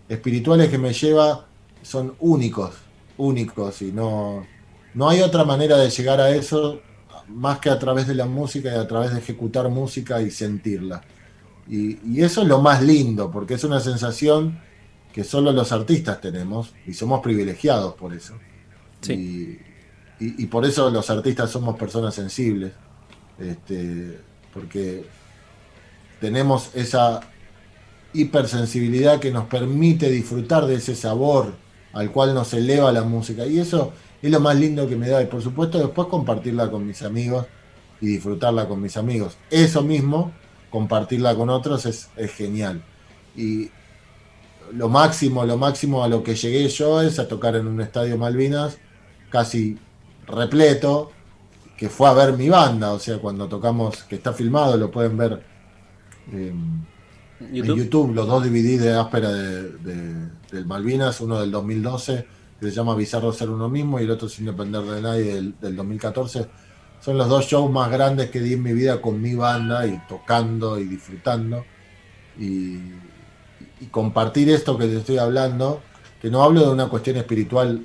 espirituales 0.08 0.68
que 0.70 0.78
me 0.78 0.92
lleva 0.92 1.46
son 1.82 2.14
únicos, 2.20 2.72
únicos 3.18 3.82
y 3.82 3.90
no, 3.92 4.46
no 4.94 5.08
hay 5.08 5.22
otra 5.22 5.44
manera 5.44 5.76
de 5.76 5.90
llegar 5.90 6.20
a 6.20 6.30
eso 6.30 6.80
más 7.34 7.58
que 7.58 7.70
a 7.70 7.78
través 7.78 8.06
de 8.06 8.14
la 8.14 8.26
música 8.26 8.70
y 8.70 8.76
a 8.78 8.86
través 8.86 9.12
de 9.12 9.18
ejecutar 9.18 9.68
música 9.68 10.20
y 10.22 10.30
sentirla. 10.30 11.02
Y, 11.68 11.98
y 12.04 12.22
eso 12.22 12.42
es 12.42 12.48
lo 12.48 12.60
más 12.60 12.82
lindo, 12.82 13.30
porque 13.30 13.54
es 13.54 13.64
una 13.64 13.80
sensación 13.80 14.58
que 15.12 15.24
solo 15.24 15.52
los 15.52 15.72
artistas 15.72 16.20
tenemos 16.20 16.72
y 16.86 16.94
somos 16.94 17.20
privilegiados 17.20 17.94
por 17.94 18.12
eso. 18.14 18.34
Sí. 19.00 19.12
Y, 20.20 20.24
y- 20.24 20.42
y 20.42 20.46
por 20.46 20.64
eso 20.66 20.90
los 20.90 21.08
artistas 21.10 21.50
somos 21.50 21.76
personas 21.78 22.14
sensibles, 22.14 22.72
este, 23.38 24.18
porque 24.52 25.04
tenemos 26.20 26.70
esa 26.74 27.20
hipersensibilidad 28.12 29.20
que 29.20 29.30
nos 29.30 29.46
permite 29.46 30.10
disfrutar 30.10 30.66
de 30.66 30.74
ese 30.74 30.94
sabor 30.94 31.54
al 31.92 32.10
cual 32.10 32.34
nos 32.34 32.52
eleva 32.54 32.92
la 32.92 33.02
música. 33.02 33.46
Y 33.46 33.58
eso 33.58 33.92
es 34.22 34.30
lo 34.30 34.40
más 34.40 34.56
lindo 34.56 34.88
que 34.88 34.96
me 34.96 35.08
da. 35.08 35.22
Y 35.22 35.26
por 35.26 35.42
supuesto 35.42 35.78
después 35.78 36.08
compartirla 36.08 36.70
con 36.70 36.86
mis 36.86 37.02
amigos 37.02 37.46
y 38.00 38.06
disfrutarla 38.06 38.66
con 38.68 38.80
mis 38.80 38.96
amigos. 38.96 39.36
Eso 39.50 39.82
mismo, 39.82 40.32
compartirla 40.70 41.34
con 41.34 41.50
otros 41.50 41.86
es, 41.86 42.08
es 42.16 42.32
genial. 42.32 42.82
Y 43.36 43.70
lo 44.72 44.88
máximo, 44.88 45.44
lo 45.44 45.56
máximo 45.56 46.04
a 46.04 46.08
lo 46.08 46.22
que 46.22 46.34
llegué 46.34 46.68
yo 46.68 47.02
es 47.02 47.18
a 47.18 47.26
tocar 47.28 47.56
en 47.56 47.66
un 47.66 47.80
estadio 47.80 48.16
Malvinas 48.16 48.78
casi 49.30 49.78
repleto, 50.26 51.10
que 51.76 51.88
fue 51.88 52.08
a 52.08 52.12
ver 52.12 52.34
mi 52.36 52.48
banda, 52.48 52.92
o 52.92 52.98
sea, 52.98 53.18
cuando 53.18 53.48
tocamos, 53.48 54.02
que 54.04 54.16
está 54.16 54.32
filmado, 54.32 54.76
lo 54.76 54.90
pueden 54.90 55.16
ver 55.16 55.42
en, 56.32 56.86
YouTube. 57.52 57.70
en 57.70 57.76
YouTube, 57.84 58.14
los 58.14 58.26
dos 58.26 58.44
DVD 58.44 58.78
de 58.78 58.92
áspera 58.98 59.30
de, 59.32 59.62
de- 59.78 60.28
del 60.52 60.66
Malvinas, 60.66 61.20
uno 61.20 61.40
del 61.40 61.50
2012, 61.50 62.26
que 62.60 62.66
se 62.66 62.72
llama 62.72 62.94
Bizarro 62.94 63.32
Ser 63.32 63.48
Uno 63.50 63.68
Mismo, 63.68 63.98
y 63.98 64.04
el 64.04 64.10
otro 64.10 64.28
Sin 64.28 64.44
Depender 64.46 64.82
de 64.82 65.00
Nadie 65.00 65.34
del, 65.34 65.58
del 65.58 65.76
2014. 65.76 66.46
son 67.00 67.16
los 67.16 67.28
dos 67.28 67.46
shows 67.46 67.70
más 67.72 67.90
grandes 67.90 68.30
que 68.30 68.40
di 68.40 68.52
en 68.52 68.62
mi 68.62 68.72
vida 68.74 69.00
con 69.00 69.20
mi 69.20 69.34
banda 69.34 69.86
y 69.86 69.98
tocando 70.08 70.78
y 70.78 70.84
disfrutando. 70.84 71.64
Y, 72.38 72.74
y 73.80 73.86
compartir 73.90 74.50
esto 74.50 74.76
que 74.76 74.86
te 74.86 74.98
estoy 74.98 75.16
hablando, 75.18 75.80
que 76.20 76.30
no 76.30 76.42
hablo 76.42 76.60
de 76.66 76.70
una 76.70 76.88
cuestión 76.88 77.16
espiritual, 77.16 77.82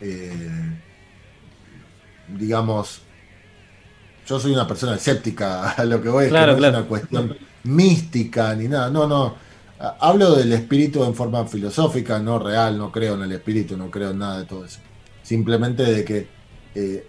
eh, 0.00 0.78
digamos, 2.28 3.02
yo 4.26 4.38
soy 4.40 4.52
una 4.52 4.66
persona 4.66 4.94
escéptica 4.94 5.70
a 5.72 5.84
lo 5.84 6.00
que 6.00 6.08
voy, 6.08 6.28
Claro, 6.28 6.52
no 6.52 6.58
claro. 6.58 6.74
es 6.76 6.80
una 6.80 6.88
cuestión 6.88 7.36
mística 7.64 8.54
ni 8.54 8.68
nada, 8.68 8.90
no, 8.90 9.06
no. 9.06 9.34
Hablo 9.78 10.34
del 10.34 10.52
espíritu 10.52 11.04
en 11.04 11.14
forma 11.14 11.46
filosófica, 11.46 12.18
no 12.18 12.38
real, 12.38 12.76
no 12.78 12.90
creo 12.90 13.14
en 13.14 13.22
el 13.22 13.32
espíritu, 13.32 13.76
no 13.76 13.90
creo 13.90 14.10
en 14.10 14.18
nada 14.18 14.40
de 14.40 14.46
todo 14.46 14.64
eso. 14.64 14.80
Simplemente 15.22 15.84
de 15.84 16.04
que 16.04 16.28
eh, 16.74 17.06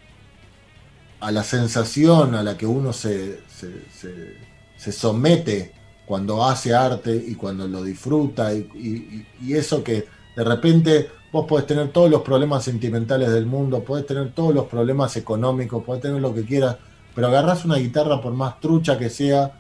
a 1.20 1.32
la 1.32 1.44
sensación 1.44 2.36
a 2.36 2.44
la 2.44 2.58
que 2.58 2.66
uno 2.66 2.94
se, 2.94 3.42
se- 3.48 3.90
se- 3.92 4.38
se 4.78 4.92
somete 4.92 5.74
cuando 6.06 6.44
hace 6.46 6.74
arte 6.74 7.14
y 7.28 7.36
cuando 7.36 7.68
lo 7.68 7.84
disfruta 7.84 8.54
y, 8.54 8.60
y- 8.76 9.28
y 9.42 9.54
eso 9.54 9.84
que 9.84 10.06
de 10.36 10.44
repente 10.44 11.10
vos 11.32 11.46
podés 11.46 11.66
tener 11.68 11.90
todos 11.92 12.10
los 12.10 12.22
problemas 12.22 12.64
sentimentales 12.64 13.30
del 13.32 13.46
mundo, 13.46 13.84
podés 13.84 14.06
tener 14.06 14.34
todos 14.34 14.54
los 14.56 14.66
problemas 14.68 15.16
económicos, 15.18 15.84
podés 15.84 16.02
tener 16.04 16.22
lo 16.22 16.34
que 16.34 16.46
quieras, 16.46 16.78
pero 17.14 17.28
agarrás 17.28 17.66
una 17.66 17.76
guitarra 17.78 18.22
por 18.22 18.34
más 18.34 18.60
trucha 18.60 18.98
que 18.98 19.10
sea 19.10 19.59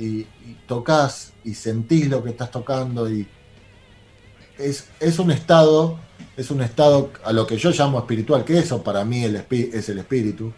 y, 0.00 0.20
y 0.20 0.56
tocas 0.66 1.32
y 1.44 1.54
sentís 1.54 2.08
lo 2.08 2.22
que 2.24 2.30
estás 2.30 2.50
tocando 2.50 3.10
y 3.10 3.28
es, 4.58 4.88
es 5.00 5.18
un 5.18 5.30
estado, 5.30 5.98
es 6.36 6.50
un 6.50 6.62
estado 6.62 7.12
a 7.24 7.32
lo 7.32 7.46
que 7.46 7.56
yo 7.56 7.70
llamo 7.70 7.98
espiritual, 7.98 8.44
que 8.44 8.58
eso 8.58 8.82
para 8.82 9.04
mí 9.04 9.24
el 9.24 9.36
es 9.50 9.88
el 9.88 9.98
espíritu, 9.98 10.52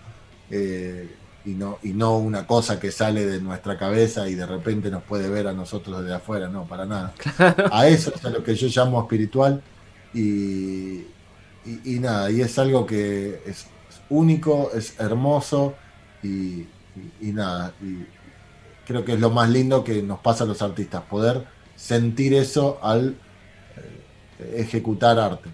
eh, 0.50 1.18
y, 1.44 1.54
no, 1.54 1.78
y 1.82 1.92
no 1.92 2.18
una 2.18 2.46
cosa 2.46 2.78
que 2.78 2.92
sale 2.92 3.26
de 3.26 3.40
nuestra 3.40 3.76
cabeza 3.78 4.28
y 4.28 4.34
de 4.34 4.46
repente 4.46 4.90
nos 4.90 5.02
puede 5.04 5.28
ver 5.28 5.48
a 5.48 5.52
nosotros 5.52 6.02
desde 6.02 6.14
afuera, 6.14 6.48
no, 6.48 6.66
para 6.66 6.86
nada. 6.86 7.14
A 7.72 7.88
eso 7.88 8.12
es 8.14 8.24
a 8.24 8.30
lo 8.30 8.42
que 8.44 8.54
yo 8.54 8.68
llamo 8.68 9.00
espiritual 9.02 9.64
y, 10.12 10.98
y, 11.64 11.96
y 11.96 12.00
nada, 12.00 12.30
y 12.30 12.40
es 12.42 12.58
algo 12.58 12.86
que 12.86 13.42
es, 13.46 13.72
es 13.88 14.04
único, 14.08 14.70
es 14.74 14.98
hermoso 15.00 15.80
y, 16.22 16.28
y- 16.94 17.14
y 17.20 17.32
nada, 17.32 17.76
y 17.80 18.06
creo 18.86 19.04
que 19.04 19.14
es 19.14 19.20
lo 19.20 19.30
más 19.30 19.50
lindo 19.50 19.84
que 19.84 20.02
nos 20.02 20.18
pasa 20.20 20.44
a 20.44 20.46
los 20.46 20.62
artistas, 20.62 21.02
poder 21.02 21.44
sentir 21.76 22.34
eso 22.34 22.78
al 22.82 23.14
eh, 24.38 24.54
ejecutar 24.58 25.18
arte. 25.18 25.50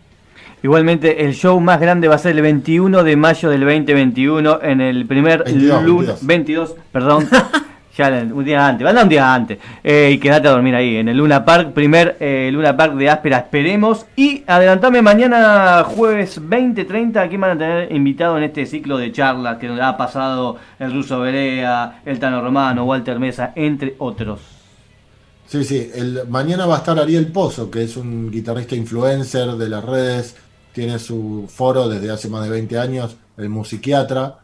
Igualmente, 0.63 1.25
el 1.25 1.35
show 1.35 1.59
más 1.61 1.81
grande 1.81 2.09
va 2.09 2.17
a 2.17 2.19
ser 2.19 2.35
el 2.37 2.43
21 2.43 3.05
de 3.05 3.17
mayo 3.17 3.49
del 3.49 3.61
2021 3.61 4.61
en 4.63 4.81
el 4.81 5.07
primer 5.07 5.45
22, 5.45 5.85
lunes. 5.85 6.27
22, 6.27 6.75
perdón. 6.91 7.29
un 8.01 8.45
día 8.45 8.67
antes, 8.67 8.87
anda 8.87 9.03
un 9.03 9.09
día 9.09 9.35
antes. 9.35 9.59
Eh, 9.83 10.13
y 10.15 10.19
quédate 10.19 10.49
a 10.49 10.53
dormir 10.53 10.75
ahí, 10.75 10.97
en 10.97 11.09
el 11.09 11.17
Luna 11.17 11.45
Park, 11.45 11.73
primer 11.73 12.17
eh, 12.21 12.51
Luna 12.53 12.77
Park 12.77 12.95
de 12.95 13.11
Áspera, 13.11 13.39
esperemos. 13.39 14.07
Y 14.17 14.45
adelantame 14.47 15.03
mañana, 15.03 15.85
jueves 15.85 16.41
20-30, 16.41 17.17
aquí 17.17 17.37
van 17.37 17.51
a 17.53 17.59
tener 17.59 17.93
invitado 17.93 18.39
en 18.39 18.45
este 18.45 18.67
ciclo 18.67 18.99
de 18.99 19.11
charlas 19.13 19.59
que 19.59 19.69
ha 19.69 19.97
pasado 19.97 20.57
el 20.79 20.93
Ruso 20.93 21.21
Berea, 21.21 22.01
el 22.05 22.19
Tano 22.19 22.41
Romano, 22.41 22.85
Walter 22.85 23.19
Mesa, 23.19 23.53
entre 23.57 23.95
otros. 23.99 24.41
Sí, 25.47 25.65
sí, 25.65 25.91
el, 25.95 26.29
mañana 26.29 26.67
va 26.67 26.77
a 26.77 26.79
estar 26.79 26.99
Ariel 26.99 27.33
Pozo, 27.33 27.71
que 27.71 27.83
es 27.83 27.97
un 27.97 28.31
guitarrista 28.31 28.77
influencer 28.77 29.53
de 29.53 29.69
las 29.69 29.85
redes, 29.85 30.37
tiene 30.73 30.99
su 30.99 31.49
foro 31.49 31.89
desde 31.89 32.11
hace 32.11 32.29
más 32.29 32.45
de 32.45 32.51
20 32.51 32.79
años, 32.79 33.17
el 33.39 33.49
musiquiatra, 33.49 34.41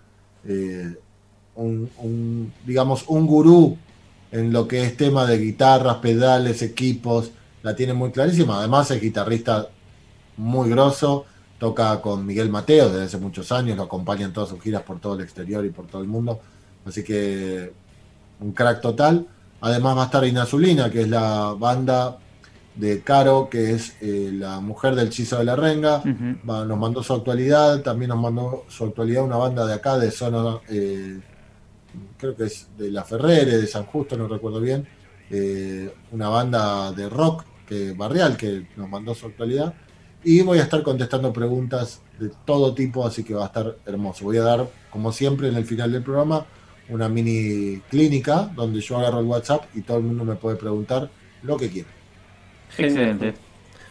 eh, 0.46 0.96
un, 1.56 1.90
un, 1.98 2.52
digamos, 2.66 3.04
un 3.08 3.26
gurú 3.26 3.76
en 4.32 4.52
lo 4.52 4.66
que 4.66 4.82
es 4.82 4.96
tema 4.96 5.26
de 5.26 5.38
guitarras, 5.38 5.96
pedales, 5.96 6.62
equipos, 6.62 7.30
la 7.62 7.76
tiene 7.76 7.94
muy 7.94 8.10
clarísima, 8.10 8.58
además 8.58 8.90
es 8.90 9.00
guitarrista 9.00 9.68
muy 10.36 10.68
grosso, 10.70 11.24
toca 11.58 12.00
con 12.00 12.26
Miguel 12.26 12.50
Mateo 12.50 12.88
desde 12.90 13.04
hace 13.04 13.18
muchos 13.18 13.52
años, 13.52 13.76
lo 13.76 13.84
acompaña 13.84 14.26
en 14.26 14.32
todas 14.32 14.50
sus 14.50 14.60
giras 14.60 14.82
por 14.82 14.98
todo 15.00 15.14
el 15.14 15.20
exterior 15.22 15.64
y 15.64 15.70
por 15.70 15.86
todo 15.86 16.02
el 16.02 16.08
mundo, 16.08 16.40
así 16.84 17.04
que 17.04 17.72
un 18.40 18.52
crack 18.52 18.80
total. 18.80 19.26
Además 19.60 19.96
va 19.96 20.02
a 20.02 20.06
estar 20.06 20.26
Inazulina, 20.26 20.90
que 20.90 21.02
es 21.02 21.08
la 21.08 21.54
banda 21.58 22.18
de 22.74 23.00
Caro, 23.02 23.48
que 23.48 23.70
es 23.70 23.94
eh, 24.02 24.30
la 24.34 24.60
mujer 24.60 24.94
del 24.94 25.08
Chizo 25.08 25.38
de 25.38 25.44
la 25.44 25.56
Renga. 25.56 26.02
Va- 26.50 26.64
nos 26.66 26.78
mandó 26.78 27.02
su 27.02 27.14
actualidad, 27.14 27.80
también 27.80 28.10
nos 28.10 28.18
mandó 28.20 28.64
su 28.68 28.84
actualidad 28.84 29.22
una 29.24 29.36
banda 29.36 29.64
de 29.64 29.72
acá, 29.72 29.96
de 29.96 30.10
zona, 30.10 30.58
eh, 30.68 31.18
creo 32.18 32.34
que 32.36 32.44
es 32.44 32.68
de 32.76 32.90
La 32.90 33.04
Ferrere, 33.04 33.58
de 33.58 33.66
San 33.66 33.84
Justo, 33.84 34.16
no 34.16 34.28
recuerdo 34.28 34.60
bien. 34.60 34.86
eh, 35.30 35.92
una 36.12 36.28
banda 36.28 36.92
de 36.92 37.08
rock 37.08 37.44
que 37.66 37.92
barrial 37.92 38.36
que 38.36 38.66
nos 38.76 38.88
mandó 38.88 39.14
su 39.14 39.26
actualidad. 39.26 39.74
Y 40.22 40.42
voy 40.42 40.58
a 40.58 40.62
estar 40.62 40.82
contestando 40.82 41.32
preguntas 41.32 42.02
de 42.18 42.30
todo 42.44 42.74
tipo, 42.74 43.06
así 43.06 43.24
que 43.24 43.34
va 43.34 43.44
a 43.44 43.46
estar 43.46 43.76
hermoso. 43.86 44.24
Voy 44.24 44.38
a 44.38 44.42
dar, 44.42 44.66
como 44.90 45.12
siempre, 45.12 45.48
en 45.48 45.56
el 45.56 45.64
final 45.64 45.92
del 45.92 46.02
programa, 46.02 46.46
una 46.88 47.08
mini 47.08 47.80
clínica 47.90 48.50
donde 48.54 48.80
yo 48.80 48.98
agarro 48.98 49.20
el 49.20 49.26
WhatsApp 49.26 49.64
y 49.74 49.82
todo 49.82 49.98
el 49.98 50.04
mundo 50.04 50.24
me 50.24 50.34
puede 50.34 50.56
preguntar 50.56 51.10
lo 51.42 51.56
que 51.56 51.68
quiera. 51.70 51.88
Excelente. 52.78 53.34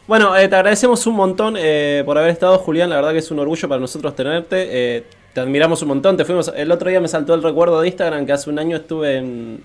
Bueno, 0.07 0.35
eh, 0.35 0.47
te 0.47 0.55
agradecemos 0.55 1.05
un 1.07 1.15
montón 1.15 1.55
eh, 1.57 2.03
por 2.05 2.17
haber 2.17 2.31
estado, 2.31 2.57
Julián. 2.57 2.89
La 2.89 2.97
verdad 2.97 3.11
que 3.11 3.19
es 3.19 3.31
un 3.31 3.39
orgullo 3.39 3.69
para 3.69 3.79
nosotros 3.79 4.15
tenerte. 4.15 5.05
Te 5.33 5.41
admiramos 5.41 5.81
un 5.81 5.87
montón. 5.89 6.15
Te 6.17 6.25
fuimos. 6.25 6.51
El 6.55 6.71
otro 6.71 6.89
día 6.89 6.99
me 6.99 7.07
saltó 7.07 7.33
el 7.33 7.43
recuerdo 7.43 7.81
de 7.81 7.87
Instagram 7.87 8.25
que 8.25 8.33
hace 8.33 8.49
un 8.49 8.59
año 8.59 8.77
estuve 8.77 9.17
en, 9.17 9.63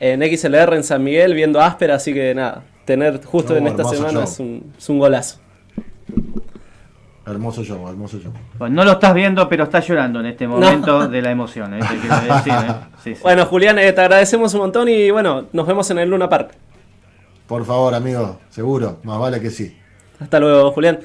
en 0.00 0.36
XLR 0.38 0.74
en 0.74 0.84
San 0.84 1.02
Miguel 1.02 1.34
viendo 1.34 1.60
Áspera, 1.60 1.94
así 1.96 2.12
que 2.12 2.34
nada. 2.34 2.62
Tener 2.84 3.24
justo 3.24 3.52
No, 3.54 3.58
en 3.58 3.66
esta 3.66 3.84
semana 3.84 4.24
es 4.24 4.38
un, 4.38 4.72
es 4.78 4.88
un 4.88 4.98
golazo. 4.98 5.40
Hermoso 7.26 7.64
show, 7.64 7.88
hermoso 7.88 8.20
show. 8.20 8.32
Bueno, 8.56 8.76
no 8.76 8.84
lo 8.84 8.92
estás 8.92 9.12
viendo, 9.12 9.48
pero 9.48 9.64
estás 9.64 9.84
llorando 9.88 10.20
en 10.20 10.26
este 10.26 10.46
momento 10.46 11.08
de 11.08 11.22
la 11.22 11.32
emoción. 11.32 11.74
¿eh? 11.74 11.78
Decir, 11.78 11.98
¿eh? 12.12 12.74
Sí, 13.02 13.14
sí. 13.16 13.20
Bueno, 13.20 13.46
Julián, 13.46 13.80
eh, 13.80 13.92
te 13.92 14.00
agradecemos 14.00 14.54
un 14.54 14.60
montón 14.60 14.88
y 14.88 15.10
bueno, 15.10 15.46
nos 15.52 15.66
vemos 15.66 15.90
en 15.90 15.98
el 15.98 16.08
Luna 16.08 16.28
Park. 16.28 16.52
Por 17.48 17.64
favor, 17.64 17.94
amigo, 17.94 18.38
seguro, 18.50 19.00
más 19.02 19.18
vale 19.18 19.40
que 19.40 19.50
sí. 19.50 19.76
Hasta 20.20 20.38
luego, 20.38 20.70
Julián. 20.70 21.00